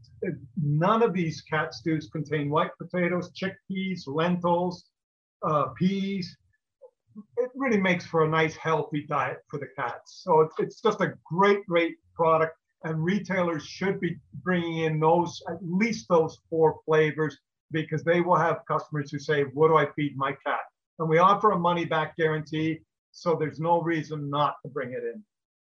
none 0.56 1.04
of 1.04 1.14
these 1.14 1.42
cat 1.42 1.74
stews 1.74 2.10
contain 2.12 2.50
white 2.50 2.72
potatoes, 2.78 3.32
chickpeas, 3.32 4.08
lentils, 4.08 4.86
uh, 5.44 5.66
peas. 5.78 6.36
It 7.38 7.50
really 7.56 7.80
makes 7.80 8.06
for 8.06 8.24
a 8.24 8.30
nice, 8.30 8.56
healthy 8.56 9.06
diet 9.08 9.40
for 9.50 9.60
the 9.60 9.68
cats. 9.78 10.22
So 10.24 10.42
it's, 10.42 10.56
it's 10.60 10.82
just 10.82 11.02
a 11.02 11.14
great, 11.26 11.66
great 11.66 11.96
product. 12.16 12.56
And 12.84 13.04
retailers 13.04 13.66
should 13.66 14.00
be 14.00 14.18
bringing 14.44 14.86
in 14.86 15.00
those, 15.00 15.42
at 15.50 15.58
least 15.62 16.08
those 16.10 16.38
four 16.50 16.80
flavors, 16.86 17.38
because 17.72 18.04
they 18.04 18.22
will 18.22 18.38
have 18.38 18.62
customers 18.68 19.12
who 19.12 19.20
say, 19.20 19.44
What 19.44 19.70
do 19.70 19.78
I 19.78 19.88
feed 19.96 20.16
my 20.16 20.32
cat? 20.46 20.62
And 21.00 21.10
we 21.10 21.18
offer 21.18 21.52
a 21.52 21.60
money 21.60 21.86
back 21.86 22.16
guarantee. 22.16 22.80
So 23.18 23.36
there's 23.36 23.60
no 23.60 23.82
reason 23.82 24.30
not 24.30 24.58
to 24.62 24.70
bring 24.70 24.92
it 24.92 25.04
in. 25.04 25.24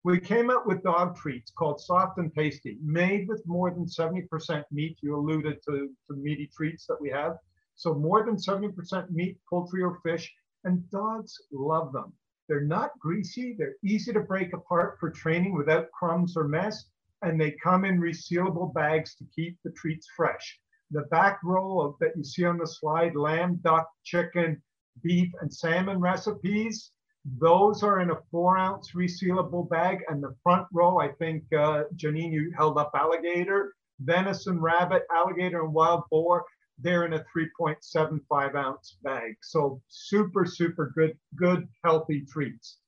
We 0.05 0.20
came 0.20 0.50
up 0.50 0.66
with 0.66 0.83
dog 0.83 1.16
treats 1.16 1.50
called 1.50 1.81
Soft 1.81 2.18
and 2.18 2.31
Tasty, 2.35 2.76
made 2.83 3.29
with 3.29 3.42
more 3.46 3.70
than 3.70 3.87
70% 3.87 4.62
meat. 4.70 4.98
You 5.00 5.16
alluded 5.16 5.62
to 5.62 5.88
the 6.11 6.16
meaty 6.16 6.50
treats 6.55 6.85
that 6.87 7.00
we 7.00 7.09
have. 7.09 7.38
So 7.76 7.94
more 7.94 8.26
than 8.26 8.37
70% 8.37 9.09
meat, 9.11 9.38
poultry 9.48 9.83
or 9.83 10.00
fish, 10.03 10.31
and 10.64 10.88
dogs 10.90 11.35
love 11.50 11.94
them. 11.94 12.12
They're 12.46 12.61
not 12.61 12.98
greasy, 12.98 13.57
they're 13.59 13.76
easy 13.83 14.12
to 14.12 14.20
break 14.20 14.53
apart 14.53 14.98
for 15.00 15.11
training 15.11 15.57
without 15.57 15.90
crumbs 15.92 16.37
or 16.37 16.46
mess, 16.46 16.90
and 17.22 17.40
they 17.40 17.53
come 17.53 17.87
in 17.87 18.03
resealable 18.03 18.74
bags 18.74 19.14
to 19.14 19.24
keep 19.35 19.57
the 19.64 19.72
treats 19.72 20.07
fresh. 20.14 20.61
The 20.90 21.07
back 21.11 21.40
row 21.42 21.81
of, 21.81 21.94
that 22.00 22.18
you 22.18 22.22
see 22.22 22.44
on 22.44 22.59
the 22.59 22.66
slide, 22.66 23.16
lamb, 23.16 23.61
duck, 23.62 23.88
chicken, 24.05 24.62
beef, 25.03 25.33
and 25.40 25.50
salmon 25.50 26.00
recipes. 26.00 26.92
Those 27.24 27.83
are 27.83 28.00
in 28.00 28.11
a 28.11 28.20
four 28.30 28.56
ounce 28.56 28.92
resealable 28.92 29.68
bag. 29.68 30.02
And 30.09 30.22
the 30.22 30.35
front 30.42 30.66
row, 30.72 30.98
I 30.98 31.09
think, 31.12 31.44
uh, 31.52 31.85
Janene, 31.94 32.33
you 32.33 32.52
held 32.56 32.78
up 32.78 32.92
alligator, 32.94 33.74
venison, 34.00 34.61
rabbit, 34.61 35.02
alligator, 35.11 35.62
and 35.62 35.74
wild 35.74 36.04
boar. 36.11 36.44
They're 36.78 37.04
in 37.04 37.12
a 37.12 37.24
3.75 37.37 38.54
ounce 38.54 38.96
bag. 39.02 39.37
So 39.42 39.83
super, 39.88 40.46
super 40.46 40.92
good, 40.94 41.18
good, 41.37 41.68
healthy 41.85 42.24
treats. 42.24 42.78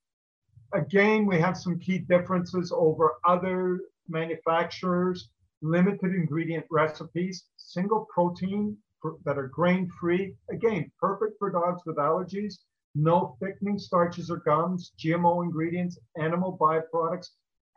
Again, 0.73 1.27
we 1.27 1.39
have 1.39 1.59
some 1.59 1.79
key 1.79 1.99
differences 1.99 2.73
over 2.75 3.13
other 3.27 3.81
manufacturers, 4.09 5.29
limited 5.61 6.15
ingredient 6.15 6.65
recipes, 6.71 7.45
single 7.59 8.07
protein 8.13 8.79
that 9.27 9.37
are 9.37 9.49
grain 9.49 9.91
free. 10.01 10.35
Again, 10.51 10.91
perfect 10.99 11.39
for 11.39 11.51
dogs 11.51 11.83
with 11.85 11.97
allergies 11.97 12.55
no 12.95 13.37
thickening 13.41 13.79
starches 13.79 14.31
or 14.31 14.39
gums, 14.39 14.93
GMO 14.99 15.45
ingredients, 15.45 15.99
animal 16.19 16.57
byproducts, 16.59 17.29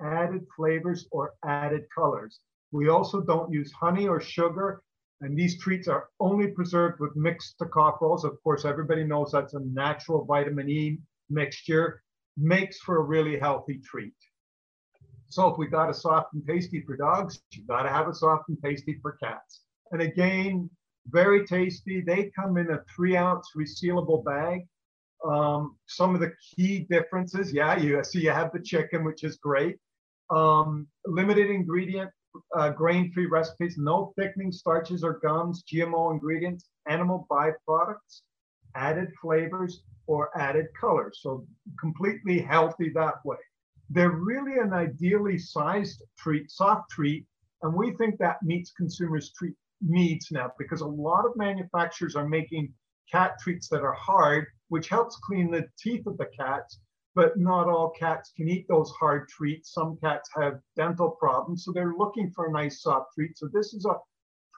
added 0.02 0.46
flavors, 0.56 1.08
or 1.12 1.34
added 1.46 1.86
colors. 1.94 2.40
We 2.72 2.90
also 2.90 3.22
don't 3.22 3.52
use 3.52 3.72
honey 3.72 4.08
or 4.08 4.20
sugar, 4.20 4.82
and 5.22 5.38
these 5.38 5.60
treats 5.60 5.88
are 5.88 6.10
only 6.20 6.48
preserved 6.48 7.00
with 7.00 7.16
mixed 7.16 7.58
tocopherols. 7.60 8.26
Of 8.26 8.42
course, 8.44 8.66
everybody 8.66 9.04
knows 9.06 9.32
that's 9.32 9.54
a 9.54 9.60
natural 9.62 10.26
vitamin 10.26 10.70
E 10.70 11.00
mixture, 11.30 12.02
makes 12.38 12.80
for 12.80 12.98
a 12.98 13.04
really 13.04 13.40
healthy 13.40 13.80
treat. 13.80 14.14
So 15.30 15.48
if 15.48 15.58
we 15.58 15.68
got 15.68 15.90
a 15.90 15.94
soft 15.94 16.34
and 16.34 16.46
tasty 16.46 16.82
for 16.82 16.98
dogs, 16.98 17.42
you 17.52 17.64
gotta 17.68 17.90
have 17.90 18.08
a 18.08 18.14
soft 18.14 18.50
and 18.50 18.58
tasty 18.64 19.00
for 19.02 19.14
cats. 19.24 19.62
And 19.92 20.02
again, 20.02 20.70
very 21.08 21.46
tasty. 21.46 22.02
They 22.02 22.32
come 22.38 22.58
in 22.58 22.72
a 22.72 22.84
three 22.96 23.16
ounce 23.16 23.52
resealable 23.58 24.24
bag. 24.24 24.68
Um, 25.24 25.78
some 25.88 26.14
of 26.14 26.22
the 26.22 26.34
key 26.56 26.86
differences, 26.90 27.54
yeah, 27.54 27.78
you 27.78 28.04
see 28.04 28.22
you 28.22 28.32
have 28.32 28.52
the 28.52 28.60
chicken, 28.60 29.04
which 29.04 29.24
is 29.24 29.38
great. 29.38 29.78
Um, 30.30 30.88
limited 31.06 31.50
ingredient, 31.50 32.12
uh, 32.56 32.70
grain-free 32.72 33.28
recipes, 33.28 33.76
no 33.78 34.14
thickening 34.18 34.52
starches 34.52 35.04
or 35.04 35.20
gums, 35.20 35.64
GMO 35.64 36.12
ingredients, 36.12 36.70
animal 36.88 37.28
byproducts, 37.30 38.22
added 38.76 39.10
flavors, 39.22 39.84
or 40.08 40.30
added 40.38 40.68
colors. 40.80 41.20
So 41.22 41.46
completely 41.80 42.40
healthy 42.40 42.90
that 42.96 43.16
way. 43.24 43.38
They're 43.90 44.12
really 44.12 44.60
an 44.60 44.74
ideally 44.74 45.38
sized 45.38 46.04
treat, 46.18 46.52
soft 46.52 46.92
treat, 46.92 47.26
and 47.62 47.74
we 47.74 47.96
think 47.96 48.18
that 48.18 48.44
meets 48.44 48.72
consumers' 48.72 49.32
treat 49.32 49.54
needs 49.82 50.32
now 50.32 50.52
because 50.58 50.82
a 50.82 50.88
lot 50.88 51.26
of 51.26 51.36
manufacturers 51.36 52.16
are 52.16 52.28
making 52.28 52.74
cat 53.12 53.34
treats 53.40 53.68
that 53.70 53.82
are 53.82 53.94
hard 53.94 54.48
which 54.70 54.90
helps 54.90 55.18
clean 55.18 55.52
the 55.52 55.66
teeth 55.78 56.06
of 56.08 56.18
the 56.18 56.30
cats. 56.38 56.80
But 57.14 57.38
not 57.38 57.70
all 57.70 57.92
cats 57.92 58.34
can 58.36 58.50
eat 58.50 58.68
those 58.68 58.92
hard 59.00 59.30
treats. 59.30 59.72
Some 59.74 59.98
cats 60.04 60.30
have 60.36 60.60
dental 60.76 61.12
problems, 61.12 61.64
so 61.64 61.72
they're 61.72 61.94
looking 61.98 62.30
for 62.32 62.48
a 62.48 62.52
nice 62.52 62.82
soft 62.82 63.14
treat. 63.16 63.38
So 63.38 63.48
this 63.54 63.74
is 63.74 63.86
a 63.86 63.96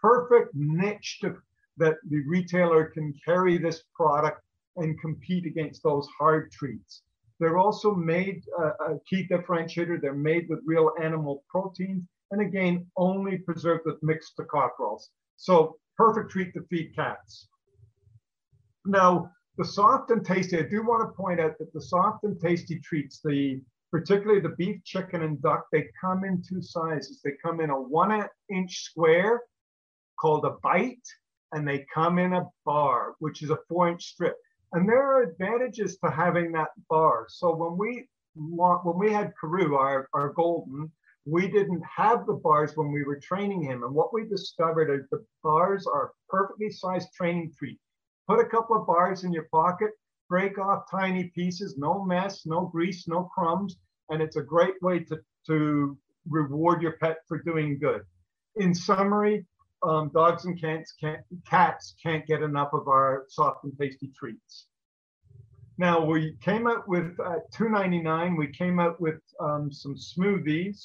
perfect 0.01 0.55
niche 0.55 1.19
to, 1.21 1.35
that 1.77 1.97
the 2.09 2.23
retailer 2.27 2.85
can 2.85 3.13
carry 3.23 3.59
this 3.59 3.83
product 3.93 4.41
and 4.75 4.99
compete 4.99 5.45
against 5.45 5.83
those 5.83 6.07
hard 6.19 6.51
treats. 6.51 7.03
They're 7.39 7.59
also 7.59 7.93
made 7.93 8.41
uh, 8.59 8.93
a 8.93 8.99
key 9.07 9.27
differentiator. 9.27 10.01
They're 10.01 10.13
made 10.13 10.47
with 10.49 10.59
real 10.65 10.91
animal 10.99 11.43
proteins, 11.49 12.03
and 12.31 12.41
again, 12.41 12.87
only 12.97 13.37
preserved 13.37 13.83
with 13.85 14.01
mixed 14.01 14.35
tocopherols. 14.37 15.03
So 15.35 15.77
perfect 15.95 16.31
treat 16.31 16.53
to 16.55 16.61
feed 16.69 16.95
cats. 16.95 17.49
Now, 18.85 19.31
the 19.57 19.65
soft 19.65 20.11
and 20.11 20.23
tasty, 20.23 20.59
I 20.59 20.61
do 20.61 20.83
want 20.83 21.01
to 21.01 21.17
point 21.17 21.39
out 21.39 21.57
that 21.57 21.73
the 21.73 21.81
soft 21.81 22.23
and 22.23 22.39
tasty 22.39 22.79
treats, 22.79 23.19
the 23.23 23.59
particularly 23.91 24.39
the 24.39 24.55
beef, 24.57 24.83
chicken, 24.83 25.23
and 25.23 25.41
duck, 25.41 25.65
they 25.71 25.87
come 25.99 26.23
in 26.23 26.43
two 26.47 26.61
sizes. 26.61 27.21
They 27.23 27.31
come 27.43 27.59
in 27.59 27.71
a 27.71 27.81
one 27.81 28.27
inch 28.51 28.83
square 28.83 29.41
called 30.19 30.45
a 30.45 30.57
bite, 30.61 31.07
and 31.53 31.67
they 31.67 31.85
come 31.91 32.19
in 32.19 32.33
a 32.33 32.45
bar, 32.65 33.15
which 33.19 33.41
is 33.41 33.49
a 33.49 33.57
four 33.67 33.89
inch 33.89 34.03
strip. 34.03 34.35
And 34.73 34.87
there 34.87 35.01
are 35.01 35.23
advantages 35.23 35.97
to 36.03 36.11
having 36.11 36.51
that 36.51 36.69
bar. 36.89 37.25
So 37.29 37.55
when 37.55 37.77
we 37.77 38.07
when 38.35 38.99
we 38.99 39.11
had 39.11 39.33
Karoo, 39.41 39.75
our, 39.75 40.07
our 40.13 40.29
golden, 40.33 40.91
we 41.25 41.47
didn't 41.47 41.81
have 41.83 42.27
the 42.27 42.33
bars 42.33 42.73
when 42.75 42.91
we 42.91 43.03
were 43.03 43.19
training 43.19 43.63
him. 43.63 43.83
And 43.83 43.95
what 43.95 44.13
we 44.13 44.27
discovered 44.27 44.93
is 44.93 45.09
the 45.09 45.25
bars 45.41 45.87
are 45.87 46.11
perfectly 46.29 46.69
sized 46.69 47.07
training 47.15 47.53
treat 47.57 47.79
put 48.27 48.39
a 48.39 48.45
couple 48.45 48.75
of 48.75 48.85
bars 48.85 49.23
in 49.23 49.31
your 49.31 49.47
pocket, 49.51 49.91
break 50.29 50.59
off 50.59 50.89
tiny 50.91 51.25
pieces, 51.35 51.77
no 51.77 52.03
mess, 52.03 52.45
no 52.45 52.65
grease, 52.65 53.07
no 53.07 53.23
crumbs, 53.33 53.77
and 54.09 54.21
it's 54.21 54.35
a 54.35 54.41
great 54.41 54.75
way 54.81 54.99
to, 54.99 55.17
to 55.47 55.97
reward 56.29 56.81
your 56.81 56.93
pet 56.93 57.17
for 57.27 57.41
doing 57.41 57.79
good. 57.79 58.01
In 58.57 58.73
summary, 58.73 59.45
um, 59.83 60.09
dogs 60.13 60.45
and 60.45 60.59
cats 60.59 60.93
can't, 60.99 61.21
cats 61.49 61.95
can't 62.01 62.25
get 62.25 62.41
enough 62.41 62.73
of 62.73 62.87
our 62.87 63.25
soft 63.29 63.63
and 63.63 63.77
tasty 63.79 64.11
treats. 64.17 64.67
Now 65.77 66.03
we 66.03 66.35
came 66.41 66.67
out 66.67 66.87
with 66.87 67.17
uh, 67.19 67.37
2.99. 67.53 68.37
We 68.37 68.47
came 68.47 68.79
out 68.79 68.99
with 68.99 69.21
um, 69.39 69.71
some 69.71 69.95
smoothies, 69.95 70.83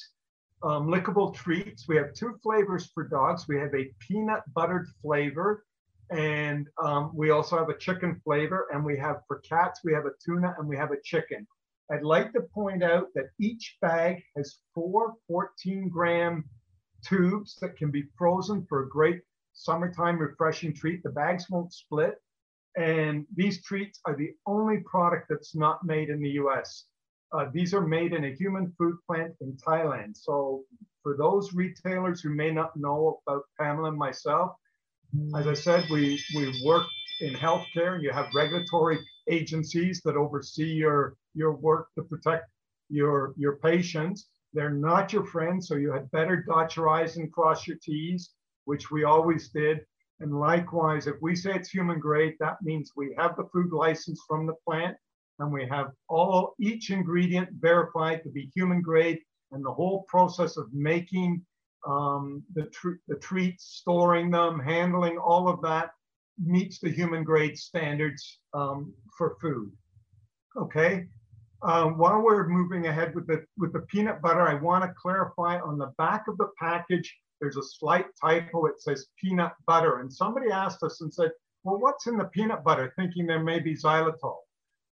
um, 0.62 0.86
lickable 0.86 1.34
treats. 1.34 1.88
We 1.88 1.96
have 1.96 2.12
two 2.12 2.38
flavors 2.42 2.90
for 2.92 3.08
dogs. 3.08 3.48
We 3.48 3.56
have 3.56 3.74
a 3.74 3.90
peanut 4.00 4.42
buttered 4.54 4.86
flavor 5.00 5.64
and 6.12 6.68
um, 6.82 7.10
we 7.14 7.30
also 7.30 7.56
have 7.56 7.70
a 7.70 7.78
chicken 7.78 8.20
flavor. 8.22 8.68
And 8.72 8.84
we 8.84 8.98
have 8.98 9.22
for 9.26 9.38
cats, 9.40 9.80
we 9.84 9.92
have 9.94 10.04
a 10.04 10.12
tuna 10.24 10.54
and 10.58 10.68
we 10.68 10.76
have 10.76 10.90
a 10.92 11.00
chicken. 11.02 11.46
I'd 11.90 12.02
like 12.02 12.32
to 12.32 12.42
point 12.54 12.82
out 12.82 13.08
that 13.14 13.30
each 13.40 13.76
bag 13.80 14.22
has 14.36 14.58
four 14.74 15.14
14 15.26 15.88
gram 15.88 16.44
tubes 17.06 17.56
that 17.60 17.76
can 17.76 17.90
be 17.90 18.04
frozen 18.16 18.64
for 18.68 18.82
a 18.82 18.88
great 18.88 19.20
summertime 19.54 20.18
refreshing 20.18 20.74
treat. 20.74 21.02
The 21.02 21.10
bags 21.10 21.50
won't 21.50 21.72
split. 21.72 22.14
And 22.76 23.26
these 23.34 23.62
treats 23.62 24.00
are 24.06 24.16
the 24.16 24.30
only 24.46 24.78
product 24.78 25.26
that's 25.28 25.54
not 25.54 25.84
made 25.84 26.08
in 26.08 26.22
the 26.22 26.30
US. 26.30 26.86
Uh, 27.32 27.46
these 27.52 27.72
are 27.74 27.86
made 27.86 28.12
in 28.12 28.24
a 28.24 28.34
human 28.34 28.72
food 28.78 28.96
plant 29.06 29.34
in 29.40 29.56
Thailand. 29.56 30.16
So 30.16 30.64
for 31.02 31.16
those 31.16 31.54
retailers 31.54 32.20
who 32.20 32.30
may 32.30 32.50
not 32.50 32.76
know 32.76 33.20
about 33.26 33.44
Pamela 33.58 33.88
and 33.88 33.98
myself, 33.98 34.52
as 35.36 35.46
I 35.46 35.54
said, 35.54 35.84
we, 35.90 36.22
we 36.34 36.62
work 36.64 36.86
in 37.20 37.34
healthcare 37.34 37.94
and 37.94 38.02
you 38.02 38.10
have 38.10 38.34
regulatory 38.34 38.98
agencies 39.28 40.00
that 40.04 40.16
oversee 40.16 40.72
your, 40.72 41.16
your 41.34 41.52
work 41.52 41.88
to 41.96 42.02
protect 42.02 42.48
your, 42.88 43.34
your 43.36 43.56
patients. 43.56 44.28
They're 44.54 44.70
not 44.70 45.12
your 45.12 45.24
friends, 45.24 45.68
so 45.68 45.76
you 45.76 45.92
had 45.92 46.10
better 46.10 46.44
dot 46.46 46.76
your 46.76 46.88
I's 46.88 47.16
and 47.16 47.32
cross 47.32 47.66
your 47.66 47.78
T's, 47.82 48.30
which 48.64 48.90
we 48.90 49.04
always 49.04 49.48
did. 49.50 49.80
And 50.20 50.38
likewise, 50.38 51.06
if 51.06 51.16
we 51.20 51.34
say 51.34 51.54
it's 51.54 51.70
human 51.70 51.98
grade, 51.98 52.34
that 52.40 52.62
means 52.62 52.92
we 52.96 53.14
have 53.18 53.36
the 53.36 53.48
food 53.52 53.72
license 53.72 54.20
from 54.28 54.46
the 54.46 54.54
plant 54.66 54.96
and 55.38 55.52
we 55.52 55.66
have 55.66 55.90
all 56.08 56.54
each 56.60 56.90
ingredient 56.90 57.48
verified 57.58 58.22
to 58.22 58.30
be 58.30 58.50
human 58.54 58.80
grade 58.80 59.18
and 59.50 59.64
the 59.64 59.72
whole 59.72 60.04
process 60.08 60.56
of 60.56 60.72
making 60.72 61.44
um, 61.86 62.42
the, 62.54 62.64
tr 62.64 62.90
the 63.08 63.16
treats, 63.16 63.64
storing 63.64 64.30
them, 64.30 64.60
handling, 64.60 65.18
all 65.18 65.48
of 65.48 65.60
that 65.62 65.90
meets 66.42 66.78
the 66.78 66.90
human 66.90 67.24
grade 67.24 67.58
standards 67.58 68.38
um, 68.54 68.92
for 69.16 69.36
food. 69.40 69.70
Okay. 70.56 71.06
Um, 71.62 71.96
while 71.96 72.20
we're 72.20 72.48
moving 72.48 72.88
ahead 72.88 73.14
with 73.14 73.26
the 73.26 73.44
with 73.56 73.72
the 73.72 73.80
peanut 73.80 74.20
butter, 74.20 74.42
I 74.42 74.54
want 74.54 74.82
to 74.84 74.94
clarify 75.00 75.60
on 75.60 75.78
the 75.78 75.92
back 75.96 76.26
of 76.26 76.36
the 76.38 76.48
package. 76.58 77.16
There's 77.40 77.56
a 77.56 77.62
slight 77.62 78.06
typo. 78.20 78.66
It 78.66 78.80
says 78.80 79.06
peanut 79.20 79.52
butter, 79.66 80.00
and 80.00 80.12
somebody 80.12 80.50
asked 80.50 80.82
us 80.82 81.00
and 81.00 81.12
said, 81.12 81.30
"Well, 81.62 81.78
what's 81.78 82.08
in 82.08 82.16
the 82.16 82.24
peanut 82.24 82.64
butter?" 82.64 82.92
Thinking 82.96 83.26
there 83.26 83.44
may 83.44 83.60
be 83.60 83.76
xylitol. 83.76 84.38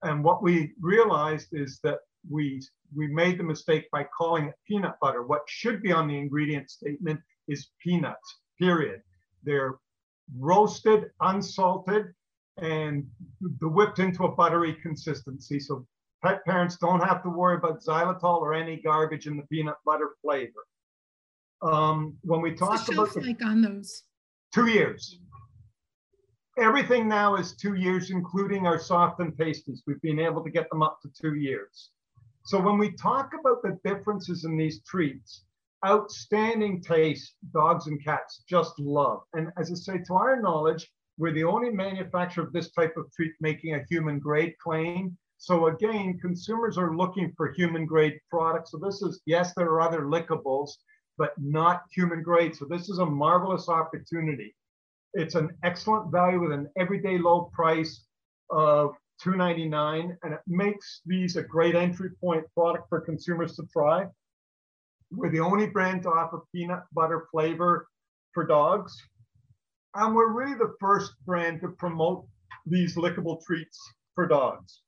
And 0.04 0.23
what 0.23 0.43
we 0.43 0.73
realized 0.82 1.50
is 1.54 1.80
that 1.84 2.00
we 2.30 2.62
we 2.95 3.08
made 3.08 3.38
the 3.38 3.43
mistake 3.43 3.89
by 3.91 4.06
calling 4.17 4.45
it 4.47 4.56
peanut 4.67 4.95
butter. 5.01 5.23
What 5.23 5.41
should 5.47 5.82
be 5.82 5.91
on 5.91 6.08
the 6.08 6.17
ingredient 6.17 6.69
statement 6.69 7.19
is 7.47 7.69
peanuts, 7.84 8.39
period. 8.60 9.01
They're 9.43 9.75
roasted, 10.38 11.12
unsalted, 11.21 12.13
and 12.58 13.06
whipped 13.62 13.99
into 13.99 14.23
a 14.25 14.32
buttery 14.36 14.73
consistency. 14.82 15.60
So 15.60 15.86
pet 16.23 16.43
parents 16.45 16.77
don't 16.77 17.01
have 17.01 17.23
to 17.23 17.30
worry 17.30 17.58
about 17.58 17.84
xylitol 17.84 18.41
or 18.41 18.53
any 18.53 18.77
garbage 18.77 19.27
in 19.27 19.38
the 19.38 19.43
peanut 19.43 19.75
butter 19.86 20.12
flavor. 20.21 20.65
Um, 21.62 22.17
when 22.21 22.41
we 22.41 22.53
talk 22.53 22.88
about 22.89 23.13
the, 23.13 23.21
like 23.21 23.43
on 23.43 23.62
those 23.62 24.03
two 24.53 24.67
years, 24.67 25.19
everything 26.58 27.08
now 27.08 27.36
is 27.36 27.56
two 27.56 27.75
years, 27.75 28.12
including 28.12 28.67
our 28.67 28.80
soft 28.80 29.19
and 29.19 29.36
pasties. 29.38 29.84
We've 29.88 30.01
been 30.01 30.19
able 30.19 30.43
to 30.43 30.49
get 30.49 30.69
them 30.69 30.84
up 30.84 30.99
to 31.01 31.10
two 31.10 31.36
years. 31.36 31.91
So 32.48 32.62
when 32.62 32.78
we 32.78 32.92
talk 32.94 33.34
about 33.38 33.62
the 33.62 33.78
differences 33.84 34.46
in 34.46 34.56
these 34.58 34.82
treats, 34.84 35.44
outstanding 35.86 36.82
taste, 36.82 37.36
dogs 37.54 37.88
and 37.88 38.02
cats 38.04 38.44
just 38.48 38.80
love. 38.80 39.24
And 39.34 39.52
as 39.60 39.70
I 39.70 39.76
say, 39.76 39.98
to 40.08 40.14
our 40.14 40.42
knowledge, 40.42 40.90
We're 41.18 41.34
the 41.34 41.44
only 41.44 41.72
manufacturer 41.72 42.44
of 42.44 42.54
this 42.54 42.72
type 42.72 42.96
of 42.96 43.12
treat 43.12 43.34
making 43.42 43.74
a 43.74 43.84
human 43.90 44.20
grade 44.20 44.54
claim. 44.64 45.18
So 45.40 45.68
again, 45.68 46.20
consumers 46.20 46.78
are 46.78 46.96
looking 46.96 47.34
for 47.36 47.52
human 47.54 47.86
grade 47.86 48.20
products. 48.30 48.72
So 48.72 48.78
this 48.78 49.02
is, 49.02 49.22
yes, 49.26 49.54
there 49.56 49.68
are 49.68 49.82
other 49.82 50.02
lickables, 50.02 50.72
but 51.18 51.32
not 51.38 51.82
human 51.92 52.22
grade. 52.22 52.56
So 52.56 52.66
this 52.66 52.90
is 52.90 53.00
a 53.00 53.06
marvelous 53.06 53.68
opportunity. 53.68 54.56
It's 55.14 55.36
an 55.36 55.50
excellent 55.64 56.12
value 56.12 56.42
with 56.42 56.52
an 56.52 56.70
everyday 56.78 57.18
low 57.18 57.50
price 57.54 58.06
of 58.52 58.96
$2.99, 59.23 60.17
and 60.23 60.34
it 60.34 60.39
makes 60.47 61.01
these 61.06 61.36
a 61.36 61.43
great 61.43 61.75
entry 61.75 62.12
point 62.21 62.45
product 62.53 62.88
for 62.89 63.01
consumers 63.01 63.56
to 63.56 63.63
try. 63.71 64.06
We're 65.12 65.32
the 65.32 65.39
only 65.39 65.67
brand 65.67 66.03
to 66.03 66.10
offer 66.10 66.41
peanut 66.53 66.84
butter 66.93 67.27
flavor 67.32 67.88
for 68.34 68.45
dogs. 68.45 68.95
And 69.95 70.15
we're 70.15 70.32
really 70.32 70.58
the 70.58 70.75
first 70.80 71.13
brand 71.25 71.62
to 71.62 71.69
promote 71.69 72.25
these 72.65 72.95
lickable 72.95 73.43
treats 73.43 73.80
for 74.13 74.27
dogs. 74.27 74.82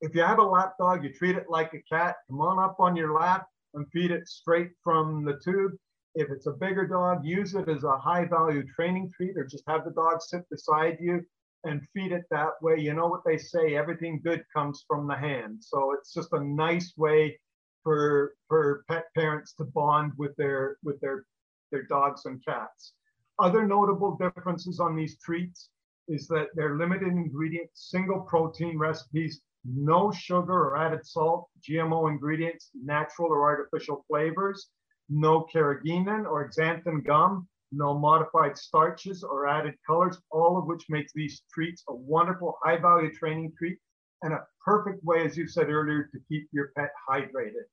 If 0.00 0.14
you 0.14 0.22
have 0.22 0.38
a 0.38 0.42
lap 0.42 0.74
dog, 0.78 1.04
you 1.04 1.12
treat 1.12 1.36
it 1.36 1.46
like 1.50 1.74
a 1.74 1.82
cat, 1.82 2.16
come 2.28 2.40
on 2.40 2.58
up 2.58 2.76
on 2.78 2.96
your 2.96 3.12
lap 3.12 3.46
and 3.74 3.86
feed 3.92 4.10
it 4.10 4.28
straight 4.28 4.70
from 4.82 5.24
the 5.24 5.38
tube. 5.44 5.72
If 6.14 6.30
it's 6.30 6.46
a 6.46 6.52
bigger 6.52 6.86
dog, 6.86 7.24
use 7.24 7.54
it 7.54 7.68
as 7.68 7.84
a 7.84 7.98
high 7.98 8.24
value 8.24 8.64
training 8.74 9.12
treat 9.14 9.36
or 9.36 9.44
just 9.44 9.64
have 9.68 9.84
the 9.84 9.90
dog 9.90 10.22
sit 10.22 10.48
beside 10.48 10.96
you 11.00 11.24
and 11.64 11.86
feed 11.94 12.12
it 12.12 12.24
that 12.30 12.52
way. 12.62 12.78
You 12.78 12.94
know 12.94 13.08
what 13.08 13.24
they 13.24 13.36
say, 13.36 13.76
everything 13.76 14.20
good 14.24 14.44
comes 14.54 14.84
from 14.86 15.06
the 15.06 15.16
hand. 15.16 15.58
So 15.60 15.92
it's 15.92 16.12
just 16.12 16.32
a 16.32 16.42
nice 16.42 16.94
way 16.96 17.38
for 17.82 18.34
for 18.48 18.84
pet 18.88 19.04
parents 19.14 19.54
to 19.54 19.64
bond 19.64 20.12
with 20.16 20.34
their 20.36 20.76
with 20.82 21.00
their 21.00 21.24
their 21.70 21.84
dogs 21.84 22.26
and 22.26 22.44
cats. 22.44 22.94
Other 23.38 23.66
notable 23.66 24.16
differences 24.16 24.80
on 24.80 24.96
these 24.96 25.18
treats 25.18 25.70
is 26.08 26.26
that 26.28 26.48
they're 26.54 26.76
limited 26.76 27.08
ingredients, 27.08 27.88
single 27.90 28.20
protein 28.20 28.76
recipes, 28.76 29.40
no 29.64 30.10
sugar 30.10 30.52
or 30.52 30.76
added 30.76 31.06
salt, 31.06 31.48
GMO 31.62 32.10
ingredients, 32.10 32.70
natural 32.74 33.28
or 33.28 33.44
artificial 33.44 34.04
flavors, 34.08 34.68
no 35.08 35.46
carrageenan 35.54 36.24
or 36.26 36.50
xanthan 36.50 37.04
gum, 37.04 37.48
no 37.72 37.98
modified 37.98 38.56
starches 38.56 39.22
or 39.22 39.46
added 39.46 39.74
colors, 39.86 40.18
all 40.30 40.58
of 40.58 40.66
which 40.66 40.84
makes 40.88 41.12
these 41.12 41.42
treats 41.52 41.84
a 41.88 41.94
wonderful 41.94 42.56
high 42.62 42.76
value 42.76 43.12
training 43.12 43.52
treat 43.56 43.78
and 44.22 44.32
a 44.32 44.46
perfect 44.64 45.02
way, 45.04 45.24
as 45.24 45.36
you 45.36 45.46
said 45.46 45.70
earlier, 45.70 46.08
to 46.12 46.20
keep 46.28 46.48
your 46.52 46.72
pet 46.76 46.90
hydrated. 47.08 47.64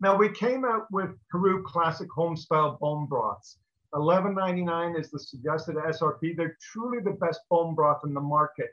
Now 0.00 0.16
we 0.16 0.30
came 0.30 0.64
out 0.64 0.86
with 0.90 1.10
Caru 1.32 1.62
Classic 1.64 2.08
Homestyle 2.16 2.78
Bone 2.78 3.06
Broths. 3.06 3.58
$11.99 3.94 4.98
is 4.98 5.10
the 5.10 5.18
suggested 5.18 5.76
SRP. 5.76 6.36
They're 6.36 6.56
truly 6.72 7.02
the 7.02 7.18
best 7.20 7.40
bone 7.50 7.74
broth 7.74 8.00
in 8.04 8.14
the 8.14 8.20
market. 8.20 8.70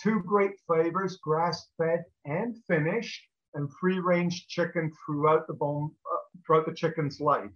Two 0.00 0.20
great 0.20 0.52
flavors, 0.66 1.18
grass-fed 1.22 2.04
and 2.24 2.56
finished, 2.66 3.22
and 3.54 3.72
free-range 3.80 4.48
chicken 4.48 4.92
throughout 5.04 5.46
the 5.46 5.54
bone, 5.54 5.90
uh, 6.12 6.16
throughout 6.44 6.66
the 6.66 6.74
chicken's 6.74 7.20
life. 7.20 7.50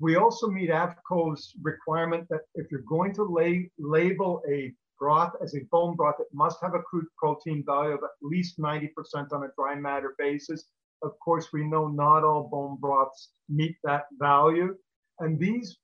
We 0.00 0.16
also 0.16 0.48
meet 0.48 0.70
AAFCO's 0.70 1.54
requirement 1.62 2.26
that 2.30 2.40
if 2.54 2.70
you're 2.70 2.80
going 2.88 3.14
to 3.14 3.24
lay, 3.24 3.70
label 3.78 4.42
a 4.48 4.72
broth 4.98 5.32
as 5.42 5.54
a 5.54 5.60
bone 5.70 5.94
broth, 5.94 6.16
it 6.18 6.26
must 6.32 6.58
have 6.62 6.74
a 6.74 6.80
crude 6.80 7.06
protein 7.18 7.62
value 7.66 7.92
of 7.92 8.00
at 8.02 8.10
least 8.22 8.58
90% 8.58 8.88
on 9.32 9.44
a 9.44 9.48
dry 9.56 9.74
matter 9.74 10.14
basis. 10.18 10.64
Of 11.02 11.12
course, 11.18 11.52
we 11.52 11.64
know 11.64 11.88
not 11.88 12.24
all 12.24 12.48
bone 12.48 12.78
broths 12.80 13.28
meet 13.48 13.76
that 13.84 14.04
value. 14.18 14.74
And 15.18 15.38
these 15.38 15.76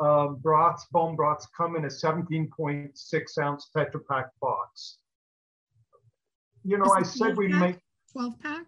um, 0.00 0.36
broths, 0.42 0.86
bone 0.92 1.16
broths, 1.16 1.48
come 1.56 1.76
in 1.76 1.84
a 1.84 1.88
17.6 1.88 3.38
ounce 3.38 3.70
Tetra 3.74 4.00
Pak 4.08 4.26
box. 4.40 4.98
You 6.64 6.78
know, 6.78 6.90
I 6.92 7.02
said 7.02 7.36
we 7.36 7.48
pack? 7.48 7.60
make 7.60 7.78
12 8.12 8.40
pack? 8.40 8.66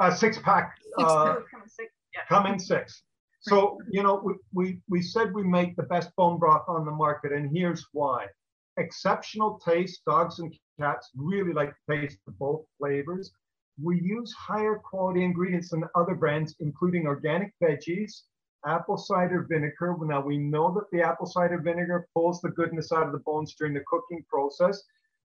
a 0.00 0.14
six 0.14 0.38
pack. 0.38 0.76
Six 0.82 0.94
Uh, 0.98 1.24
pack. 1.34 1.42
Come 1.50 1.62
six, 1.66 1.92
yeah. 2.14 2.20
come 2.28 2.46
in 2.46 2.58
six. 2.58 3.02
So, 3.46 3.78
you 3.90 4.02
know, 4.02 4.22
we, 4.24 4.34
we, 4.54 4.80
we 4.88 5.02
said 5.02 5.34
we 5.34 5.42
make 5.42 5.76
the 5.76 5.82
best 5.82 6.14
bone 6.16 6.38
broth 6.38 6.64
on 6.66 6.86
the 6.86 6.90
market, 6.90 7.32
and 7.32 7.54
here's 7.54 7.86
why. 7.92 8.26
Exceptional 8.78 9.60
taste. 9.62 10.00
Dogs 10.06 10.38
and 10.38 10.54
cats 10.80 11.10
really 11.14 11.52
like 11.52 11.74
the 11.86 11.96
taste 11.96 12.18
of 12.26 12.38
both 12.38 12.64
flavors. 12.78 13.32
We 13.82 14.00
use 14.00 14.32
higher 14.32 14.76
quality 14.82 15.24
ingredients 15.24 15.70
than 15.70 15.84
other 15.94 16.14
brands, 16.14 16.56
including 16.60 17.06
organic 17.06 17.52
veggies, 17.62 18.22
apple 18.64 18.96
cider 18.96 19.46
vinegar. 19.46 19.94
Now, 20.00 20.22
we 20.22 20.38
know 20.38 20.72
that 20.72 20.90
the 20.90 21.06
apple 21.06 21.26
cider 21.26 21.58
vinegar 21.58 22.08
pulls 22.14 22.40
the 22.40 22.48
goodness 22.48 22.92
out 22.92 23.06
of 23.06 23.12
the 23.12 23.18
bones 23.18 23.54
during 23.58 23.74
the 23.74 23.84
cooking 23.86 24.24
process, 24.26 24.82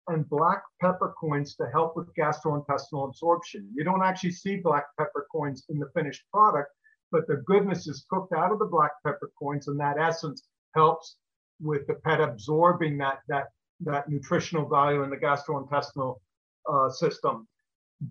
and 0.08 0.30
black 0.30 0.62
peppercorns 0.82 1.56
to 1.56 1.68
help 1.74 1.98
with 1.98 2.08
gastrointestinal 2.16 3.10
absorption. 3.10 3.70
You 3.76 3.84
don't 3.84 4.04
actually 4.04 4.32
see 4.32 4.56
black 4.56 4.86
peppercorns 4.98 5.66
in 5.68 5.80
the 5.80 5.90
finished 5.94 6.24
product, 6.32 6.72
but 7.12 7.28
the 7.28 7.44
goodness 7.46 7.88
is 7.88 8.06
cooked 8.10 8.34
out 8.34 8.52
of 8.52 8.60
the 8.60 8.66
black 8.66 8.92
peppercorns, 9.06 9.68
and 9.68 9.80
that 9.80 9.98
essence 9.98 10.44
helps 10.76 11.18
with 11.62 11.88
the 11.88 11.96
pet 11.96 12.20
absorbing 12.22 12.98
that 12.98 13.20
that 13.28 13.48
that 13.82 14.10
nutritional 14.10 14.68
value 14.68 15.04
in 15.04 15.10
the 15.10 15.18
gastrointestinal 15.18 16.16
uh, 16.72 16.90
system. 16.90 17.48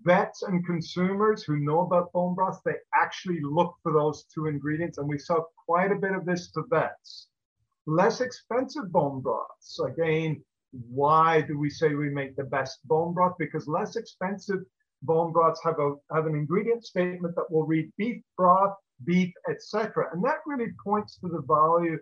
Vets 0.02 0.42
and 0.42 0.64
consumers 0.66 1.42
who 1.42 1.56
know 1.58 1.80
about 1.80 2.12
bone 2.12 2.34
broth, 2.34 2.60
they 2.64 2.76
actually 2.94 3.40
look 3.42 3.74
for 3.82 3.92
those 3.92 4.24
two 4.34 4.46
ingredients, 4.46 4.98
and 4.98 5.08
we 5.08 5.18
sell 5.18 5.50
quite 5.66 5.92
a 5.92 5.96
bit 5.96 6.12
of 6.12 6.24
this 6.24 6.50
to 6.52 6.62
vets. 6.70 7.28
Less 7.86 8.20
expensive 8.20 8.90
bone 8.90 9.20
broths. 9.20 9.78
Again, 9.78 10.42
why 10.90 11.42
do 11.42 11.58
we 11.58 11.70
say 11.70 11.94
we 11.94 12.08
make 12.08 12.34
the 12.34 12.44
best 12.44 12.80
bone 12.86 13.12
broth? 13.12 13.34
Because 13.38 13.68
less 13.68 13.96
expensive 13.96 14.60
bone 15.02 15.32
broths 15.32 15.60
have 15.62 15.78
a 15.78 15.94
have 16.12 16.26
an 16.26 16.34
ingredient 16.34 16.84
statement 16.84 17.34
that 17.36 17.50
will 17.50 17.66
read 17.66 17.92
beef 17.96 18.22
broth, 18.36 18.74
beef, 19.04 19.32
etc. 19.48 20.08
And 20.12 20.22
that 20.24 20.38
really 20.46 20.72
points 20.82 21.18
to 21.18 21.28
the 21.28 21.42
value 21.42 21.98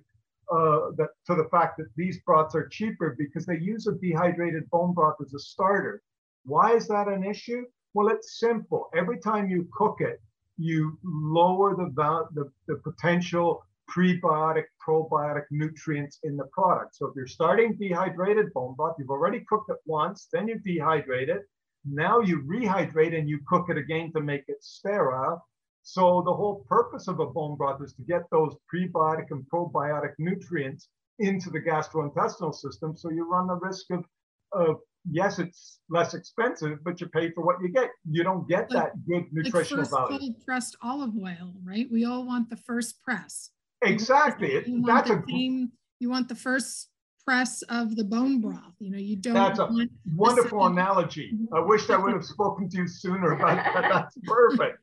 uh, 0.50 0.90
that 0.96 1.08
to 1.26 1.34
the 1.34 1.48
fact 1.50 1.78
that 1.78 1.88
these 1.96 2.20
broths 2.26 2.54
are 2.54 2.68
cheaper 2.68 3.16
because 3.18 3.46
they 3.46 3.58
use 3.58 3.86
a 3.86 3.92
dehydrated 3.92 4.68
bone 4.70 4.92
broth 4.92 5.16
as 5.24 5.32
a 5.34 5.38
starter. 5.38 6.02
Why 6.44 6.74
is 6.74 6.88
that 6.88 7.08
an 7.08 7.24
issue? 7.24 7.64
Well, 7.94 8.08
it's 8.08 8.38
simple. 8.38 8.88
Every 8.94 9.18
time 9.18 9.48
you 9.48 9.68
cook 9.72 10.00
it, 10.00 10.20
you 10.58 10.98
lower 11.04 11.76
the 11.76 11.90
the, 12.34 12.50
the 12.66 12.76
potential 12.76 13.64
prebiotic, 13.90 14.64
probiotic 14.86 15.44
nutrients 15.50 16.18
in 16.22 16.36
the 16.36 16.44
product. 16.52 16.96
So 16.96 17.06
if 17.06 17.16
you're 17.16 17.26
starting 17.26 17.76
dehydrated 17.76 18.52
bone 18.52 18.74
broth, 18.74 18.96
you've 18.98 19.10
already 19.10 19.44
cooked 19.48 19.70
it 19.70 19.76
once, 19.86 20.28
then 20.32 20.48
you 20.48 20.58
dehydrate 20.66 21.28
it. 21.28 21.42
Now 21.84 22.20
you 22.20 22.42
rehydrate 22.42 23.16
and 23.18 23.28
you 23.28 23.40
cook 23.46 23.68
it 23.68 23.76
again 23.76 24.12
to 24.12 24.20
make 24.20 24.44
it 24.48 24.62
sterile. 24.62 25.44
So 25.82 26.22
the 26.24 26.32
whole 26.32 26.64
purpose 26.68 27.08
of 27.08 27.18
a 27.20 27.26
bone 27.26 27.56
broth 27.56 27.82
is 27.82 27.92
to 27.94 28.02
get 28.02 28.22
those 28.30 28.54
prebiotic 28.72 29.26
and 29.30 29.44
probiotic 29.52 30.12
nutrients 30.18 30.88
into 31.18 31.50
the 31.50 31.60
gastrointestinal 31.60 32.54
system. 32.54 32.96
So 32.96 33.10
you 33.10 33.28
run 33.28 33.46
the 33.48 33.54
risk 33.56 33.86
of, 33.90 34.04
of 34.52 34.76
yes, 35.10 35.38
it's 35.38 35.80
less 35.90 36.14
expensive, 36.14 36.78
but 36.84 37.00
you 37.00 37.08
pay 37.08 37.30
for 37.32 37.44
what 37.44 37.56
you 37.60 37.68
get. 37.68 37.90
You 38.08 38.22
don't 38.22 38.48
get 38.48 38.70
Like- 38.70 38.92
that 38.92 39.06
good 39.06 39.24
nutritional 39.32 39.82
Like 39.84 39.90
value. 39.90 40.18
cold 40.18 40.44
pressed 40.44 40.76
olive 40.82 41.14
oil, 41.16 41.52
right? 41.64 41.88
We 41.90 42.04
all 42.04 42.24
want 42.26 42.48
the 42.48 42.56
first 42.56 43.02
press. 43.02 43.50
Exactly. 43.82 44.52
It, 44.52 44.68
You 44.68 44.82
want 44.82 44.86
that's 44.86 45.08
the 45.10 45.16
a 45.16 45.24
same, 45.28 45.72
you 45.98 46.08
want 46.08 46.28
the 46.28 46.36
first 46.36 46.88
press 47.24 47.62
of 47.62 47.94
the 47.96 48.04
bone 48.04 48.40
broth, 48.40 48.74
you 48.80 48.90
know, 48.90 48.98
you 48.98 49.16
don't 49.16 49.34
That's 49.34 49.58
a 49.60 49.68
wonderful 50.16 50.66
analogy. 50.66 51.36
I 51.52 51.60
wish 51.60 51.88
I 51.90 51.96
would 51.96 52.12
have 52.14 52.24
spoken 52.24 52.68
to 52.70 52.76
you 52.78 52.88
sooner, 52.88 53.36
but 53.36 53.56
that's 53.74 54.16
perfect. 54.24 54.78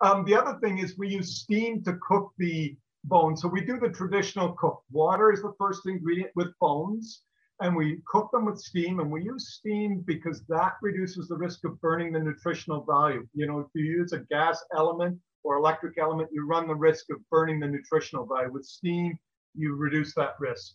Um, 0.00 0.24
the 0.24 0.34
other 0.34 0.58
thing 0.60 0.78
is 0.78 0.98
we 0.98 1.08
use 1.08 1.40
steam 1.40 1.82
to 1.84 1.94
cook 2.06 2.32
the 2.38 2.76
bones. 3.04 3.40
So 3.42 3.48
we 3.48 3.62
do 3.62 3.78
the 3.78 3.88
traditional 3.88 4.52
cook. 4.52 4.82
Water 4.90 5.32
is 5.32 5.42
the 5.42 5.54
first 5.58 5.86
ingredient 5.86 6.30
with 6.34 6.48
bones, 6.60 7.22
and 7.60 7.74
we 7.74 8.00
cook 8.06 8.30
them 8.32 8.44
with 8.44 8.58
steam. 8.58 9.00
And 9.00 9.10
we 9.10 9.22
use 9.22 9.54
steam 9.54 10.02
because 10.06 10.44
that 10.48 10.74
reduces 10.82 11.28
the 11.28 11.36
risk 11.36 11.64
of 11.64 11.80
burning 11.80 12.12
the 12.12 12.20
nutritional 12.20 12.84
value. 12.84 13.26
You 13.34 13.46
know, 13.46 13.60
if 13.60 13.68
you 13.74 13.84
use 13.84 14.12
a 14.12 14.20
gas 14.30 14.62
element 14.76 15.18
or 15.44 15.56
electric 15.56 15.96
element, 15.98 16.28
you 16.32 16.46
run 16.46 16.68
the 16.68 16.74
risk 16.74 17.06
of 17.10 17.18
burning 17.30 17.60
the 17.60 17.68
nutritional 17.68 18.26
value. 18.26 18.52
With 18.52 18.66
steam, 18.66 19.18
you 19.54 19.74
reduce 19.74 20.14
that 20.14 20.34
risk. 20.38 20.74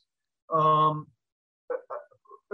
Um, 0.51 1.07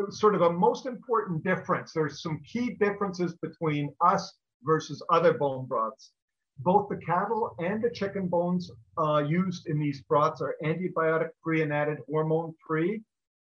sort 0.09 0.35
of 0.35 0.41
a 0.41 0.51
most 0.51 0.85
important 0.85 1.43
difference. 1.43 1.93
There's 1.93 2.21
some 2.21 2.41
key 2.41 2.75
differences 2.79 3.35
between 3.41 3.93
us 4.01 4.33
versus 4.63 5.01
other 5.09 5.33
bone 5.33 5.65
broths. 5.65 6.11
Both 6.59 6.89
the 6.89 6.97
cattle 6.97 7.55
and 7.59 7.83
the 7.83 7.89
chicken 7.89 8.27
bones 8.27 8.71
uh, 8.97 9.23
used 9.27 9.67
in 9.67 9.79
these 9.79 10.01
broths 10.01 10.41
are 10.41 10.55
antibiotic 10.63 11.29
free 11.43 11.61
and 11.61 11.71
added 11.71 11.99
hormone 12.09 12.53
free. 12.65 13.01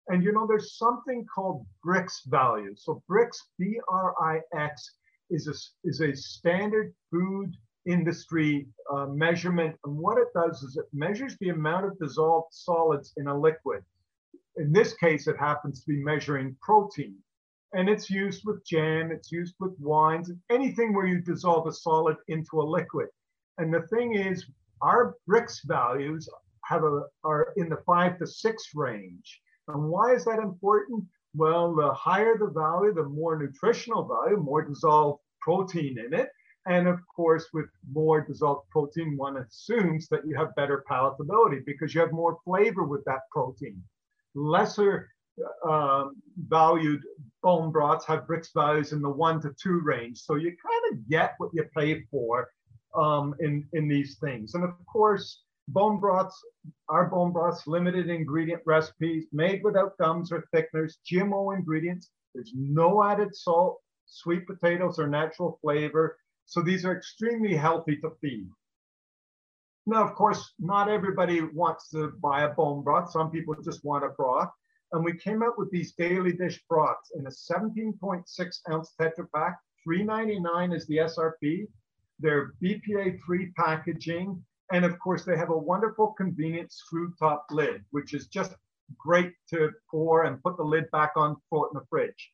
And 0.09 0.23
you 0.23 0.33
know, 0.33 0.47
there's 0.47 0.77
something 0.77 1.25
called 1.33 1.65
Brix 1.85 2.25
value. 2.27 2.75
So 2.77 3.03
Brix, 3.09 3.37
B-R-I-X, 3.59 4.95
is 5.31 5.49
a, 5.49 5.55
is 5.89 6.01
a 6.01 6.15
standard 6.15 6.93
food 7.11 7.55
industry 7.87 8.67
uh, 8.93 9.07
measurement. 9.07 9.77
And 9.85 9.97
what 9.97 10.19
it 10.19 10.29
does 10.35 10.63
is 10.63 10.77
it 10.77 10.87
measures 10.93 11.37
the 11.41 11.51
amount 11.51 11.87
of 11.87 11.99
dissolved 11.99 12.53
solids 12.53 13.13
in 13.17 13.29
a 13.29 13.39
liquid 13.39 13.85
in 14.57 14.73
this 14.73 14.95
case, 14.95 15.27
it 15.27 15.37
happens 15.39 15.81
to 15.81 15.87
be 15.87 16.03
measuring 16.03 16.57
protein. 16.61 17.17
And 17.75 17.89
it's 17.89 18.11
used 18.11 18.43
with 18.45 18.65
jam, 18.67 19.11
it's 19.11 19.33
used 19.33 19.55
with 19.59 19.73
wines, 19.81 20.31
anything 20.51 20.93
where 20.95 21.07
you 21.07 21.21
dissolve 21.21 21.67
a 21.67 21.73
solid 21.73 22.17
into 22.29 22.61
a 22.61 22.63
liquid. 22.63 23.09
And 23.59 23.73
the 23.73 23.83
thing 23.89 24.15
is, 24.15 24.45
our 24.83 25.15
Brix 25.29 25.61
values 25.65 26.29
have 26.65 26.85
a, 26.85 27.03
are 27.25 27.53
in 27.57 27.69
the 27.69 27.83
five 27.87 28.19
to 28.19 28.27
six 28.27 28.71
range. 28.75 29.41
And 29.69 29.85
why 29.89 30.13
is 30.13 30.25
that 30.27 30.39
important? 30.39 31.05
Well, 31.35 31.75
the 31.75 31.93
higher 31.95 32.37
the 32.37 32.49
value, 32.49 32.93
the 32.93 33.05
more 33.05 33.39
nutritional 33.39 34.05
value, 34.05 34.37
more 34.37 34.63
dissolved 34.63 35.21
protein 35.41 35.99
in 35.99 36.13
it. 36.13 36.29
And 36.67 36.87
of 36.87 37.01
course, 37.15 37.49
with 37.53 37.67
more 37.91 38.21
dissolved 38.21 38.69
protein, 38.71 39.17
one 39.17 39.39
assumes 39.39 40.09
that 40.09 40.27
you 40.27 40.37
have 40.37 40.55
better 40.55 40.85
palatability 40.89 41.65
because 41.65 41.95
you 41.95 42.01
have 42.01 42.13
more 42.13 42.39
flavor 42.45 42.85
with 42.85 43.05
that 43.05 43.23
protein. 43.31 43.83
Lesser 44.35 45.09
uh, 45.67 46.09
valued 46.49 47.03
bone 47.43 47.73
broths 47.73 48.07
have 48.07 48.27
Brix 48.27 48.49
values 48.55 48.93
in 48.93 49.03
the 49.03 49.11
one 49.11 49.41
to 49.43 49.55
two 49.61 49.81
range. 49.81 50.19
So 50.19 50.37
you 50.37 50.51
kind 50.51 50.93
of 50.93 51.09
get 51.09 51.35
what 51.39 51.51
you 51.53 51.65
pay 51.77 52.03
for 52.11 52.49
um, 52.95 53.35
in, 53.41 53.67
in 53.73 53.89
these 53.89 54.19
things. 54.19 54.55
And 54.55 54.65
of 54.65 54.75
course, 54.87 55.43
bone 55.69 55.99
broths, 55.99 56.39
our 56.89 57.07
bone 57.09 57.33
broths, 57.33 57.67
limited 57.67 58.09
ingredient 58.09 58.63
recipes, 58.67 59.27
made 59.33 59.63
without 59.63 59.97
gums 59.99 60.33
or 60.33 60.45
thickeners, 60.55 60.95
GMO 61.11 61.57
ingredients. 61.57 62.11
There's 62.35 62.53
no 62.55 63.03
added 63.03 63.35
salt, 63.35 63.79
sweet 64.07 64.47
potatoes 64.47 64.99
or 64.99 65.09
natural 65.09 65.59
flavor. 65.63 66.19
So 66.47 66.61
these 66.61 66.85
are 66.85 66.97
extremely 66.97 67.57
healthy 67.57 67.97
to 67.99 68.11
feed. 68.21 68.49
Now, 69.87 70.05
of 70.05 70.15
course, 70.15 70.53
not 70.61 70.89
everybody 70.89 71.41
wants 71.41 71.89
to 71.91 72.13
buy 72.23 72.45
a 72.45 72.49
bone 72.49 72.83
broth. 72.83 73.11
Some 73.11 73.31
people 73.31 73.55
just 73.65 73.85
want 73.85 74.05
a 74.05 74.11
broth. 74.11 74.51
And 74.93 75.03
we 75.03 75.17
came 75.17 75.43
up 75.43 75.55
with 75.57 75.71
these 75.71 75.93
daily 75.93 76.33
dish 76.33 76.63
broths 76.69 77.13
in 77.17 77.27
a 77.27 77.31
17.6 77.31 78.59
ounce 78.71 78.95
Tetra 79.01 79.27
Pak. 79.35 79.59
3.99 79.89 80.77
is 80.77 80.87
the 80.87 80.99
SRP. 80.99 81.67
They're 82.19 82.53
BPA 82.63 83.19
free 83.27 83.53
packaging. 83.57 84.45
And 84.71 84.85
of 84.85 84.99
course, 84.99 85.25
they 85.25 85.37
have 85.37 85.51
a 85.51 85.57
wonderful 85.57 86.09
convenient 86.13 86.73
screw 86.73 87.13
top 87.19 87.47
lid, 87.51 87.83
which 87.91 88.13
is 88.13 88.27
just 88.27 88.55
great 88.99 89.33
to 89.49 89.71
pour 89.91 90.25
and 90.25 90.43
put 90.43 90.59
the 90.59 90.63
lid 90.63 90.91
back 90.91 91.13
on, 91.17 91.37
throw 91.49 91.65
it 91.65 91.71
in 91.75 91.81
the 91.81 91.87
fridge. 91.89 92.33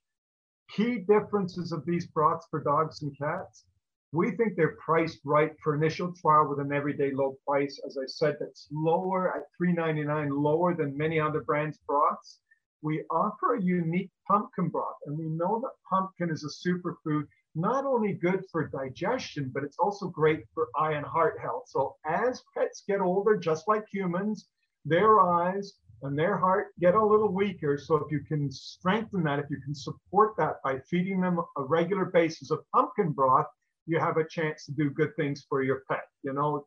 Key 0.70 0.98
differences 0.98 1.72
of 1.72 1.86
these 1.86 2.06
broths 2.08 2.46
for 2.50 2.62
dogs 2.62 3.02
and 3.02 3.16
cats. 3.16 3.64
We 4.12 4.32
think 4.32 4.56
they're 4.56 4.76
priced 4.84 5.20
right 5.24 5.52
for 5.62 5.74
initial 5.74 6.12
trial 6.14 6.48
with 6.48 6.60
an 6.60 6.72
everyday 6.72 7.12
low 7.12 7.36
price. 7.46 7.80
As 7.86 7.96
I 7.96 8.06
said, 8.06 8.36
that's 8.40 8.66
lower 8.72 9.34
at 9.36 9.44
$3.99, 9.62 10.28
lower 10.30 10.74
than 10.74 10.96
many 10.96 11.20
other 11.20 11.42
brands' 11.42 11.78
broths. 11.86 12.40
We 12.82 13.04
offer 13.10 13.54
a 13.54 13.62
unique 13.62 14.10
pumpkin 14.28 14.68
broth, 14.68 14.96
and 15.06 15.18
we 15.18 15.28
know 15.28 15.60
that 15.60 15.70
pumpkin 15.90 16.30
is 16.30 16.44
a 16.44 16.68
superfood 16.68 17.24
not 17.54 17.84
only 17.84 18.12
good 18.12 18.44
for 18.52 18.68
digestion, 18.68 19.50
but 19.52 19.64
it's 19.64 19.78
also 19.78 20.06
great 20.06 20.44
for 20.54 20.68
eye 20.76 20.92
and 20.92 21.04
heart 21.04 21.38
health. 21.40 21.64
So 21.66 21.96
as 22.06 22.42
pets 22.56 22.84
get 22.86 23.00
older, 23.00 23.36
just 23.36 23.66
like 23.66 23.84
humans, 23.92 24.48
their 24.84 25.20
eyes 25.20 25.74
and 26.02 26.16
their 26.16 26.36
heart 26.36 26.68
get 26.78 26.94
a 26.94 27.04
little 27.04 27.32
weaker. 27.32 27.76
So 27.76 27.96
if 27.96 28.12
you 28.12 28.20
can 28.20 28.50
strengthen 28.50 29.24
that, 29.24 29.40
if 29.40 29.46
you 29.50 29.60
can 29.64 29.74
support 29.74 30.34
that 30.38 30.56
by 30.62 30.78
feeding 30.88 31.20
them 31.20 31.40
a 31.56 31.62
regular 31.62 32.06
basis 32.06 32.50
of 32.50 32.60
pumpkin 32.72 33.10
broth, 33.10 33.46
you 33.86 33.98
have 33.98 34.18
a 34.18 34.28
chance 34.28 34.64
to 34.66 34.72
do 34.72 34.90
good 34.90 35.16
things 35.16 35.44
for 35.48 35.62
your 35.62 35.82
pet. 35.90 36.04
You 36.22 36.34
know, 36.34 36.66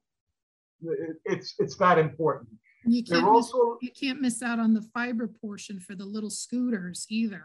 it's 1.25 1.55
it's 1.59 1.77
that 1.77 1.97
important. 1.97 2.49
You 2.83 3.03
can't, 3.03 3.31
miss, 3.31 3.51
also, 3.51 3.77
you 3.81 3.91
can't 3.91 4.21
miss 4.21 4.41
out 4.41 4.57
on 4.57 4.73
the 4.73 4.81
fiber 4.93 5.27
portion 5.27 5.79
for 5.79 5.93
the 5.93 6.05
little 6.05 6.31
scooters 6.31 7.05
either. 7.09 7.43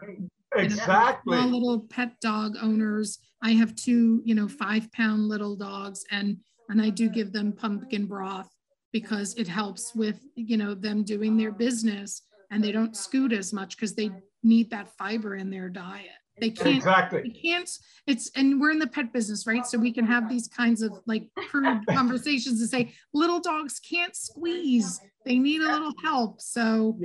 Exactly. 0.55 1.37
You 1.37 1.43
know, 1.43 1.49
little 1.49 1.79
pet 1.81 2.19
dog 2.21 2.55
owners. 2.59 3.19
I 3.43 3.51
have 3.51 3.75
two, 3.75 4.21
you 4.25 4.33
know, 4.33 4.47
five 4.47 4.91
pound 4.91 5.27
little 5.27 5.55
dogs, 5.55 6.03
and 6.11 6.37
and 6.69 6.81
I 6.81 6.89
do 6.89 7.07
give 7.09 7.31
them 7.31 7.53
pumpkin 7.53 8.07
broth 8.07 8.49
because 8.91 9.35
it 9.35 9.47
helps 9.47 9.93
with 9.93 10.19
you 10.35 10.57
know 10.57 10.73
them 10.73 11.03
doing 11.03 11.37
their 11.37 11.51
business, 11.51 12.23
and 12.49 12.63
they 12.63 12.71
don't 12.71 12.97
scoot 12.97 13.31
as 13.31 13.53
much 13.53 13.75
because 13.75 13.93
they 13.93 14.09
need 14.43 14.71
that 14.71 14.89
fiber 14.97 15.35
in 15.35 15.51
their 15.51 15.69
diet. 15.69 16.09
They 16.39 16.51
can't 16.51 16.77
exactly. 16.77 17.21
They 17.23 17.29
can't. 17.29 17.69
It's 18.05 18.29
and 18.35 18.59
we're 18.61 18.71
in 18.71 18.79
the 18.79 18.87
pet 18.87 19.11
business, 19.11 19.47
right? 19.47 19.65
So 19.65 19.77
we 19.77 19.91
can 19.91 20.05
have 20.05 20.29
these 20.29 20.47
kinds 20.47 20.81
of 20.81 20.99
like 21.05 21.29
crude 21.49 21.85
conversations 21.89 22.61
to 22.61 22.67
say 22.67 22.93
little 23.13 23.39
dogs 23.39 23.79
can't 23.79 24.15
squeeze. 24.15 24.99
They 25.25 25.39
need 25.39 25.61
a 25.61 25.71
little 25.71 25.93
help. 26.03 26.41
So 26.41 26.95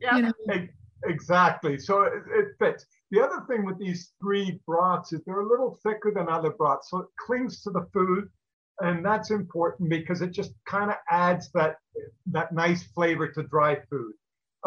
yeah, 0.00 0.16
you 0.16 0.22
know, 0.22 0.32
exactly. 1.04 1.78
So 1.78 2.02
it, 2.02 2.22
it 2.34 2.46
fits. 2.58 2.86
The 3.10 3.22
other 3.22 3.44
thing 3.48 3.64
with 3.64 3.78
these 3.78 4.12
three 4.20 4.60
broths 4.66 5.12
is 5.12 5.20
they're 5.24 5.40
a 5.40 5.48
little 5.48 5.78
thicker 5.82 6.12
than 6.14 6.28
other 6.28 6.50
broths, 6.50 6.90
so 6.90 6.98
it 6.98 7.08
clings 7.24 7.62
to 7.62 7.70
the 7.70 7.86
food, 7.92 8.28
and 8.80 9.04
that's 9.04 9.30
important 9.30 9.90
because 9.90 10.22
it 10.22 10.30
just 10.30 10.52
kind 10.66 10.90
of 10.90 10.96
adds 11.10 11.50
that 11.52 11.76
that 12.26 12.52
nice 12.52 12.84
flavor 12.94 13.28
to 13.28 13.42
dry 13.44 13.78
food. 13.90 14.12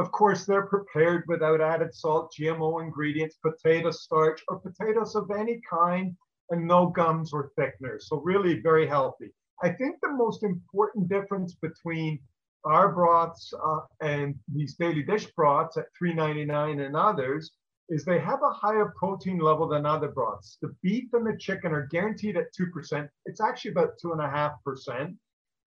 Of 0.02 0.12
course, 0.12 0.48
they're 0.48 0.66
prepared 0.66 1.26
without 1.28 1.62
added 1.62 1.94
salt, 1.94 2.34
GMO 2.34 2.84
ingredients, 2.84 3.36
potato 3.36 3.92
starch, 3.92 4.42
or 4.48 4.58
potatoes 4.58 5.16
of 5.16 5.30
any 5.30 5.62
kind, 5.70 6.18
and 6.50 6.68
no 6.68 6.88
gums 6.88 7.32
or 7.32 7.52
thickeners. 7.56 8.02
So 8.08 8.18
really 8.18 8.62
very 8.62 8.88
healthy. 8.88 9.32
I 9.62 9.70
think 9.70 9.98
the 10.02 10.12
most 10.12 10.42
important 10.42 11.08
difference 11.08 11.54
between 11.54 12.20
our 12.66 12.92
broths 12.92 13.54
uh, 13.54 13.82
and 14.02 14.34
these 14.52 14.74
daily 14.74 15.04
dish 15.04 15.28
broths 15.36 15.78
at 15.78 15.86
3.99 16.02 16.84
and 16.84 16.96
others 16.96 17.52
is 17.90 18.04
they 18.04 18.20
have 18.20 18.42
a 18.42 18.54
higher 18.54 18.96
protein 18.98 19.38
level 19.38 19.68
than 19.68 19.86
other 19.86 20.10
broths. 20.10 20.58
The 20.64 20.76
beef 20.82 21.14
and 21.14 21.28
the 21.28 21.38
chicken 21.38 21.74
are 21.74 21.86
guaranteed 21.92 22.38
at 22.38 22.52
2%. 22.60 23.08
It's 23.28 23.40
actually 23.40 23.72
about 23.72 24.00
2.5%. 24.04 25.16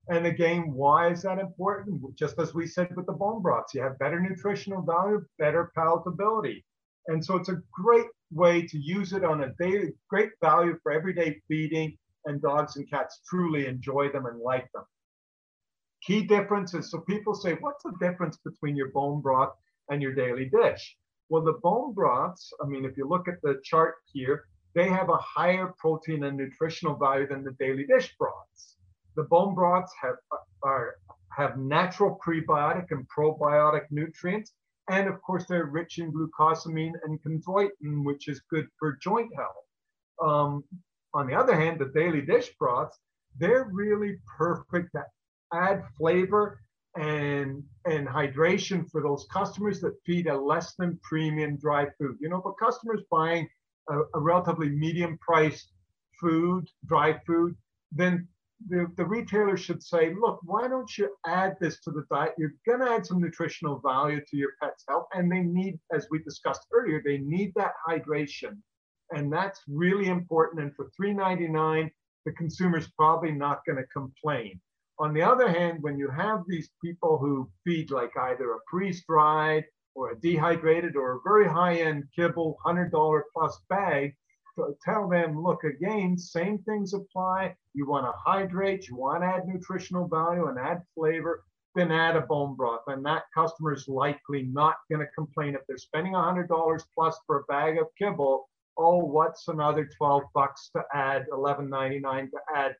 And 0.08 0.26
again, 0.26 0.72
why 0.72 1.10
is 1.10 1.22
that 1.22 1.38
important? 1.38 2.02
Just 2.14 2.38
as 2.38 2.52
we 2.52 2.66
said 2.66 2.94
with 2.94 3.06
the 3.06 3.12
bone 3.12 3.40
broths, 3.40 3.74
you 3.74 3.82
have 3.82 3.98
better 3.98 4.20
nutritional 4.20 4.82
value, 4.82 5.24
better 5.38 5.72
palatability. 5.76 6.62
And 7.06 7.24
so 7.24 7.36
it's 7.36 7.48
a 7.48 7.62
great 7.72 8.06
way 8.30 8.62
to 8.62 8.78
use 8.78 9.12
it 9.12 9.24
on 9.24 9.44
a 9.44 9.54
daily, 9.58 9.92
great 10.08 10.30
value 10.42 10.78
for 10.82 10.92
everyday 10.92 11.40
feeding, 11.48 11.96
and 12.26 12.40
dogs 12.40 12.76
and 12.76 12.88
cats 12.88 13.20
truly 13.28 13.66
enjoy 13.66 14.10
them 14.10 14.26
and 14.26 14.40
like 14.40 14.70
them. 14.72 14.84
Key 16.02 16.22
differences. 16.22 16.90
So 16.90 17.00
people 17.00 17.34
say, 17.34 17.54
what's 17.60 17.82
the 17.82 17.94
difference 18.00 18.38
between 18.38 18.76
your 18.76 18.90
bone 18.90 19.20
broth 19.22 19.54
and 19.90 20.02
your 20.02 20.14
daily 20.14 20.50
dish? 20.50 20.96
Well, 21.30 21.42
the 21.42 21.58
bone 21.62 21.94
broths, 21.94 22.52
I 22.62 22.66
mean, 22.66 22.84
if 22.84 22.96
you 22.96 23.08
look 23.08 23.28
at 23.28 23.40
the 23.42 23.60
chart 23.64 23.94
here, 24.12 24.44
they 24.74 24.88
have 24.88 25.08
a 25.08 25.16
higher 25.16 25.72
protein 25.78 26.24
and 26.24 26.36
nutritional 26.36 26.96
value 26.96 27.26
than 27.26 27.44
the 27.44 27.56
daily 27.58 27.86
dish 27.86 28.14
broths. 28.18 28.73
The 29.16 29.24
bone 29.24 29.54
broths 29.54 29.92
have, 30.02 30.16
are, 30.62 30.96
have 31.36 31.58
natural 31.58 32.18
prebiotic 32.26 32.86
and 32.90 33.06
probiotic 33.08 33.84
nutrients. 33.90 34.52
And 34.90 35.08
of 35.08 35.20
course, 35.22 35.46
they're 35.46 35.66
rich 35.66 35.98
in 35.98 36.12
glucosamine 36.12 36.92
and 37.04 37.18
chondroitin, 37.22 38.04
which 38.04 38.28
is 38.28 38.40
good 38.50 38.66
for 38.78 38.98
joint 39.02 39.30
health. 39.34 39.64
Um, 40.22 40.64
on 41.14 41.26
the 41.26 41.34
other 41.34 41.54
hand, 41.54 41.78
the 41.78 41.90
daily 41.94 42.20
dish 42.20 42.50
broths, 42.58 42.98
they're 43.38 43.68
really 43.72 44.16
perfect 44.36 44.92
to 44.92 45.04
add 45.52 45.84
flavor 45.96 46.60
and 46.96 47.62
and 47.86 48.06
hydration 48.06 48.88
for 48.90 49.02
those 49.02 49.26
customers 49.32 49.80
that 49.80 49.94
feed 50.06 50.28
a 50.28 50.36
less 50.36 50.74
than 50.76 50.98
premium 51.02 51.56
dry 51.56 51.86
food. 51.98 52.16
You 52.20 52.28
know, 52.28 52.40
but 52.44 52.52
customers 52.64 53.02
buying 53.10 53.48
a, 53.88 54.00
a 54.14 54.20
relatively 54.20 54.68
medium 54.68 55.18
priced 55.18 55.72
food, 56.20 56.68
dry 56.86 57.18
food, 57.26 57.56
then 57.90 58.28
the, 58.68 58.86
the 58.96 59.04
retailer 59.04 59.56
should 59.56 59.82
say, 59.82 60.14
look, 60.14 60.40
why 60.42 60.68
don't 60.68 60.96
you 60.96 61.10
add 61.26 61.56
this 61.60 61.80
to 61.80 61.90
the 61.90 62.04
diet? 62.10 62.34
You're 62.38 62.54
going 62.66 62.80
to 62.80 62.90
add 62.90 63.06
some 63.06 63.20
nutritional 63.20 63.80
value 63.80 64.20
to 64.20 64.36
your 64.36 64.52
pet's 64.62 64.84
health. 64.88 65.06
And 65.12 65.30
they 65.30 65.40
need, 65.40 65.78
as 65.92 66.06
we 66.10 66.20
discussed 66.20 66.66
earlier, 66.72 67.02
they 67.04 67.18
need 67.18 67.52
that 67.56 67.74
hydration. 67.86 68.58
And 69.10 69.32
that's 69.32 69.60
really 69.68 70.06
important. 70.06 70.62
And 70.62 70.74
for 70.74 70.90
$3.99, 71.00 71.90
the 72.24 72.32
consumer's 72.32 72.88
probably 72.96 73.32
not 73.32 73.64
going 73.66 73.76
to 73.76 73.86
complain. 73.88 74.60
On 74.98 75.12
the 75.12 75.22
other 75.22 75.48
hand, 75.48 75.82
when 75.82 75.98
you 75.98 76.08
have 76.10 76.42
these 76.46 76.70
people 76.82 77.18
who 77.18 77.50
feed 77.64 77.90
like 77.90 78.16
either 78.16 78.52
a 78.52 78.58
freeze-dried 78.70 79.64
or 79.94 80.12
a 80.12 80.20
dehydrated 80.20 80.96
or 80.96 81.16
a 81.16 81.20
very 81.24 81.48
high-end 81.48 82.04
kibble, 82.14 82.56
$100 82.64 83.22
plus 83.34 83.60
bag, 83.68 84.14
tell 84.84 85.08
them, 85.08 85.42
look, 85.42 85.64
again, 85.64 86.16
same 86.16 86.58
things 86.58 86.94
apply. 86.94 87.56
You 87.74 87.86
want 87.86 88.06
to 88.06 88.12
hydrate, 88.24 88.88
you 88.88 88.96
want 88.96 89.22
to 89.22 89.26
add 89.26 89.46
nutritional 89.46 90.08
value 90.08 90.46
and 90.46 90.58
add 90.58 90.82
flavor, 90.94 91.44
then 91.74 91.90
add 91.90 92.16
a 92.16 92.20
bone 92.20 92.54
broth. 92.54 92.82
And 92.86 93.04
that 93.04 93.24
customer 93.34 93.72
is 93.72 93.88
likely 93.88 94.44
not 94.44 94.76
going 94.90 95.00
to 95.00 95.12
complain 95.14 95.54
if 95.54 95.62
they're 95.66 95.78
spending 95.78 96.12
$100 96.12 96.82
plus 96.94 97.18
for 97.26 97.40
a 97.40 97.44
bag 97.44 97.78
of 97.78 97.86
kibble. 97.98 98.48
Oh, 98.76 98.98
what's 98.98 99.48
another 99.48 99.88
12 99.96 100.22
bucks 100.34 100.70
to 100.76 100.82
add, 100.92 101.26
11.99 101.32 102.30
to 102.30 102.38
add 102.54 102.74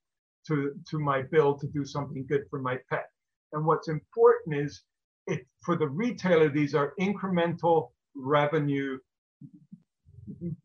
to, 0.49 0.75
to 0.91 0.99
my 0.99 1.23
bill 1.23 1.59
to 1.59 1.67
do 1.69 1.85
something 1.85 2.27
good 2.29 2.45
for 2.51 2.61
my 2.61 2.79
pet. 2.91 3.07
And 3.53 3.65
what's 3.65 3.89
important 3.89 4.57
is 4.57 4.83
it, 5.27 5.47
for 5.63 5.77
the 5.77 5.89
retailer, 5.89 6.49
these 6.49 6.75
are 6.75 6.95
incremental 7.01 7.91
revenue 8.15 8.99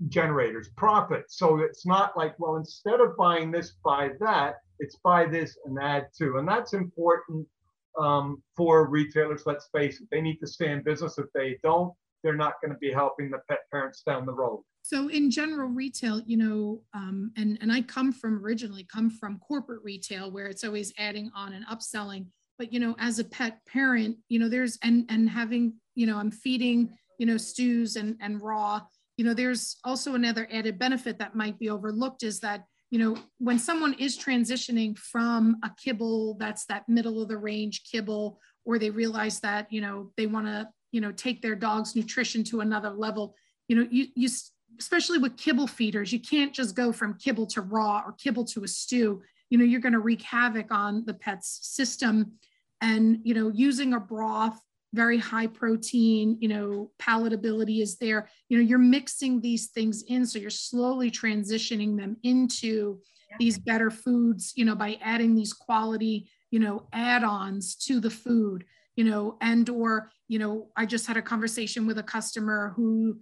generators, 0.07 0.69
profit. 0.75 1.25
So 1.29 1.59
it's 1.59 1.85
not 1.85 2.17
like, 2.17 2.35
well, 2.39 2.57
instead 2.57 2.99
of 2.99 3.15
buying 3.17 3.51
this, 3.51 3.73
buy 3.83 4.11
that. 4.19 4.55
It's 4.79 4.95
buy 5.03 5.25
this 5.25 5.57
and 5.65 5.77
add 5.81 6.07
to. 6.19 6.37
And 6.37 6.47
that's 6.47 6.73
important 6.73 7.47
um, 7.99 8.41
for 8.55 8.87
retailers. 8.87 9.43
Let's 9.45 9.67
face 9.73 9.99
it, 9.99 10.07
they 10.11 10.21
need 10.21 10.37
to 10.37 10.47
stay 10.47 10.71
in 10.71 10.83
business. 10.83 11.17
If 11.17 11.27
they 11.33 11.57
don't, 11.63 11.93
they're 12.23 12.35
not 12.35 12.55
going 12.61 12.73
to 12.73 12.79
be 12.79 12.91
helping 12.91 13.29
the 13.29 13.39
pet 13.49 13.59
parents 13.71 14.01
down 14.05 14.25
the 14.25 14.33
road. 14.33 14.63
So 14.81 15.09
in 15.09 15.29
general 15.29 15.69
retail, 15.69 16.21
you 16.25 16.37
know, 16.37 16.81
um, 16.93 17.31
and 17.37 17.57
and 17.61 17.71
I 17.71 17.81
come 17.81 18.11
from 18.11 18.43
originally 18.43 18.85
come 18.91 19.09
from 19.09 19.39
corporate 19.39 19.83
retail 19.83 20.31
where 20.31 20.47
it's 20.47 20.63
always 20.63 20.93
adding 20.97 21.31
on 21.35 21.53
and 21.53 21.65
upselling. 21.67 22.27
But 22.57 22.73
you 22.73 22.79
know, 22.79 22.95
as 22.99 23.19
a 23.19 23.23
pet 23.23 23.59
parent, 23.67 24.17
you 24.29 24.39
know, 24.39 24.49
there's 24.49 24.77
and 24.81 25.05
and 25.09 25.29
having, 25.29 25.73
you 25.95 26.07
know, 26.07 26.17
I'm 26.17 26.31
feeding, 26.31 26.97
you 27.17 27.25
know, 27.25 27.37
stews 27.37 27.97
and 27.97 28.17
and 28.21 28.41
raw. 28.41 28.81
You 29.19 29.25
know, 29.25 29.33
there's 29.33 29.75
also 29.83 30.15
another 30.15 30.47
added 30.49 30.79
benefit 30.79 31.19
that 31.19 31.35
might 31.35 31.59
be 31.59 31.69
overlooked 31.69 32.23
is 32.23 32.39
that 32.39 32.63
you 32.89 32.99
know 32.99 33.17
when 33.37 33.59
someone 33.59 33.93
is 33.95 34.17
transitioning 34.17 34.97
from 34.97 35.57
a 35.61 35.69
kibble 35.77 36.35
that's 36.35 36.63
that 36.67 36.87
middle 36.87 37.21
of 37.21 37.27
the 37.27 37.35
range 37.35 37.83
kibble 37.83 38.39
or 38.63 38.79
they 38.79 38.89
realize 38.89 39.41
that 39.41 39.67
you 39.73 39.81
know 39.81 40.09
they 40.15 40.25
want 40.25 40.45
to 40.45 40.69
you 40.93 41.01
know 41.01 41.11
take 41.11 41.41
their 41.41 41.53
dog's 41.53 41.97
nutrition 41.97 42.45
to 42.45 42.61
another 42.61 42.91
level 42.91 43.35
you 43.67 43.75
know 43.75 43.85
you 43.91 44.07
you 44.15 44.29
especially 44.79 45.17
with 45.17 45.35
kibble 45.35 45.67
feeders 45.67 46.13
you 46.13 46.21
can't 46.21 46.53
just 46.53 46.73
go 46.73 46.93
from 46.93 47.13
kibble 47.15 47.45
to 47.45 47.59
raw 47.59 48.01
or 48.05 48.13
kibble 48.13 48.45
to 48.45 48.63
a 48.63 48.67
stew. 48.69 49.21
You 49.49 49.57
know 49.57 49.65
you're 49.65 49.81
going 49.81 49.99
to 49.99 49.99
wreak 49.99 50.21
havoc 50.21 50.71
on 50.71 51.03
the 51.05 51.13
pet's 51.13 51.59
system. 51.61 52.35
And 52.79 53.19
you 53.23 53.33
know 53.33 53.51
using 53.53 53.93
a 53.93 53.99
broth 53.99 54.61
very 54.93 55.19
high 55.19 55.47
protein 55.47 56.37
you 56.39 56.47
know 56.47 56.91
palatability 56.99 57.81
is 57.81 57.97
there. 57.97 58.29
You 58.49 58.57
know 58.57 58.63
you're 58.63 58.79
mixing 58.79 59.41
these 59.41 59.67
things 59.67 60.03
in 60.07 60.25
so 60.25 60.39
you're 60.39 60.49
slowly 60.49 61.11
transitioning 61.11 61.97
them 61.97 62.17
into 62.23 62.99
these 63.37 63.57
better 63.59 63.91
foods 63.91 64.53
you 64.55 64.65
know 64.65 64.75
by 64.75 64.97
adding 65.01 65.35
these 65.35 65.53
quality 65.53 66.29
you 66.51 66.59
know 66.59 66.87
add-ons 66.93 67.75
to 67.75 67.99
the 67.99 68.09
food 68.09 68.65
you 68.95 69.03
know 69.03 69.37
and 69.41 69.69
or 69.69 70.11
you 70.27 70.39
know 70.39 70.67
i 70.75 70.85
just 70.85 71.05
had 71.05 71.17
a 71.17 71.21
conversation 71.21 71.85
with 71.85 71.97
a 71.99 72.03
customer 72.03 72.73
who 72.75 73.19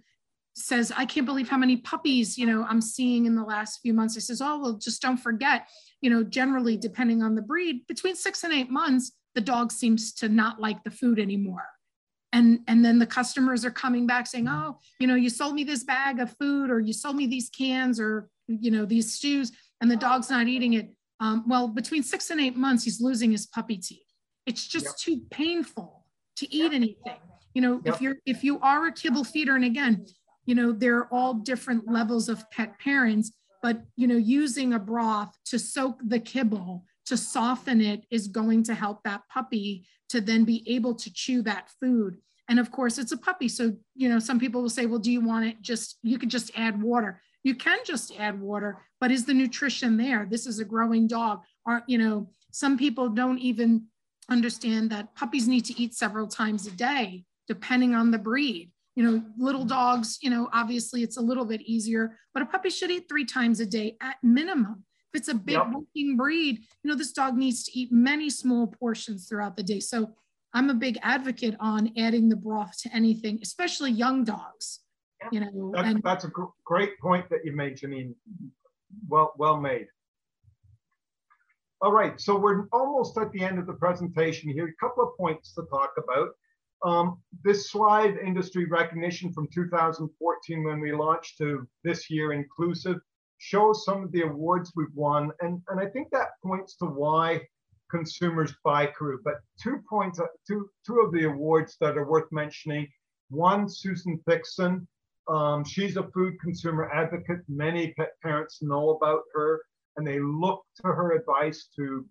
says 0.54 0.92
i 0.96 1.04
can't 1.04 1.26
believe 1.26 1.48
how 1.48 1.58
many 1.58 1.76
puppies 1.76 2.38
you 2.38 2.46
know 2.46 2.64
i'm 2.68 2.80
seeing 2.80 3.26
in 3.26 3.36
the 3.36 3.44
last 3.44 3.80
few 3.80 3.92
months. 3.92 4.16
I 4.16 4.20
says 4.20 4.40
oh 4.40 4.58
well 4.58 4.72
just 4.74 5.02
don't 5.02 5.18
forget 5.18 5.68
you 6.00 6.10
know 6.10 6.22
generally 6.24 6.76
depending 6.76 7.22
on 7.22 7.34
the 7.34 7.42
breed 7.42 7.86
between 7.86 8.16
six 8.16 8.44
and 8.44 8.52
eight 8.52 8.70
months 8.70 9.12
the 9.38 9.44
dog 9.44 9.70
seems 9.70 10.12
to 10.12 10.28
not 10.28 10.60
like 10.60 10.82
the 10.82 10.90
food 10.90 11.20
anymore 11.20 11.64
and 12.32 12.58
and 12.66 12.84
then 12.84 12.98
the 12.98 13.06
customers 13.06 13.64
are 13.64 13.70
coming 13.70 14.04
back 14.04 14.26
saying 14.26 14.48
oh 14.48 14.80
you 14.98 15.06
know 15.06 15.14
you 15.14 15.30
sold 15.30 15.54
me 15.54 15.62
this 15.62 15.84
bag 15.84 16.18
of 16.18 16.34
food 16.40 16.72
or 16.72 16.80
you 16.80 16.92
sold 16.92 17.14
me 17.14 17.24
these 17.24 17.48
cans 17.48 18.00
or 18.00 18.28
you 18.48 18.72
know 18.72 18.84
these 18.84 19.14
stews 19.14 19.52
and 19.80 19.88
the 19.88 19.94
dog's 19.94 20.28
not 20.28 20.48
eating 20.48 20.72
it 20.72 20.90
um, 21.20 21.44
well 21.46 21.68
between 21.68 22.02
six 22.02 22.30
and 22.30 22.40
eight 22.40 22.56
months 22.56 22.82
he's 22.82 23.00
losing 23.00 23.30
his 23.30 23.46
puppy 23.46 23.76
teeth 23.76 24.10
it's 24.44 24.66
just 24.66 24.86
yep. 24.86 24.96
too 24.96 25.22
painful 25.30 26.04
to 26.34 26.52
eat 26.52 26.64
yep. 26.64 26.72
anything 26.72 27.20
you 27.54 27.62
know 27.62 27.80
yep. 27.84 27.94
if 27.94 28.00
you're 28.00 28.16
if 28.26 28.42
you 28.42 28.58
are 28.58 28.88
a 28.88 28.92
kibble 28.92 29.22
feeder 29.22 29.54
and 29.54 29.64
again 29.64 30.04
you 30.46 30.54
know 30.56 30.72
there 30.72 30.96
are 30.96 31.08
all 31.14 31.32
different 31.32 31.88
levels 31.88 32.28
of 32.28 32.50
pet 32.50 32.76
parents 32.80 33.30
but 33.62 33.84
you 33.94 34.08
know 34.08 34.16
using 34.16 34.74
a 34.74 34.80
broth 34.80 35.32
to 35.44 35.60
soak 35.60 36.00
the 36.08 36.18
kibble 36.18 36.84
to 37.08 37.16
soften 37.16 37.80
it 37.80 38.04
is 38.10 38.28
going 38.28 38.62
to 38.64 38.74
help 38.74 39.02
that 39.04 39.22
puppy 39.28 39.86
to 40.10 40.20
then 40.20 40.44
be 40.44 40.62
able 40.66 40.94
to 40.94 41.12
chew 41.12 41.42
that 41.42 41.70
food. 41.80 42.18
And 42.48 42.58
of 42.58 42.70
course, 42.70 42.96
it's 42.96 43.12
a 43.12 43.18
puppy. 43.18 43.48
So, 43.48 43.74
you 43.94 44.08
know, 44.08 44.18
some 44.18 44.40
people 44.40 44.62
will 44.62 44.70
say, 44.70 44.86
well, 44.86 44.98
do 44.98 45.12
you 45.12 45.20
want 45.20 45.46
it 45.46 45.60
just, 45.60 45.98
you 46.02 46.18
could 46.18 46.30
just 46.30 46.50
add 46.56 46.82
water. 46.82 47.20
You 47.44 47.54
can 47.54 47.78
just 47.84 48.12
add 48.18 48.40
water, 48.40 48.82
but 49.00 49.10
is 49.10 49.24
the 49.24 49.34
nutrition 49.34 49.96
there? 49.96 50.26
This 50.30 50.46
is 50.46 50.58
a 50.58 50.64
growing 50.64 51.06
dog. 51.06 51.42
Or, 51.66 51.82
you 51.86 51.98
know, 51.98 52.30
some 52.50 52.78
people 52.78 53.08
don't 53.10 53.38
even 53.38 53.84
understand 54.30 54.90
that 54.90 55.14
puppies 55.14 55.46
need 55.48 55.64
to 55.66 55.80
eat 55.80 55.94
several 55.94 56.26
times 56.26 56.66
a 56.66 56.70
day, 56.70 57.24
depending 57.46 57.94
on 57.94 58.10
the 58.10 58.18
breed. 58.18 58.70
You 58.96 59.04
know, 59.04 59.22
little 59.38 59.64
dogs, 59.64 60.18
you 60.22 60.30
know, 60.30 60.48
obviously 60.52 61.02
it's 61.02 61.18
a 61.18 61.22
little 61.22 61.44
bit 61.44 61.60
easier, 61.62 62.18
but 62.34 62.42
a 62.42 62.46
puppy 62.46 62.70
should 62.70 62.90
eat 62.90 63.08
three 63.08 63.24
times 63.24 63.60
a 63.60 63.66
day 63.66 63.96
at 64.02 64.16
minimum. 64.22 64.84
If 65.12 65.20
it's 65.20 65.28
a 65.28 65.34
big 65.34 65.54
yep. 65.54 65.68
working 65.72 66.16
breed, 66.16 66.58
you 66.82 66.90
know, 66.90 66.94
this 66.94 67.12
dog 67.12 67.36
needs 67.36 67.64
to 67.64 67.78
eat 67.78 67.90
many 67.90 68.28
small 68.28 68.66
portions 68.66 69.26
throughout 69.26 69.56
the 69.56 69.62
day. 69.62 69.80
So 69.80 70.10
I'm 70.52 70.70
a 70.70 70.74
big 70.74 70.98
advocate 71.02 71.56
on 71.60 71.92
adding 71.96 72.28
the 72.28 72.36
broth 72.36 72.76
to 72.82 72.94
anything, 72.94 73.38
especially 73.42 73.90
young 73.90 74.24
dogs. 74.24 74.80
Yep. 75.22 75.32
You 75.32 75.40
know, 75.40 75.72
that's, 75.74 75.88
and, 75.88 76.02
that's 76.02 76.24
a 76.24 76.28
gr- 76.28 76.44
great 76.64 76.98
point 76.98 77.28
that 77.30 77.44
you 77.44 77.52
made, 77.52 77.78
Janene. 77.78 78.14
Well, 79.08 79.32
well 79.36 79.58
made. 79.58 79.86
All 81.80 81.92
right, 81.92 82.20
so 82.20 82.36
we're 82.36 82.66
almost 82.72 83.16
at 83.18 83.30
the 83.32 83.42
end 83.42 83.58
of 83.58 83.66
the 83.66 83.72
presentation 83.72 84.50
here. 84.50 84.66
A 84.68 84.84
couple 84.84 85.04
of 85.04 85.16
points 85.16 85.54
to 85.54 85.62
talk 85.70 85.92
about. 85.96 86.30
Um, 86.84 87.18
this 87.44 87.70
slide, 87.70 88.16
industry 88.18 88.64
recognition 88.64 89.32
from 89.32 89.48
2014 89.52 90.64
when 90.64 90.80
we 90.80 90.92
launched 90.92 91.38
to 91.38 91.66
this 91.84 92.10
year 92.10 92.32
inclusive, 92.32 92.98
shows 93.38 93.84
some 93.84 94.02
of 94.02 94.12
the 94.12 94.22
awards 94.22 94.72
we've 94.74 94.94
won. 94.94 95.30
And, 95.40 95.62
and 95.68 95.80
I 95.80 95.86
think 95.86 96.08
that 96.10 96.28
points 96.44 96.76
to 96.76 96.86
why 96.86 97.42
consumers 97.90 98.52
buy 98.64 98.86
Caru. 98.86 99.18
But 99.24 99.36
two 99.62 99.82
points, 99.88 100.20
uh, 100.20 100.26
two, 100.46 100.68
two 100.86 101.00
of 101.00 101.12
the 101.12 101.24
awards 101.24 101.76
that 101.80 101.96
are 101.96 102.08
worth 102.08 102.30
mentioning. 102.32 102.88
One, 103.30 103.68
Susan 103.68 104.20
Thixon. 104.28 104.86
Um, 105.28 105.64
she's 105.64 105.96
a 105.96 106.08
food 106.14 106.40
consumer 106.40 106.90
advocate. 106.90 107.40
Many 107.48 107.92
pet 107.94 108.12
parents 108.22 108.62
know 108.62 108.90
about 108.90 109.22
her 109.34 109.60
and 109.96 110.06
they 110.06 110.20
look 110.20 110.62
to 110.76 110.88
her 110.88 111.12
advice 111.12 111.68
to 111.76 112.06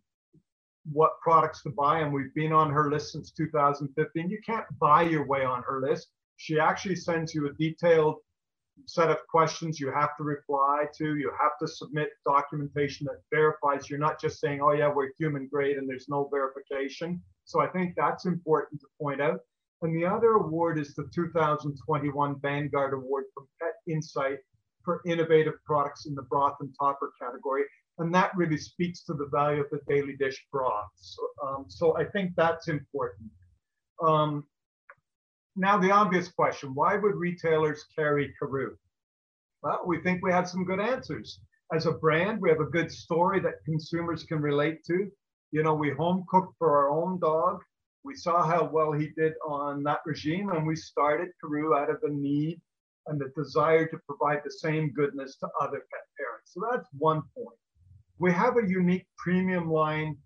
what 0.91 1.19
products 1.21 1.63
to 1.63 1.69
buy. 1.69 1.99
And 1.99 2.13
we've 2.13 2.33
been 2.35 2.53
on 2.53 2.71
her 2.71 2.91
list 2.91 3.13
since 3.13 3.31
2015. 3.31 4.29
You 4.29 4.39
can't 4.45 4.65
buy 4.79 5.03
your 5.03 5.25
way 5.25 5.43
on 5.43 5.63
her 5.63 5.81
list. 5.81 6.09
She 6.35 6.59
actually 6.59 6.97
sends 6.97 7.33
you 7.33 7.47
a 7.47 7.53
detailed 7.53 8.17
set 8.85 9.09
of 9.09 9.17
questions 9.29 9.79
you 9.79 9.91
have 9.91 10.15
to 10.17 10.23
reply 10.23 10.85
to. 10.97 11.15
You 11.15 11.31
have 11.39 11.57
to 11.59 11.67
submit 11.67 12.09
documentation 12.25 13.05
that 13.07 13.21
verifies 13.31 13.89
you're 13.89 13.99
not 13.99 14.19
just 14.19 14.39
saying, 14.39 14.61
oh, 14.61 14.71
yeah, 14.71 14.91
we're 14.93 15.11
human 15.17 15.47
grade 15.47 15.77
and 15.77 15.89
there's 15.89 16.07
no 16.09 16.29
verification. 16.31 17.21
So 17.45 17.61
I 17.61 17.67
think 17.67 17.93
that's 17.95 18.25
important 18.25 18.81
to 18.81 18.87
point 19.01 19.21
out. 19.21 19.39
And 19.81 19.95
the 19.95 20.05
other 20.05 20.31
award 20.33 20.79
is 20.79 20.95
the 20.95 21.07
2021 21.13 22.39
Vanguard 22.41 22.93
Award 22.93 23.25
from 23.33 23.47
Pet 23.61 23.73
Insight 23.87 24.39
for 24.83 25.01
innovative 25.05 25.53
products 25.65 26.05
in 26.05 26.15
the 26.15 26.23
broth 26.23 26.55
and 26.61 26.73
topper 26.79 27.11
category. 27.21 27.63
And 27.99 28.13
that 28.13 28.31
really 28.35 28.57
speaks 28.57 29.03
to 29.03 29.13
the 29.13 29.27
value 29.27 29.61
of 29.61 29.69
the 29.69 29.81
daily 29.87 30.15
dish 30.17 30.45
broth. 30.51 30.89
So, 30.95 31.27
um, 31.45 31.65
so 31.67 31.97
I 31.97 32.05
think 32.05 32.31
that's 32.35 32.67
important. 32.67 33.29
Um, 34.01 34.45
now 35.57 35.77
the 35.77 35.91
obvious 35.91 36.29
question, 36.29 36.73
why 36.73 36.97
would 36.97 37.15
retailers 37.15 37.85
carry 37.95 38.33
Caru? 38.41 38.75
Well, 39.63 39.81
we 39.85 40.01
think 40.01 40.23
we 40.23 40.31
have 40.31 40.47
some 40.47 40.63
good 40.63 40.79
answers. 40.79 41.39
As 41.73 41.87
a 41.87 41.91
brand, 41.91 42.39
we 42.39 42.49
have 42.49 42.61
a 42.61 42.65
good 42.65 42.91
story 42.91 43.39
that 43.41 43.65
consumers 43.65 44.23
can 44.23 44.39
relate 44.39 44.83
to. 44.85 45.11
You 45.51 45.63
know, 45.63 45.73
we 45.73 45.89
home 45.91 46.25
cooked 46.29 46.53
for 46.59 46.77
our 46.77 46.89
own 46.89 47.19
dog. 47.19 47.59
We 48.03 48.15
saw 48.15 48.45
how 48.45 48.69
well 48.71 48.93
he 48.93 49.09
did 49.17 49.33
on 49.45 49.83
that 49.83 49.99
regime, 50.05 50.49
and 50.49 50.65
we 50.65 50.75
started 50.75 51.29
Caru 51.43 51.77
out 51.77 51.89
of 51.89 51.99
the 52.01 52.09
need 52.09 52.61
and 53.07 53.19
the 53.19 53.31
desire 53.35 53.87
to 53.87 53.97
provide 54.07 54.41
the 54.43 54.51
same 54.51 54.93
goodness 54.93 55.37
to 55.37 55.47
other 55.59 55.79
pet 55.91 56.05
parents. 56.17 56.53
So 56.53 56.61
that's 56.71 56.87
one 56.97 57.21
point. 57.35 57.57
We 58.19 58.31
have 58.31 58.57
a 58.57 58.67
unique 58.67 59.07
premium 59.17 59.69
line 59.71 60.17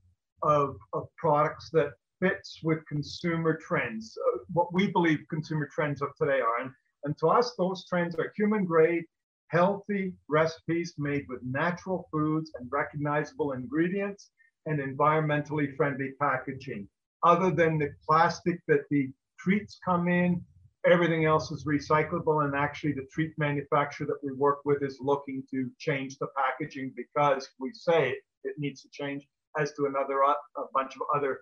of, 0.43 0.75
of 0.93 1.07
products 1.17 1.69
that 1.71 1.91
fits 2.21 2.59
with 2.63 2.85
consumer 2.87 3.57
trends, 3.57 4.17
uh, 4.17 4.37
what 4.53 4.73
we 4.73 4.87
believe 4.87 5.19
consumer 5.29 5.67
trends 5.73 6.01
of 6.01 6.09
today 6.17 6.39
are. 6.39 6.61
And, 6.61 6.71
and 7.03 7.17
to 7.17 7.27
us, 7.27 7.53
those 7.57 7.85
trends 7.87 8.15
are 8.15 8.31
human 8.35 8.63
grade, 8.63 9.05
healthy 9.47 10.13
recipes 10.29 10.93
made 10.97 11.25
with 11.27 11.39
natural 11.43 12.07
foods 12.11 12.51
and 12.57 12.69
recognizable 12.71 13.51
ingredients 13.51 14.31
and 14.65 14.79
environmentally 14.79 15.75
friendly 15.75 16.11
packaging. 16.21 16.87
Other 17.23 17.51
than 17.51 17.77
the 17.77 17.89
plastic 18.07 18.59
that 18.67 18.85
the 18.89 19.09
treats 19.37 19.79
come 19.83 20.07
in, 20.07 20.41
everything 20.85 21.25
else 21.25 21.51
is 21.51 21.65
recyclable. 21.65 22.45
And 22.45 22.55
actually, 22.55 22.93
the 22.93 23.07
treat 23.11 23.33
manufacturer 23.37 24.07
that 24.07 24.23
we 24.23 24.31
work 24.33 24.59
with 24.65 24.83
is 24.83 24.99
looking 25.01 25.43
to 25.51 25.69
change 25.79 26.17
the 26.17 26.27
packaging 26.37 26.93
because 26.95 27.49
we 27.59 27.71
say 27.73 28.15
it 28.43 28.55
needs 28.57 28.81
to 28.81 28.89
change, 28.91 29.27
as 29.59 29.73
to 29.73 29.85
another 29.85 30.23
uh, 30.23 30.33
a 30.57 30.63
bunch 30.73 30.95
of 30.95 31.01
other 31.15 31.41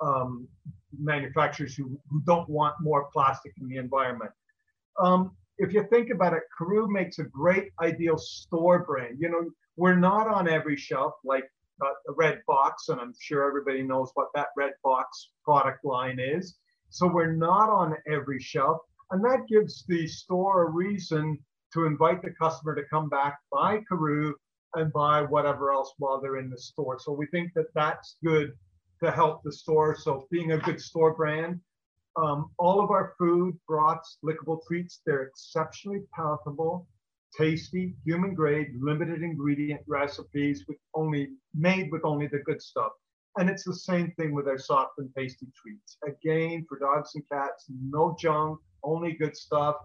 um, 0.00 0.48
manufacturers 0.98 1.74
who, 1.74 1.98
who 2.10 2.22
don't 2.26 2.48
want 2.48 2.74
more 2.80 3.08
plastic 3.12 3.52
in 3.60 3.68
the 3.68 3.76
environment. 3.76 4.30
Um, 4.98 5.32
if 5.58 5.72
you 5.72 5.86
think 5.90 6.10
about 6.10 6.32
it, 6.32 6.42
Caru 6.58 6.88
makes 6.88 7.18
a 7.18 7.24
great 7.24 7.70
ideal 7.80 8.18
store 8.18 8.84
brand. 8.84 9.18
You 9.20 9.28
know, 9.30 9.50
we're 9.76 9.96
not 9.96 10.26
on 10.26 10.48
every 10.48 10.76
shelf 10.76 11.14
like 11.24 11.44
uh, 11.82 12.12
red 12.16 12.40
box, 12.46 12.88
and 12.88 13.00
I'm 13.00 13.14
sure 13.20 13.46
everybody 13.46 13.82
knows 13.82 14.10
what 14.14 14.28
that 14.34 14.48
red 14.56 14.72
box 14.82 15.30
product 15.44 15.84
line 15.84 16.18
is. 16.18 16.56
So 16.90 17.06
we're 17.06 17.32
not 17.32 17.68
on 17.68 17.94
every 18.10 18.40
shelf. 18.40 18.78
And 19.10 19.24
that 19.24 19.46
gives 19.48 19.84
the 19.86 20.06
store 20.06 20.66
a 20.66 20.70
reason 20.70 21.38
to 21.74 21.84
invite 21.86 22.22
the 22.22 22.30
customer 22.40 22.74
to 22.74 22.82
come 22.90 23.08
back, 23.08 23.38
buy 23.50 23.80
Caru, 23.90 24.32
and 24.74 24.92
buy 24.92 25.22
whatever 25.22 25.72
else 25.72 25.92
while 25.98 26.20
they're 26.20 26.38
in 26.38 26.50
the 26.50 26.58
store. 26.58 26.98
So 26.98 27.12
we 27.12 27.26
think 27.26 27.52
that 27.54 27.72
that's 27.74 28.16
good 28.24 28.52
to 29.02 29.10
help 29.10 29.42
the 29.42 29.52
store. 29.52 29.96
So 29.96 30.26
being 30.30 30.52
a 30.52 30.58
good 30.58 30.80
store 30.80 31.14
brand, 31.14 31.60
um, 32.16 32.50
all 32.58 32.82
of 32.82 32.90
our 32.90 33.14
food, 33.18 33.58
broths, 33.66 34.18
lickable 34.24 34.60
treats, 34.66 35.00
they're 35.06 35.22
exceptionally 35.22 36.00
palatable, 36.14 36.86
tasty, 37.38 37.94
human 38.04 38.34
grade, 38.34 38.68
limited 38.80 39.22
ingredient 39.22 39.80
recipes 39.86 40.64
with 40.66 40.78
only 40.94 41.28
made 41.54 41.90
with 41.90 42.02
only 42.04 42.26
the 42.26 42.40
good 42.40 42.60
stuff. 42.60 42.92
And 43.38 43.48
it's 43.48 43.64
the 43.64 43.74
same 43.74 44.12
thing 44.18 44.34
with 44.34 44.48
our 44.48 44.58
soft 44.58 44.98
and 44.98 45.08
tasty 45.16 45.46
treats. 45.56 45.96
Again, 46.04 46.66
for 46.68 46.78
dogs 46.78 47.12
and 47.14 47.24
cats, 47.30 47.66
no 47.80 48.16
junk, 48.18 48.58
only 48.82 49.12
good 49.12 49.36
stuff, 49.36 49.76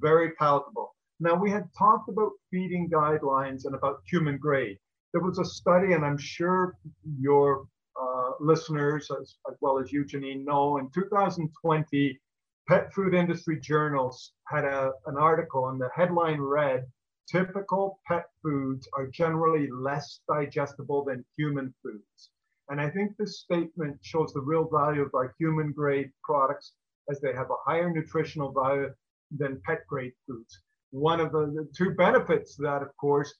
very 0.00 0.32
palatable. 0.32 0.94
Now, 1.20 1.34
we 1.34 1.50
had 1.50 1.64
talked 1.76 2.08
about 2.08 2.32
feeding 2.50 2.90
guidelines 2.92 3.64
and 3.64 3.74
about 3.74 4.00
human 4.06 4.36
grade. 4.36 4.78
There 5.12 5.22
was 5.22 5.38
a 5.38 5.44
study, 5.44 5.92
and 5.92 6.04
I'm 6.04 6.18
sure 6.18 6.74
your 7.20 7.66
uh, 8.00 8.30
listeners, 8.40 9.10
as, 9.10 9.36
as, 9.50 9.56
well 9.60 9.78
as 9.78 9.92
you, 9.92 10.04
Janene, 10.04 10.44
know 10.44 10.78
in 10.78 10.90
2020, 10.90 12.20
Pet 12.68 12.92
Food 12.92 13.14
Industry 13.14 13.58
Journals 13.60 14.32
had 14.46 14.64
a, 14.64 14.92
an 15.06 15.16
article, 15.16 15.68
and 15.68 15.80
the 15.80 15.88
headline 15.94 16.40
read 16.40 16.84
Typical 17.30 18.00
pet 18.06 18.24
foods 18.42 18.88
are 18.94 19.06
generally 19.06 19.68
less 19.70 20.20
digestible 20.26 21.04
than 21.04 21.26
human 21.36 21.74
foods. 21.82 22.30
And 22.70 22.80
I 22.80 22.88
think 22.88 23.18
this 23.18 23.40
statement 23.40 23.98
shows 24.00 24.32
the 24.32 24.40
real 24.40 24.66
value 24.66 25.02
of 25.02 25.14
our 25.14 25.34
human 25.38 25.72
grade 25.72 26.10
products 26.24 26.72
as 27.10 27.20
they 27.20 27.34
have 27.34 27.50
a 27.50 27.70
higher 27.70 27.90
nutritional 27.90 28.50
value 28.52 28.94
than 29.30 29.60
pet 29.66 29.86
grade 29.86 30.14
foods. 30.26 30.62
One 30.90 31.20
of 31.20 31.32
the, 31.32 31.52
the 31.54 31.68
two 31.76 31.90
benefits 31.90 32.56
that, 32.56 32.80
of 32.80 32.96
course, 32.96 33.34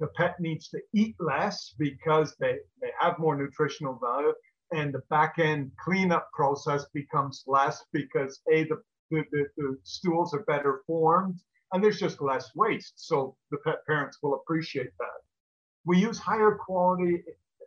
the 0.00 0.08
pet 0.08 0.36
needs 0.40 0.68
to 0.68 0.80
eat 0.94 1.14
less 1.20 1.74
because 1.78 2.34
they, 2.38 2.56
they 2.80 2.90
have 3.00 3.18
more 3.18 3.36
nutritional 3.36 3.98
value 4.02 4.32
and 4.72 4.92
the 4.92 5.02
back 5.10 5.34
end 5.38 5.70
cleanup 5.80 6.28
process 6.32 6.86
becomes 6.92 7.44
less 7.46 7.84
because 7.92 8.40
a 8.52 8.64
the, 8.64 8.76
the, 9.10 9.24
the, 9.32 9.44
the 9.56 9.76
stools 9.84 10.34
are 10.34 10.44
better 10.44 10.82
formed 10.86 11.38
and 11.72 11.82
there's 11.82 12.00
just 12.00 12.20
less 12.20 12.50
waste 12.56 12.94
so 12.96 13.36
the 13.50 13.58
pet 13.58 13.78
parents 13.86 14.18
will 14.22 14.34
appreciate 14.34 14.90
that 14.98 15.20
we 15.86 15.98
use 15.98 16.18
higher 16.18 16.58
quality 16.66 17.22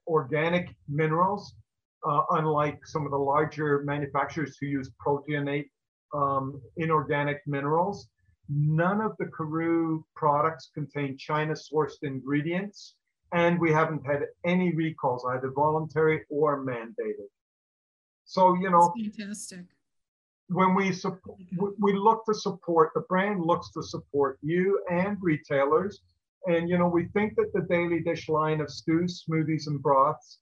organic 0.09 0.75
minerals, 0.89 1.55
uh, 2.07 2.21
unlike 2.31 2.85
some 2.85 3.05
of 3.05 3.11
the 3.11 3.17
larger 3.17 3.81
manufacturers 3.85 4.57
who 4.59 4.67
use 4.67 4.91
proteinate 5.05 5.69
um, 6.13 6.61
inorganic 6.77 7.37
minerals. 7.47 8.09
None 8.49 9.01
of 9.01 9.15
the 9.17 9.25
Caru 9.25 10.03
products 10.15 10.71
contain 10.73 11.17
China 11.17 11.53
sourced 11.53 12.01
ingredients, 12.01 12.95
and 13.31 13.59
we 13.59 13.71
haven't 13.71 14.05
had 14.05 14.23
any 14.43 14.73
recalls, 14.73 15.23
either 15.29 15.51
voluntary 15.51 16.25
or 16.29 16.65
mandated. 16.65 17.29
So, 18.25 18.55
you 18.55 18.69
know, 18.69 18.93
That's 18.97 19.15
fantastic. 19.17 19.65
When 20.47 20.73
we 20.73 20.91
support, 20.93 21.37
we 21.79 21.93
look 21.93 22.25
to 22.25 22.33
support 22.33 22.91
the 22.95 23.01
brand 23.01 23.45
looks 23.45 23.69
to 23.73 23.83
support 23.83 24.39
you 24.41 24.83
and 24.89 25.15
retailers 25.21 26.01
and 26.47 26.69
you 26.69 26.77
know, 26.77 26.87
we 26.87 27.05
think 27.07 27.35
that 27.35 27.51
the 27.53 27.61
Daily 27.61 27.99
Dish 27.99 28.29
line 28.29 28.61
of 28.61 28.69
stews, 28.69 29.25
smoothies, 29.27 29.67
and 29.67 29.81
broths 29.81 30.39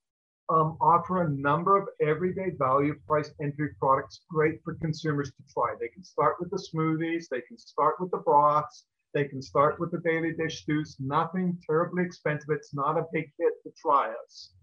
um, 0.49 0.77
offer 0.79 1.23
a 1.23 1.29
number 1.29 1.77
of 1.77 1.87
everyday 2.01 2.51
value 2.57 2.95
price 3.07 3.31
entry 3.41 3.69
products 3.79 4.21
great 4.29 4.59
for 4.63 4.75
consumers 4.75 5.29
to 5.29 5.53
try. 5.53 5.75
They 5.79 5.89
can 5.89 6.03
start 6.03 6.35
with 6.39 6.49
the 6.51 6.57
smoothies, 6.57 7.25
they 7.29 7.41
can 7.41 7.57
start 7.57 7.95
with 7.99 8.11
the 8.11 8.17
broths, 8.17 8.85
they 9.13 9.25
can 9.25 9.41
start 9.41 9.79
with 9.79 9.91
the 9.91 9.99
Daily 9.99 10.33
Dish 10.33 10.61
stews. 10.61 10.95
Nothing 10.99 11.57
terribly 11.65 12.03
expensive. 12.03 12.49
It's 12.49 12.73
not 12.73 12.97
a 12.97 13.05
big 13.11 13.31
hit 13.37 13.53
to 13.63 13.71
try 13.81 14.13
us. 14.25 14.53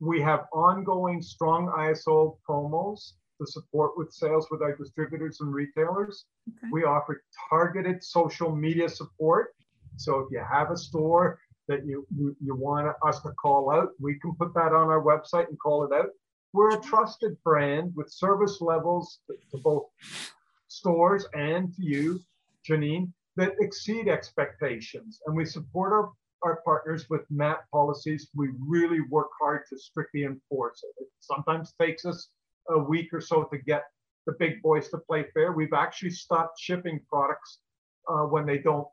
We 0.00 0.20
have 0.20 0.46
ongoing 0.52 1.22
strong 1.22 1.68
ISO 1.78 2.36
promos 2.48 3.12
to 3.40 3.46
support 3.46 3.92
with 3.96 4.12
sales 4.12 4.48
with 4.50 4.62
our 4.62 4.76
distributors 4.76 5.40
and 5.40 5.52
retailers. 5.52 6.26
Okay. 6.48 6.68
We 6.72 6.84
offer 6.84 7.22
targeted 7.50 8.02
social 8.04 8.54
media 8.54 8.88
support 8.88 9.54
so 9.96 10.20
if 10.20 10.28
you 10.30 10.42
have 10.50 10.70
a 10.70 10.76
store 10.76 11.38
that 11.68 11.86
you, 11.86 12.06
you, 12.16 12.36
you 12.42 12.54
want 12.54 12.94
us 13.06 13.20
to 13.22 13.30
call 13.30 13.70
out, 13.70 13.90
we 14.00 14.18
can 14.18 14.34
put 14.34 14.54
that 14.54 14.72
on 14.72 14.88
our 14.88 15.02
website 15.02 15.48
and 15.48 15.58
call 15.58 15.84
it 15.84 15.92
out. 15.92 16.08
We're 16.52 16.76
a 16.76 16.80
trusted 16.80 17.36
brand 17.44 17.92
with 17.94 18.10
service 18.10 18.60
levels 18.60 19.20
to, 19.26 19.36
to 19.50 19.62
both 19.62 19.84
stores 20.68 21.26
and 21.34 21.74
to 21.74 21.82
you, 21.82 22.20
Janene, 22.68 23.10
that 23.36 23.54
exceed 23.60 24.08
expectations. 24.08 25.20
And 25.26 25.36
we 25.36 25.44
support 25.44 25.92
our, 25.92 26.10
our 26.42 26.60
partners 26.64 27.08
with 27.08 27.22
MAP 27.30 27.64
policies. 27.70 28.28
We 28.34 28.50
really 28.58 29.00
work 29.00 29.28
hard 29.40 29.62
to 29.70 29.78
strictly 29.78 30.24
enforce 30.24 30.82
it. 30.82 31.02
It 31.02 31.08
sometimes 31.20 31.74
takes 31.80 32.04
us 32.04 32.28
a 32.68 32.78
week 32.78 33.12
or 33.12 33.20
so 33.20 33.44
to 33.44 33.58
get 33.58 33.84
the 34.26 34.34
big 34.38 34.62
boys 34.62 34.88
to 34.90 34.98
play 34.98 35.24
fair. 35.34 35.52
We've 35.52 35.72
actually 35.72 36.10
stopped 36.10 36.60
shipping 36.60 37.00
products 37.08 37.58
uh, 38.08 38.24
when 38.24 38.46
they 38.46 38.58
don't 38.58 38.86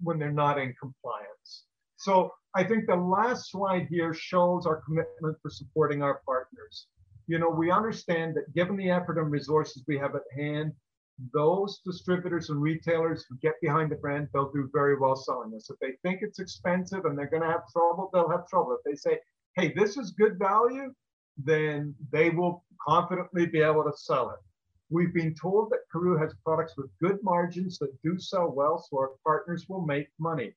when 0.00 0.18
they're 0.18 0.32
not 0.32 0.58
in 0.58 0.74
compliance. 0.78 1.64
So 2.04 2.34
I 2.54 2.62
think 2.62 2.86
the 2.86 2.96
last 2.96 3.50
slide 3.50 3.86
here 3.88 4.12
shows 4.12 4.66
our 4.66 4.82
commitment 4.82 5.38
for 5.40 5.48
supporting 5.48 6.02
our 6.02 6.20
partners. 6.26 6.88
You 7.28 7.38
know, 7.38 7.48
we 7.48 7.70
understand 7.70 8.36
that 8.36 8.54
given 8.54 8.76
the 8.76 8.90
effort 8.90 9.16
and 9.16 9.30
resources 9.30 9.84
we 9.88 9.96
have 9.96 10.14
at 10.14 10.38
hand, 10.38 10.74
those 11.32 11.80
distributors 11.82 12.50
and 12.50 12.60
retailers 12.60 13.24
who 13.26 13.38
get 13.38 13.54
behind 13.62 13.90
the 13.90 13.96
brand, 13.96 14.28
they'll 14.34 14.52
do 14.52 14.68
very 14.70 14.98
well 14.98 15.16
selling 15.16 15.50
this. 15.50 15.70
If 15.70 15.78
they 15.78 15.92
think 16.02 16.18
it's 16.20 16.40
expensive 16.40 17.06
and 17.06 17.16
they're 17.16 17.30
going 17.30 17.42
to 17.42 17.48
have 17.48 17.72
trouble, 17.72 18.10
they'll 18.12 18.28
have 18.28 18.46
trouble. 18.48 18.76
If 18.76 18.84
they 18.84 18.96
say, 18.96 19.18
hey, 19.56 19.72
this 19.74 19.96
is 19.96 20.10
good 20.10 20.38
value, 20.38 20.92
then 21.42 21.94
they 22.12 22.28
will 22.28 22.66
confidently 22.86 23.46
be 23.46 23.62
able 23.62 23.84
to 23.84 23.96
sell 23.96 24.28
it. 24.28 24.40
We've 24.90 25.14
been 25.14 25.34
told 25.34 25.70
that 25.70 25.88
Caru 25.90 26.20
has 26.20 26.34
products 26.44 26.74
with 26.76 26.90
good 27.00 27.18
margins 27.22 27.78
that 27.78 27.96
do 28.02 28.18
sell 28.18 28.52
well, 28.54 28.76
so 28.76 28.98
our 28.98 29.12
partners 29.24 29.64
will 29.70 29.86
make 29.86 30.08
money. 30.18 30.52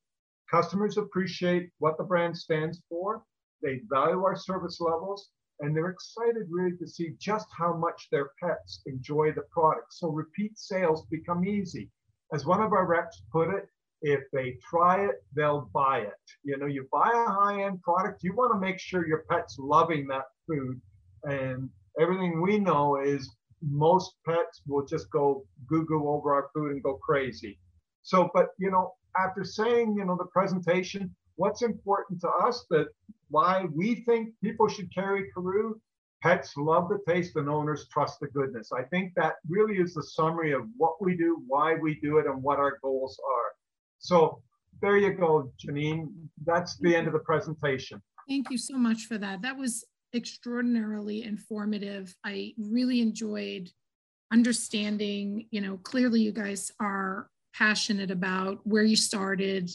Customers 0.50 0.98
appreciate 0.98 1.70
what 1.80 1.98
the 1.98 2.04
brand 2.04 2.38
stands 2.38 2.82
for, 2.90 3.24
they 3.62 3.82
value 3.90 4.24
our 4.24 4.36
service 4.36 4.80
levels, 4.80 5.30
and 5.60 5.76
they're 5.76 5.90
excited 5.90 6.48
really 6.50 6.78
to 6.78 6.88
see 6.88 7.16
just 7.20 7.48
how 7.58 7.76
much 7.76 8.08
their 8.12 8.30
pets 8.42 8.82
enjoy 8.86 9.32
the 9.32 9.42
product. 9.52 9.94
So 9.94 10.10
repeat 10.10 10.58
sales 10.58 11.06
become 11.10 11.46
easy. 11.46 11.90
As 12.34 12.46
one 12.46 12.62
of 12.62 12.74
our 12.74 12.86
reps 12.86 13.24
put 13.32 13.50
it, 13.54 13.68
if 14.02 14.22
they 14.32 14.58
try 14.70 15.06
it, 15.06 15.16
they'll 15.36 15.70
buy 15.74 16.00
it. 16.02 16.14
You 16.44 16.58
know, 16.58 16.68
you 16.68 16.88
buy 16.92 17.12
a 17.12 17.32
high-end 17.32 17.82
product, 17.82 18.24
you 18.24 18.36
want 18.36 18.54
to 18.54 18.60
make 18.60 18.80
sure 18.80 19.08
your 19.08 19.24
pet's 19.30 19.58
loving 19.58 20.08
that 20.08 20.26
food. 20.48 20.80
And 21.24 21.70
everything 22.00 22.42
we 22.42 22.60
know 22.60 23.02
is 23.02 23.36
most 23.62 24.14
pets 24.26 24.62
will 24.68 24.86
just 24.86 25.10
go 25.10 25.46
goo 25.68 25.86
goo 25.86 26.08
over 26.10 26.34
our 26.34 26.50
food 26.54 26.72
and 26.72 26.84
go 26.84 26.96
crazy. 26.96 27.60
So, 28.04 28.30
but 28.34 28.50
you 28.60 28.70
know, 28.70 28.94
after 29.24 29.44
saying, 29.44 29.96
you 29.98 30.06
know, 30.06 30.16
the 30.18 30.26
presentation, 30.26 31.14
what's 31.36 31.62
important 31.62 32.22
to 32.22 32.30
us 32.30 32.66
that 32.70 32.88
why 33.30 33.66
we 33.74 34.04
think 34.06 34.30
people 34.44 34.68
should 34.68 34.94
carry 34.94 35.30
Caru, 35.36 35.74
pets 36.22 36.54
love 36.58 36.90
the 36.90 37.00
taste 37.12 37.36
and 37.36 37.50
owners 37.50 37.88
trust 37.92 38.20
the 38.20 38.28
goodness. 38.28 38.72
I 38.72 38.84
think 38.84 39.14
that 39.16 39.36
really 39.48 39.78
is 39.78 39.94
the 39.94 40.04
summary 40.04 40.52
of 40.54 40.64
what 40.78 41.02
we 41.02 41.16
do, 41.16 41.44
why 41.48 41.76
we 41.76 42.00
do 42.02 42.18
it, 42.18 42.26
and 42.26 42.42
what 42.42 42.60
our 42.60 42.80
goals 42.82 43.20
are. 43.24 43.52
So 44.00 44.42
there 44.82 44.98
you 44.98 45.14
go, 45.14 45.52
Janene. 45.64 46.08
That's 46.46 46.78
the 46.78 46.96
end 46.96 47.08
of 47.08 47.14
the 47.14 47.20
presentation. 47.20 48.02
Thank 48.28 48.50
you 48.50 48.58
so 48.58 48.78
much 48.78 49.06
for 49.06 49.18
that. 49.18 49.42
That 49.42 49.58
was 49.58 49.86
extraordinarily 50.14 51.24
informative. 51.24 52.16
I 52.24 52.54
really 52.58 53.02
enjoyed 53.02 53.70
understanding, 54.32 55.48
you 55.52 55.62
know, 55.62 55.78
clearly 55.78 56.22
you 56.22 56.32
guys 56.32 56.72
are 56.80 57.30
passionate 57.58 58.12
about 58.12 58.60
where 58.66 58.84
you 58.84 58.96
started 58.96 59.72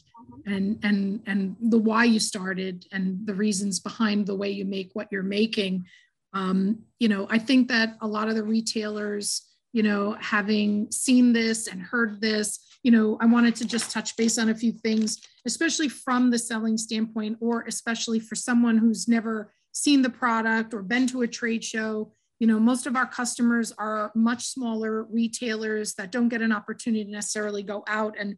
and 0.47 0.79
and 0.83 1.21
and 1.27 1.57
the 1.61 1.79
why 1.79 2.05
you 2.05 2.21
started 2.21 2.87
and 2.93 3.27
the 3.27 3.35
reasons 3.35 3.81
behind 3.81 4.27
the 4.27 4.35
way 4.35 4.51
you 4.51 4.65
make 4.65 4.91
what 4.93 5.09
you're 5.11 5.23
making. 5.23 5.85
Um, 6.33 6.79
you 6.99 7.09
know, 7.09 7.27
I 7.29 7.39
think 7.39 7.69
that 7.69 7.97
a 8.01 8.07
lot 8.07 8.29
of 8.29 8.37
the 8.37 8.45
retailers, 8.45 9.43
you 9.73 9.83
know, 9.83 10.17
having 10.21 10.91
seen 10.91 11.33
this 11.33 11.67
and 11.67 11.83
heard 11.83 12.21
this, 12.21 12.59
you 12.83 12.91
know, 12.91 13.19
I 13.21 13.27
wanted 13.27 13.57
to 13.57 13.67
just 13.67 13.91
touch 13.91 14.17
base 14.17 14.39
on 14.39 14.49
a 14.49 14.55
few 14.55 14.73
things, 14.73 15.21
especially 15.45 15.89
from 15.89 16.31
the 16.31 16.39
selling 16.39 16.79
standpoint, 16.79 17.39
or 17.41 17.63
especially 17.63 18.21
for 18.21 18.35
someone 18.35 18.79
who's 18.79 19.09
never 19.09 19.53
seen 19.73 20.03
the 20.03 20.11
product 20.11 20.73
or 20.73 20.83
been 20.83 21.07
to 21.09 21.23
a 21.23 21.29
trade 21.29 21.65
show. 21.65 22.13
You 22.43 22.49
know, 22.49 22.59
most 22.59 22.89
of 22.89 22.97
our 22.97 23.07
customers 23.07 23.71
are 23.79 24.11
much 24.17 24.47
smaller 24.47 25.05
retailers 25.05 25.95
that 25.95 26.11
don't 26.11 26.29
get 26.29 26.43
an 26.43 26.51
opportunity 26.51 27.05
to 27.05 27.11
necessarily 27.13 27.63
go 27.63 27.85
out. 27.87 28.17
And, 28.19 28.37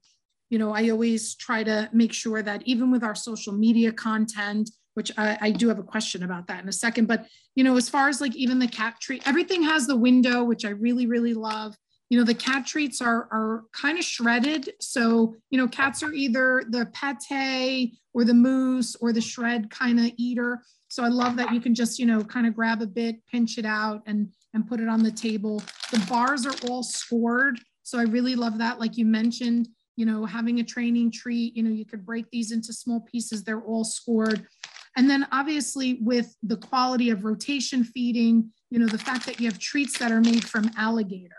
you 0.51 0.59
know, 0.59 0.75
I 0.75 0.91
always 0.91 1.35
try 1.37 1.65
to 1.65 1.89
make 1.91 2.13
sure 2.13 2.43
that 2.43 2.61
even 2.67 2.91
with 2.91 3.03
our 3.03 3.15
social 3.15 3.55
media 3.55 3.93
content, 3.93 4.69
which 4.93 5.11
I, 5.17 5.39
I, 5.41 5.51
do 5.53 5.69
have 5.69 5.79
a 5.79 5.83
question 5.83 6.23
about 6.23 6.49
that 6.49 6.63
in 6.63 6.69
a 6.69 6.73
second. 6.73 7.09
But 7.09 7.29
you 7.55 7.65
know, 7.65 7.79
as 7.79 7.89
far 7.89 8.11
as 8.11 8.21
like 8.21 8.37
even 8.37 8.59
the 8.59 8.69
cat 8.69 8.97
treat, 9.01 9.27
everything 9.27 9.63
has 9.63 9.87
the 9.87 9.97
window, 9.97 10.45
which 10.45 10.67
I 10.67 10.71
really, 10.71 11.07
really 11.07 11.33
love. 11.33 11.75
You 12.11 12.19
know, 12.19 12.25
the 12.25 12.35
cat 12.35 12.67
treats 12.67 13.01
are 13.01 13.27
are 13.33 13.65
kind 13.73 13.99
of 13.99 14.05
shredded. 14.05 14.69
So, 14.83 15.35
you 15.49 15.57
know, 15.57 15.67
cats 15.67 16.03
are 16.03 16.13
either 16.13 16.63
the 16.69 16.91
pate 16.93 17.95
or 18.13 18.25
the 18.25 18.35
mousse 18.35 18.97
or 19.01 19.15
the 19.15 19.23
shred 19.23 19.71
kind 19.71 19.99
of 19.99 20.13
eater. 20.19 20.61
So 20.95 21.03
I 21.03 21.09
love 21.09 21.37
that 21.39 21.53
you 21.53 21.61
can 21.61 21.75
just, 21.75 21.99
you 21.99 22.07
know, 22.07 22.23
kind 22.23 22.47
of 22.47 22.55
grab 22.55 22.81
a 22.81 22.87
bit, 22.87 23.17
pinch 23.27 23.59
it 23.59 23.67
out 23.67 24.05
and 24.07 24.29
and 24.53 24.65
put 24.65 24.79
it 24.79 24.89
on 24.89 25.03
the 25.03 25.11
table. 25.11 25.61
The 25.91 25.99
bars 26.09 26.47
are 26.47 26.55
all 26.69 26.85
scored. 26.85 27.59
So 27.83 27.99
I 27.99 28.05
really 28.05 28.37
love 28.37 28.59
that. 28.59 28.79
Like 28.79 28.97
you 28.97 29.05
mentioned, 29.05 29.67
you 29.97 30.07
know, 30.07 30.25
having 30.25 30.61
a 30.61 30.63
training 30.63 31.11
treat, 31.11 31.57
you 31.57 31.65
know, 31.65 31.71
you 31.71 31.85
could 31.85 32.07
break 32.07 32.31
these 32.31 32.53
into 32.53 32.73
small 32.73 33.01
pieces. 33.01 33.43
They're 33.43 33.61
all 33.61 33.83
scored. 33.83 34.47
And 34.97 35.11
then 35.11 35.27
obviously 35.33 35.95
with 35.95 36.33
the 36.45 36.59
quality 36.59 37.11
of 37.11 37.25
rotation 37.25 37.83
feeding, 37.83 38.53
you 38.71 38.79
know, 38.79 38.87
the 38.87 38.97
fact 38.97 39.27
that 39.27 39.41
you 39.41 39.49
have 39.49 39.59
treats 39.59 39.99
that 39.99 40.13
are 40.13 40.21
made 40.21 40.45
from 40.45 40.71
alligator, 40.77 41.35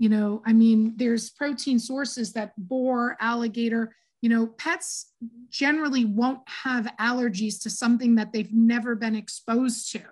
you 0.00 0.08
know, 0.08 0.42
I 0.44 0.52
mean, 0.52 0.94
there's 0.96 1.30
protein 1.30 1.78
sources 1.78 2.32
that 2.32 2.54
boar, 2.58 3.16
alligator, 3.20 3.94
you 4.20 4.28
know, 4.28 4.46
pets 4.46 5.12
generally 5.50 6.04
won't 6.04 6.40
have 6.46 6.92
allergies 7.00 7.62
to 7.62 7.70
something 7.70 8.14
that 8.16 8.32
they've 8.32 8.52
never 8.52 8.94
been 8.94 9.14
exposed 9.14 9.90
to. 9.92 10.02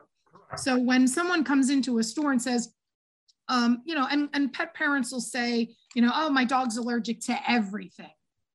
So 0.56 0.78
when 0.78 1.06
someone 1.06 1.44
comes 1.44 1.68
into 1.68 1.98
a 1.98 2.02
store 2.02 2.32
and 2.32 2.40
says, 2.40 2.72
um, 3.48 3.82
you 3.84 3.94
know, 3.94 4.06
and, 4.10 4.28
and 4.32 4.52
pet 4.52 4.74
parents 4.74 5.12
will 5.12 5.20
say, 5.20 5.74
you 5.94 6.02
know, 6.02 6.10
oh, 6.14 6.30
my 6.30 6.44
dog's 6.44 6.76
allergic 6.76 7.20
to 7.22 7.38
everything. 7.48 8.10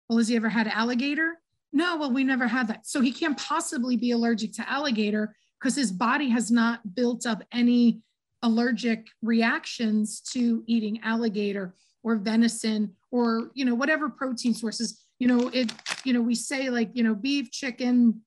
Well, 0.07 0.17
has 0.17 0.27
he 0.27 0.35
ever 0.35 0.49
had 0.49 0.67
alligator? 0.67 1.39
No, 1.71 1.97
well, 1.97 2.11
we 2.11 2.23
never 2.23 2.47
had 2.47 2.67
that. 2.67 2.85
So 2.85 3.01
he 3.01 3.11
can't 3.11 3.37
possibly 3.37 3.97
be 3.97 4.11
allergic 4.11 4.53
to 4.53 4.69
alligator 4.69 5.35
because 5.59 5.75
his 5.75 5.91
body 5.91 6.29
has 6.29 6.51
not 6.51 6.95
built 6.95 7.25
up 7.25 7.43
any 7.51 8.01
allergic 8.43 9.07
reactions 9.21 10.19
to 10.33 10.63
eating 10.67 10.99
alligator 11.03 11.73
or 12.03 12.17
venison 12.17 12.93
or, 13.11 13.49
you 13.53 13.65
know, 13.65 13.73
whatever 13.73 14.09
protein 14.09 14.53
sources. 14.53 15.02
You 15.23 15.29
know, 15.29 15.49
it, 15.53 15.71
you 16.03 16.13
know, 16.13 16.21
we 16.21 16.35
say 16.35 16.69
like, 16.69 16.91
you 16.93 17.03
know, 17.03 17.15
beef, 17.15 17.51
chicken 17.51 18.21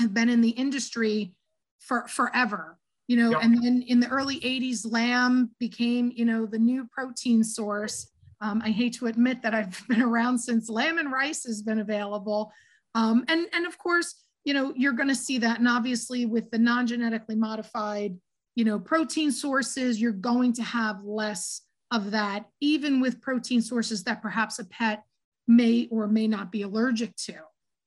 have 0.00 0.12
been 0.12 0.28
in 0.28 0.40
the 0.40 0.50
industry 0.50 1.34
for 1.80 2.06
forever 2.08 2.78
you 3.08 3.16
know, 3.16 3.32
yep. 3.32 3.40
and 3.42 3.62
then 3.62 3.84
in 3.88 4.00
the 4.00 4.08
early 4.08 4.40
80s, 4.40 4.90
lamb 4.90 5.50
became, 5.58 6.12
you 6.14 6.24
know, 6.24 6.46
the 6.46 6.58
new 6.58 6.88
protein 6.90 7.42
source. 7.44 8.08
Um, 8.40 8.62
I 8.64 8.70
hate 8.70 8.94
to 8.94 9.06
admit 9.06 9.42
that 9.42 9.54
I've 9.54 9.86
been 9.88 10.02
around 10.02 10.38
since 10.38 10.70
lamb 10.70 10.98
and 10.98 11.12
rice 11.12 11.44
has 11.44 11.62
been 11.62 11.80
available. 11.80 12.52
Um, 12.94 13.24
and, 13.28 13.46
and 13.52 13.66
of 13.66 13.76
course, 13.76 14.14
you 14.44 14.54
know, 14.54 14.72
you're 14.76 14.92
going 14.94 15.08
to 15.08 15.14
see 15.14 15.38
that. 15.38 15.58
And 15.58 15.68
obviously, 15.68 16.26
with 16.26 16.50
the 16.50 16.58
non 16.58 16.86
genetically 16.86 17.36
modified, 17.36 18.16
you 18.54 18.64
know, 18.64 18.78
protein 18.78 19.30
sources, 19.30 20.00
you're 20.00 20.12
going 20.12 20.52
to 20.54 20.62
have 20.62 21.04
less 21.04 21.62
of 21.90 22.12
that, 22.12 22.46
even 22.60 23.00
with 23.00 23.20
protein 23.20 23.60
sources 23.60 24.04
that 24.04 24.22
perhaps 24.22 24.58
a 24.58 24.64
pet 24.64 25.02
may 25.48 25.88
or 25.90 26.06
may 26.06 26.26
not 26.26 26.52
be 26.52 26.62
allergic 26.62 27.14
to. 27.16 27.34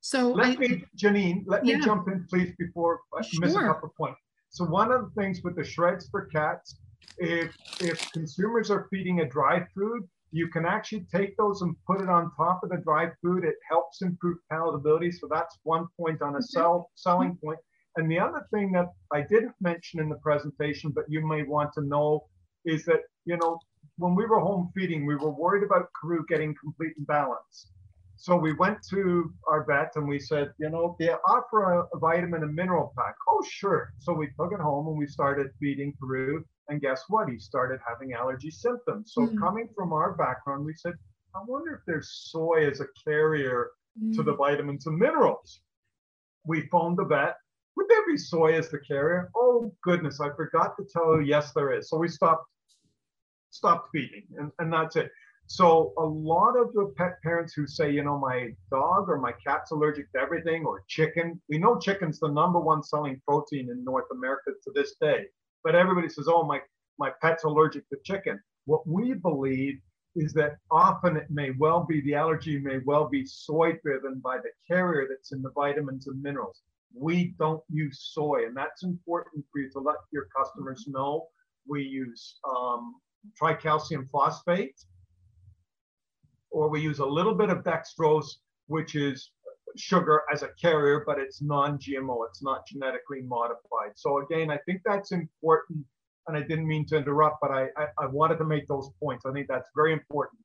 So, 0.02 0.32
let 0.32 0.48
I, 0.48 0.56
me, 0.58 0.84
Janene, 0.96 1.44
let 1.48 1.66
yeah. 1.66 1.78
me 1.78 1.84
jump 1.84 2.08
in, 2.08 2.26
please, 2.30 2.54
before 2.60 3.00
I 3.18 3.24
sure. 3.24 3.42
miss 3.42 3.56
a 3.56 3.60
couple 3.60 3.90
points. 3.98 4.20
So 4.56 4.64
one 4.64 4.90
of 4.90 5.02
the 5.02 5.22
things 5.22 5.42
with 5.44 5.58
the 5.58 5.66
shreds 5.66 6.08
for 6.10 6.28
cats, 6.28 6.80
if 7.18 7.54
if 7.82 8.10
consumers 8.14 8.72
are 8.72 8.88
feeding 8.90 9.20
a 9.20 9.28
dry 9.28 9.66
food, 9.76 10.08
you 10.32 10.48
can 10.48 10.66
actually 10.66 11.06
take 11.14 11.36
those 11.36 11.62
and 11.62 11.76
put 11.86 12.00
it 12.00 12.08
on 12.08 12.32
top 12.38 12.62
of 12.64 12.70
the 12.70 12.78
dry 12.78 13.10
food. 13.22 13.44
It 13.44 13.56
helps 13.70 14.02
improve 14.02 14.38
palatability. 14.50 15.14
So 15.14 15.28
that's 15.30 15.58
one 15.64 15.88
point 16.00 16.22
on 16.22 16.36
a 16.36 16.38
mm-hmm. 16.38 16.44
sell 16.44 16.90
selling 16.96 17.32
mm-hmm. 17.32 17.48
point. 17.48 17.60
And 17.98 18.10
the 18.10 18.18
other 18.18 18.48
thing 18.54 18.72
that 18.72 18.88
I 19.12 19.24
didn't 19.30 19.56
mention 19.60 20.00
in 20.00 20.08
the 20.08 20.20
presentation, 20.24 20.92
but 20.92 21.04
you 21.10 21.28
may 21.28 21.44
want 21.44 21.74
to 21.74 21.82
know, 21.82 22.26
is 22.64 22.86
that 22.86 23.02
you 23.26 23.36
know 23.36 23.60
when 23.98 24.16
we 24.16 24.26
were 24.26 24.40
home 24.40 24.72
feeding, 24.76 25.06
we 25.06 25.16
were 25.16 25.32
worried 25.32 25.64
about 25.64 25.90
Caru 25.94 26.26
getting 26.28 26.56
complete 26.56 26.94
imbalance. 26.98 27.72
So 28.18 28.36
we 28.36 28.54
went 28.54 28.78
to 28.90 29.34
our 29.48 29.66
vet 29.66 29.92
and 29.96 30.08
we 30.08 30.20
said, 30.20 30.52
you 30.58 30.70
know, 30.70 30.96
they 31.00 31.10
offer 31.10 31.74
a, 31.74 31.84
a, 31.94 32.00
vitamin 32.00 32.44
and 32.44 32.56
mineral 32.56 32.94
pack. 32.98 33.16
Oh, 33.30 33.44
sure. 33.48 33.92
So 34.00 34.14
we 34.14 34.28
took 34.40 34.54
it 34.54 34.60
home 34.60 34.88
and 34.88 34.98
we 34.98 35.06
started 35.06 35.48
feeding 35.60 35.94
Caru. 36.02 36.44
And 36.70 36.82
guess 36.82 37.04
what? 37.10 37.30
He 37.30 37.38
started 37.38 37.80
having 37.88 38.14
allergy 38.14 38.52
symptoms. 38.52 39.12
So 39.14 39.28
mm. 39.28 39.38
coming 39.38 39.68
from 39.76 39.94
our 39.94 40.14
background, 40.14 40.66
we 40.66 40.74
said, 40.74 40.94
I 41.36 41.40
wonder 41.46 41.76
if 41.76 41.82
there's 41.86 42.30
soy 42.32 42.68
as 42.70 42.80
a 42.80 42.88
carrier 43.04 43.72
mm. 44.02 44.16
to 44.16 44.24
the 44.24 44.34
mm. 44.34 44.38
vitamins 44.38 44.88
and 44.88 44.98
minerals. 44.98 45.62
We 46.46 46.68
phoned 46.72 46.98
the 46.98 47.06
vet. 47.06 47.36
Would 47.76 47.90
there 47.90 48.06
be 48.08 48.18
soy 48.18 48.54
as 48.58 48.70
the 48.70 48.80
carrier? 48.80 49.30
Oh 49.36 49.72
goodness, 49.84 50.22
I 50.22 50.30
forgot 50.36 50.78
to 50.78 50.86
tell 50.86 51.18
you. 51.18 51.26
Yes, 51.26 51.52
there 51.52 51.74
is. 51.74 51.90
So 51.90 51.98
we 51.98 52.08
stopped 52.08 52.46
stopped 53.56 53.90
feeding, 53.92 54.26
and, 54.38 54.52
and 54.60 54.72
that's 54.72 54.96
it. 54.96 55.10
So 55.48 55.94
a 55.98 56.04
lot 56.04 56.58
of 56.58 56.74
the 56.74 56.94
pet 56.98 57.22
parents 57.22 57.54
who 57.54 57.68
say, 57.68 57.92
you 57.92 58.04
know, 58.04 58.18
my 58.18 58.50
dog 58.72 59.10
or 59.10 59.20
my 59.20 59.32
cat's 59.46 59.72
allergic 59.72 60.12
to 60.14 60.20
everything 60.20 60.66
or 60.66 60.84
chicken, 60.88 61.40
we 61.50 61.60
know 61.60 61.78
chicken's 61.78 62.20
the 62.20 62.28
number 62.28 62.60
one 62.60 62.82
selling 62.82 63.22
protein 63.28 63.70
in 63.70 63.84
North 63.84 64.10
America 64.12 64.52
to 64.64 64.72
this 64.74 64.96
day. 65.00 65.26
But 65.64 65.76
everybody 65.76 66.10
says, 66.10 66.28
oh, 66.28 66.44
my, 66.46 66.62
my 66.98 67.12
pet's 67.22 67.44
allergic 67.44 67.88
to 67.90 67.98
chicken. 68.04 68.40
What 68.66 68.88
we 68.88 69.14
believe 69.14 69.80
is 70.16 70.34
that 70.34 70.58
often 70.72 71.16
it 71.18 71.28
may 71.30 71.52
well 71.60 71.86
be 71.88 72.02
the 72.02 72.16
allergy 72.16 72.58
may 72.58 72.80
well 72.86 73.08
be 73.08 73.26
soy 73.26 73.74
driven 73.84 74.20
by 74.20 74.38
the 74.38 74.50
carrier 74.68 75.08
that's 75.10 75.32
in 75.32 75.42
the 75.42 75.52
vitamins 75.52 76.08
and 76.08 76.22
minerals. 76.22 76.62
We 76.94 77.36
don't 77.38 77.62
use 77.70 78.12
soy, 78.14 78.46
and 78.48 78.56
that's 78.56 78.84
important 78.84 79.46
for 79.52 79.60
you 79.60 79.70
to 79.72 79.80
let 79.80 79.98
your 80.12 80.28
customers 80.36 80.86
know. 80.88 81.28
We 81.68 81.84
use 81.84 82.38
um, 82.50 82.96
tricalcium 83.40 84.10
phosphate 84.10 84.76
or 86.56 86.70
we 86.70 86.80
use 86.82 87.00
a 87.00 87.06
little 87.06 87.36
bit 87.36 87.50
of 87.50 87.64
dextrose, 87.64 88.38
which 88.68 88.96
is 88.96 89.32
sugar 89.76 90.22
as 90.32 90.42
a 90.42 90.50
carrier, 90.60 91.04
but 91.06 91.20
it's 91.20 91.42
non-GMO. 91.42 92.26
It's 92.30 92.42
not 92.42 92.66
genetically 92.66 93.22
modified. 93.22 93.92
So 93.96 94.20
again, 94.20 94.50
I 94.50 94.58
think 94.66 94.82
that's 94.86 95.12
important. 95.12 95.86
And 96.28 96.38
I 96.38 96.42
didn't 96.42 96.66
mean 96.66 96.86
to 96.88 96.98
interrupt, 96.98 97.38
but 97.42 97.52
I, 97.52 97.68
I, 97.78 97.88
I 98.00 98.06
wanted 98.08 98.38
to 98.38 98.46
make 98.46 98.68
those 98.68 98.90
points. 99.04 99.26
I 99.26 99.34
think 99.34 99.48
that's 99.50 99.70
very 99.76 99.92
important. 99.92 100.40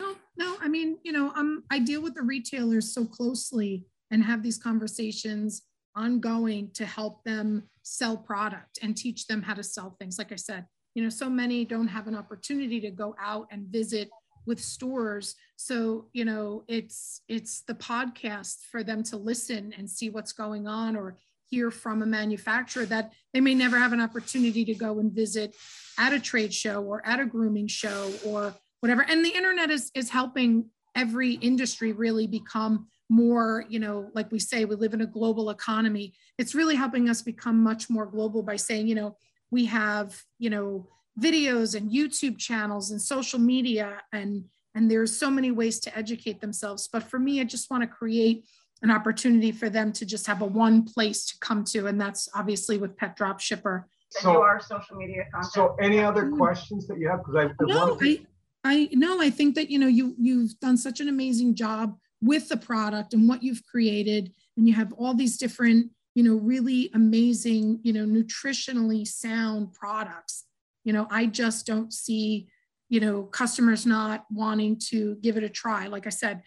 No, 0.00 0.16
no, 0.36 0.56
I 0.60 0.68
mean, 0.68 0.98
you 1.04 1.12
know, 1.12 1.32
um, 1.36 1.64
I 1.70 1.78
deal 1.78 2.00
with 2.00 2.14
the 2.14 2.22
retailers 2.22 2.94
so 2.94 3.04
closely 3.04 3.84
and 4.10 4.24
have 4.24 4.42
these 4.42 4.58
conversations 4.58 5.62
ongoing 5.94 6.70
to 6.72 6.86
help 6.86 7.22
them 7.24 7.64
sell 7.82 8.16
product 8.16 8.78
and 8.82 8.96
teach 8.96 9.26
them 9.26 9.42
how 9.42 9.52
to 9.52 9.62
sell 9.62 9.96
things. 10.00 10.18
Like 10.18 10.32
I 10.32 10.36
said, 10.36 10.64
you 10.94 11.02
know, 11.02 11.08
so 11.08 11.28
many 11.28 11.64
don't 11.64 11.88
have 11.88 12.06
an 12.06 12.14
opportunity 12.14 12.80
to 12.80 12.90
go 12.90 13.14
out 13.20 13.46
and 13.50 13.66
visit 13.68 14.10
with 14.46 14.60
stores. 14.60 15.34
So 15.56 16.06
you 16.12 16.24
know 16.24 16.64
it's 16.68 17.22
it's 17.28 17.62
the 17.62 17.74
podcast 17.74 18.62
for 18.70 18.82
them 18.82 19.02
to 19.04 19.16
listen 19.16 19.72
and 19.76 19.88
see 19.88 20.10
what's 20.10 20.32
going 20.32 20.66
on 20.66 20.96
or 20.96 21.16
hear 21.48 21.70
from 21.70 22.02
a 22.02 22.06
manufacturer 22.06 22.86
that 22.86 23.12
they 23.34 23.40
may 23.40 23.54
never 23.54 23.78
have 23.78 23.92
an 23.92 24.00
opportunity 24.00 24.64
to 24.64 24.74
go 24.74 24.98
and 24.98 25.12
visit 25.12 25.54
at 25.98 26.12
a 26.12 26.20
trade 26.20 26.52
show 26.52 26.82
or 26.82 27.06
at 27.06 27.20
a 27.20 27.26
grooming 27.26 27.66
show 27.66 28.10
or 28.24 28.54
whatever. 28.80 29.04
And 29.08 29.24
the 29.24 29.34
internet 29.34 29.70
is 29.70 29.90
is 29.94 30.10
helping 30.10 30.66
every 30.94 31.34
industry 31.34 31.92
really 31.92 32.26
become 32.26 32.86
more 33.08 33.64
you 33.68 33.78
know 33.78 34.10
like 34.14 34.30
we 34.32 34.38
say 34.38 34.64
we 34.64 34.74
live 34.74 34.94
in 34.94 35.02
a 35.02 35.06
global 35.06 35.50
economy. 35.50 36.14
It's 36.38 36.54
really 36.54 36.74
helping 36.74 37.08
us 37.08 37.22
become 37.22 37.62
much 37.62 37.88
more 37.88 38.06
global 38.06 38.42
by 38.42 38.56
saying 38.56 38.88
you 38.88 38.94
know 38.94 39.16
we 39.52 39.66
have 39.66 40.20
you 40.40 40.50
know 40.50 40.88
videos 41.20 41.76
and 41.76 41.92
YouTube 41.92 42.38
channels 42.38 42.90
and 42.90 43.00
social 43.00 43.38
media 43.38 44.02
and 44.12 44.44
and 44.74 44.90
there's 44.90 45.16
so 45.16 45.30
many 45.30 45.50
ways 45.50 45.78
to 45.80 45.96
educate 45.96 46.40
themselves. 46.40 46.88
But 46.90 47.02
for 47.02 47.18
me, 47.18 47.42
I 47.42 47.44
just 47.44 47.70
want 47.70 47.82
to 47.82 47.86
create 47.86 48.46
an 48.80 48.90
opportunity 48.90 49.52
for 49.52 49.68
them 49.68 49.92
to 49.92 50.06
just 50.06 50.26
have 50.26 50.40
a 50.40 50.46
one 50.46 50.84
place 50.84 51.26
to 51.26 51.34
come 51.40 51.62
to, 51.64 51.86
and 51.86 52.00
that's 52.00 52.28
obviously 52.34 52.78
with 52.78 52.96
Pet 52.96 53.14
Drop 53.14 53.38
Shipper. 53.38 53.86
So 54.08 54.42
our 54.42 54.60
social 54.60 54.96
media 54.96 55.24
content. 55.32 55.52
So 55.52 55.76
any 55.80 56.00
other 56.00 56.30
questions 56.30 56.86
that 56.88 56.98
you 56.98 57.08
have? 57.08 57.20
Because 57.20 57.36
I, 57.36 57.44
I 57.44 57.66
no, 57.66 57.98
I, 58.00 58.20
I 58.64 58.88
no, 58.92 59.20
I 59.20 59.30
think 59.30 59.54
that 59.54 59.70
you 59.70 59.78
know 59.78 59.86
you 59.86 60.14
you've 60.18 60.58
done 60.60 60.78
such 60.78 61.00
an 61.00 61.08
amazing 61.08 61.54
job 61.54 61.98
with 62.22 62.48
the 62.48 62.56
product 62.56 63.12
and 63.12 63.28
what 63.28 63.42
you've 63.42 63.64
created, 63.66 64.32
and 64.56 64.66
you 64.66 64.74
have 64.74 64.92
all 64.94 65.14
these 65.14 65.36
different 65.36 65.90
you 66.14 66.22
know 66.22 66.34
really 66.34 66.90
amazing 66.94 67.80
you 67.82 67.92
know 67.92 68.04
nutritionally 68.04 69.06
sound 69.06 69.72
products. 69.72 70.44
You 70.84 70.92
know 70.92 71.06
i 71.10 71.26
just 71.26 71.66
don't 71.66 71.92
see 71.92 72.48
you 72.88 73.00
know 73.00 73.22
customers 73.22 73.86
not 73.86 74.24
wanting 74.30 74.78
to 74.90 75.16
give 75.16 75.36
it 75.36 75.44
a 75.44 75.48
try. 75.48 75.86
Like 75.86 76.06
i 76.06 76.10
said 76.10 76.42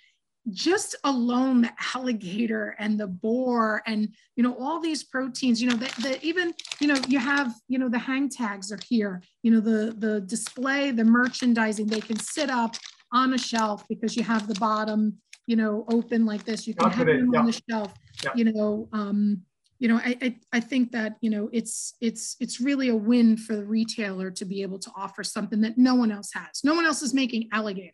just 0.51 0.95
alone 1.03 1.61
the 1.61 1.71
alligator 1.95 2.75
and 2.77 2.99
the 2.99 3.07
boar 3.07 3.81
and 3.87 4.09
you 4.35 4.43
know 4.43 4.55
all 4.59 4.79
these 4.79 5.03
proteins 5.03 5.61
you 5.61 5.67
know 5.67 5.75
that 5.75 5.91
the, 5.95 6.23
even 6.23 6.53
you 6.79 6.87
know 6.87 6.95
you 7.07 7.17
have 7.17 7.55
you 7.67 7.79
know 7.79 7.89
the 7.89 7.97
hang 7.97 8.29
tags 8.29 8.71
are 8.71 8.79
here. 8.87 9.21
You 9.43 9.51
know 9.51 9.59
the 9.59 9.95
the 9.97 10.21
display 10.21 10.91
the 10.91 11.03
merchandising 11.03 11.87
they 11.87 12.01
can 12.01 12.19
sit 12.19 12.49
up 12.49 12.75
on 13.11 13.33
a 13.33 13.37
shelf 13.37 13.85
because 13.89 14.15
you 14.15 14.23
have 14.23 14.47
the 14.47 14.53
bottom 14.55 15.17
you 15.47 15.55
know 15.55 15.85
open 15.89 16.25
like 16.25 16.45
this. 16.45 16.67
You 16.67 16.75
can 16.75 16.91
have 16.91 17.07
them 17.07 17.31
yeah. 17.33 17.39
on 17.39 17.45
the 17.47 17.61
shelf. 17.69 17.93
Yeah. 18.23 18.31
you 18.35 18.45
know 18.45 18.87
um 18.93 19.41
you 19.79 19.87
know, 19.87 19.97
I, 19.97 20.17
I, 20.21 20.35
I 20.53 20.59
think 20.59 20.91
that, 20.93 21.17
you 21.21 21.29
know, 21.29 21.49
it's, 21.51 21.95
it's, 22.01 22.35
it's 22.39 22.61
really 22.61 22.89
a 22.89 22.95
win 22.95 23.37
for 23.37 23.55
the 23.55 23.65
retailer 23.65 24.31
to 24.31 24.45
be 24.45 24.61
able 24.61 24.79
to 24.79 24.91
offer 24.95 25.23
something 25.23 25.61
that 25.61 25.77
no 25.77 25.95
one 25.95 26.11
else 26.11 26.31
has. 26.33 26.61
No 26.63 26.73
one 26.73 26.85
else 26.85 27.01
is 27.01 27.13
making 27.13 27.49
alligator. 27.51 27.91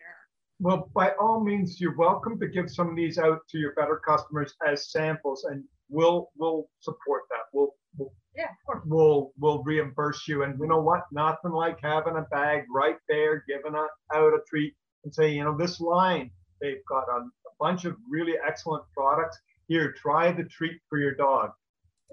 Well, 0.59 0.91
by 0.93 1.11
all 1.19 1.43
means, 1.43 1.81
you're 1.81 1.97
welcome 1.97 2.39
to 2.39 2.47
give 2.47 2.69
some 2.69 2.89
of 2.89 2.95
these 2.95 3.17
out 3.17 3.39
to 3.49 3.57
your 3.57 3.73
better 3.73 3.99
customers 4.07 4.53
as 4.67 4.91
samples, 4.91 5.45
and 5.45 5.63
we'll 5.89 6.29
we'll 6.37 6.69
support 6.81 7.23
that. 7.31 7.45
We'll 7.51 7.73
we'll 7.97 8.13
Yeah, 8.35 8.43
of 8.43 8.49
course. 8.67 8.83
we'll, 8.85 9.31
we'll 9.39 9.63
reimburse 9.63 10.27
you. 10.27 10.43
And 10.43 10.59
you 10.59 10.67
know 10.67 10.79
what? 10.79 11.01
Nothing 11.11 11.51
like 11.51 11.79
having 11.81 12.15
a 12.15 12.27
bag 12.29 12.65
right 12.71 12.97
there, 13.09 13.43
giving 13.47 13.73
a, 13.73 13.87
out 14.15 14.33
a 14.33 14.39
treat, 14.47 14.75
and 15.03 15.11
say, 15.11 15.31
you 15.31 15.43
know, 15.43 15.57
this 15.57 15.79
line 15.79 16.29
they've 16.61 16.85
got 16.87 17.05
a, 17.09 17.21
a 17.21 17.51
bunch 17.59 17.85
of 17.85 17.95
really 18.07 18.35
excellent 18.47 18.83
products. 18.95 19.39
Here, 19.67 19.93
try 19.93 20.31
the 20.31 20.43
treat 20.43 20.79
for 20.89 20.99
your 20.99 21.15
dog, 21.15 21.51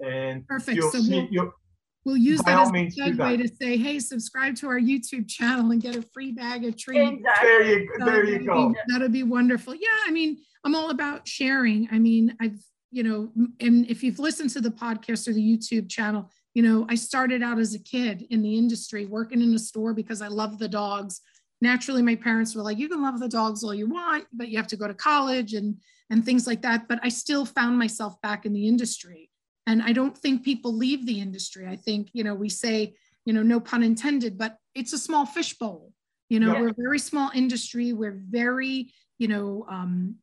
and 0.05 0.45
Perfect. 0.47 0.77
you'll 0.77 0.91
So 0.91 0.99
see. 1.01 1.11
we'll- 1.21 1.27
You'll, 1.31 1.51
We'll 2.05 2.15
use 2.17 2.39
that 2.43 2.57
as 2.57 2.69
a 2.69 2.71
means, 2.71 2.95
do 2.95 3.03
segue 3.03 3.37
to 3.41 3.55
say, 3.61 3.75
hey, 3.77 3.99
subscribe 3.99 4.55
to 4.55 4.67
our 4.69 4.79
YouTube 4.79 5.27
channel 5.29 5.71
and 5.71 5.81
get 5.81 5.97
a 5.97 6.01
free 6.13 6.31
bag 6.31 6.63
of 6.63 6.77
treats. 6.77 7.11
Exactly. 7.19 7.47
there 7.49 7.63
you 7.79 7.89
So 7.99 8.05
there 8.05 8.23
you 8.25 8.31
that'd 8.31 8.47
go. 8.47 8.69
be- 8.69 8.75
That'd 8.87 9.11
be 9.11 9.23
wonderful. 9.23 9.75
Yeah, 9.75 9.87
I 10.07 10.11
mean, 10.11 10.37
I'm 10.63 10.75
all 10.75 10.91
about 10.91 11.27
sharing. 11.27 11.89
I 11.91 11.99
mean, 11.99 12.35
I've, 12.39 12.57
you 12.91 13.03
know, 13.03 13.29
and 13.59 13.85
if 13.91 14.01
you've 14.01 14.17
listened 14.17 14.49
to 14.51 14.61
the 14.61 14.71
podcast 14.71 15.27
or 15.27 15.33
the 15.33 15.41
YouTube 15.57 15.89
channel, 15.89 16.31
you 16.53 16.63
know, 16.63 16.87
I 16.89 16.95
started 16.95 17.43
out 17.43 17.59
as 17.59 17.75
a 17.75 17.79
kid 17.79 18.25
in 18.29 18.41
the 18.41 18.57
industry 18.57 19.05
working 19.05 19.41
in 19.41 19.53
a 19.53 19.59
store 19.59 19.93
because 19.93 20.21
I 20.21 20.29
love 20.29 20.57
the 20.57 20.69
dogs. 20.69 21.19
Naturally, 21.61 22.01
my 22.01 22.15
parents 22.15 22.55
were 22.55 22.63
like, 22.63 22.79
you 22.79 22.87
can 22.87 23.03
love 23.03 23.19
the 23.19 23.27
dogs 23.27 23.61
all 23.63 23.73
you 23.73 23.87
want, 23.89 24.25
but 24.33 24.47
you 24.47 24.57
have 24.57 24.67
to 24.67 24.77
go 24.77 24.87
to 24.87 24.93
college 24.93 25.53
and 25.53 25.75
and 26.09 26.25
things 26.25 26.47
like 26.47 26.61
that. 26.63 26.87
But 26.87 26.99
I 27.03 27.09
still 27.09 27.45
found 27.45 27.77
myself 27.77 28.19
back 28.21 28.45
in 28.45 28.53
the 28.53 28.67
industry. 28.67 29.29
And 29.69 29.83
I 29.83 29.93
don't 29.93 30.17
think 30.17 30.43
people 30.43 30.73
leave 30.73 31.05
the 31.05 31.21
industry. 31.21 31.67
I 31.67 31.75
think, 31.75 32.09
you 32.13 32.23
know, 32.23 32.33
we 32.33 32.49
say, 32.49 32.95
you 33.25 33.33
know, 33.33 33.43
no 33.43 33.59
pun 33.59 33.83
intended, 33.83 34.35
but 34.35 34.57
it's 34.73 34.93
a 34.93 34.97
small 34.97 35.27
fishbowl. 35.27 35.93
You 36.27 36.39
know, 36.39 36.53
Yeah. 36.53 36.61
we're 36.61 36.69
a 36.69 36.73
very 36.75 36.97
small 36.97 37.29
industry. 37.35 37.93
We're 37.93 38.19
very, 38.29 38.91
you 39.19 39.27
know, 39.27 39.67
um, 39.69 40.15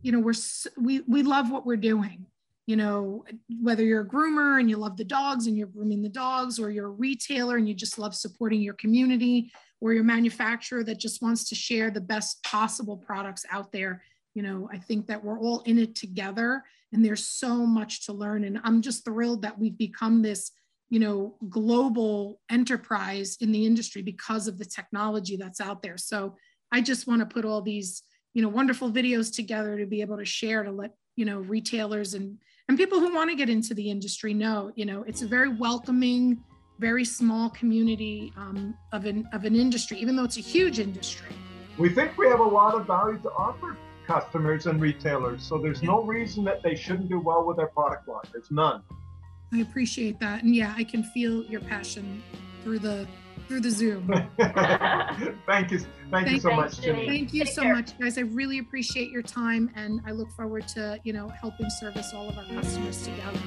you 0.00 0.10
know, 0.12 0.20
we're 0.20 0.40
we 0.78 1.00
we 1.00 1.22
love 1.22 1.50
what 1.50 1.66
we're 1.66 1.84
doing. 1.92 2.24
You 2.66 2.76
know, 2.76 3.24
whether 3.60 3.84
you're 3.84 4.02
a 4.02 4.08
groomer 4.08 4.58
and 4.58 4.70
you 4.70 4.78
love 4.78 4.96
the 4.96 5.04
dogs 5.04 5.46
and 5.46 5.56
you're 5.58 5.74
grooming 5.76 6.02
the 6.02 6.08
dogs, 6.08 6.58
or 6.58 6.70
you're 6.70 6.86
a 6.86 7.00
retailer 7.06 7.56
and 7.58 7.68
you 7.68 7.74
just 7.74 7.98
love 7.98 8.14
supporting 8.14 8.62
your 8.62 8.74
community, 8.74 9.52
or 9.82 9.92
you're 9.92 10.04
manufacturer 10.04 10.82
that 10.84 10.98
just 10.98 11.20
wants 11.20 11.46
to 11.50 11.54
share 11.54 11.90
the 11.90 12.00
best 12.00 12.42
possible 12.42 12.96
products 12.96 13.44
out 13.50 13.70
there. 13.70 14.02
You 14.34 14.42
know, 14.42 14.68
I 14.72 14.78
think 14.78 15.08
that 15.08 15.22
we're 15.22 15.38
all 15.38 15.60
in 15.66 15.78
it 15.78 15.94
together 15.94 16.64
and 16.92 17.04
there's 17.04 17.26
so 17.26 17.66
much 17.66 18.06
to 18.06 18.12
learn. 18.12 18.44
And 18.44 18.60
I'm 18.64 18.82
just 18.82 19.04
thrilled 19.04 19.42
that 19.42 19.58
we've 19.58 19.76
become 19.76 20.22
this, 20.22 20.52
you 20.90 20.98
know, 20.98 21.36
global 21.48 22.40
enterprise 22.50 23.36
in 23.40 23.52
the 23.52 23.66
industry 23.66 24.02
because 24.02 24.48
of 24.48 24.58
the 24.58 24.64
technology 24.64 25.36
that's 25.36 25.60
out 25.60 25.82
there. 25.82 25.98
So 25.98 26.36
I 26.72 26.80
just 26.80 27.06
want 27.06 27.20
to 27.20 27.26
put 27.26 27.44
all 27.44 27.62
these, 27.62 28.02
you 28.34 28.42
know, 28.42 28.48
wonderful 28.48 28.90
videos 28.90 29.34
together 29.34 29.78
to 29.78 29.86
be 29.86 30.00
able 30.00 30.18
to 30.18 30.24
share 30.24 30.62
to 30.62 30.70
let, 30.70 30.92
you 31.16 31.24
know, 31.24 31.40
retailers 31.40 32.14
and 32.14 32.38
and 32.68 32.76
people 32.76 33.00
who 33.00 33.14
want 33.14 33.30
to 33.30 33.36
get 33.36 33.48
into 33.48 33.72
the 33.72 33.90
industry 33.90 34.34
know, 34.34 34.70
you 34.76 34.84
know, 34.84 35.02
it's 35.06 35.22
a 35.22 35.26
very 35.26 35.48
welcoming, 35.48 36.44
very 36.78 37.02
small 37.02 37.48
community 37.48 38.30
um, 38.36 38.76
of 38.92 39.06
an 39.06 39.26
of 39.32 39.44
an 39.44 39.56
industry, 39.56 39.98
even 39.98 40.16
though 40.16 40.24
it's 40.24 40.36
a 40.36 40.42
huge 40.42 40.78
industry. 40.78 41.34
We 41.78 41.88
think 41.88 42.18
we 42.18 42.26
have 42.26 42.40
a 42.40 42.44
lot 42.44 42.74
of 42.74 42.86
value 42.86 43.18
to 43.20 43.30
offer 43.30 43.76
customers 44.08 44.66
and 44.66 44.80
retailers, 44.80 45.42
so 45.44 45.58
there's 45.58 45.82
no 45.82 46.02
reason 46.02 46.42
that 46.44 46.62
they 46.62 46.74
shouldn't 46.74 47.10
do 47.10 47.20
well 47.20 47.44
with 47.44 47.58
our 47.58 47.66
product 47.68 48.08
line. 48.08 48.24
There's 48.32 48.50
none. 48.50 48.82
I 49.52 49.58
appreciate 49.58 50.18
that, 50.20 50.42
and 50.42 50.54
yeah, 50.54 50.74
I 50.76 50.82
can 50.82 51.02
feel 51.02 51.44
your 51.44 51.60
passion 51.60 52.22
through 52.64 52.78
the 52.80 53.06
through 53.46 53.60
the 53.60 53.70
Zoom. 53.70 54.06
thank 55.46 55.70
you, 55.70 55.80
thank 56.10 56.30
you 56.30 56.40
so 56.40 56.48
Thanks, 56.48 56.76
much, 56.76 56.80
Jenny. 56.80 57.02
Janene. 57.02 57.06
Thank 57.06 57.34
you 57.34 57.44
Take 57.44 57.54
so 57.54 57.62
care. 57.62 57.74
much, 57.74 57.98
guys. 57.98 58.18
I 58.18 58.22
really 58.22 58.58
appreciate 58.58 59.10
your 59.10 59.22
time, 59.22 59.70
and 59.76 60.00
I 60.06 60.12
look 60.12 60.30
forward 60.30 60.66
to 60.68 60.98
you 61.04 61.12
know 61.12 61.28
helping 61.28 61.68
service 61.68 62.12
all 62.14 62.28
of 62.28 62.38
our 62.38 62.44
customers 62.46 63.04
together. 63.04 63.38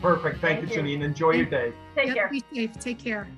Perfect. 0.00 0.40
Thank, 0.40 0.58
Thank 0.60 0.74
you, 0.74 0.82
you. 0.82 0.98
Janene. 0.98 1.04
Enjoy 1.04 1.30
your 1.30 1.46
day. 1.46 1.72
Take 1.94 2.08
Yep, 2.08 2.16
care. 2.16 2.28
Be 2.28 2.42
safe. 2.52 2.72
Take 2.80 2.98
care. 2.98 3.28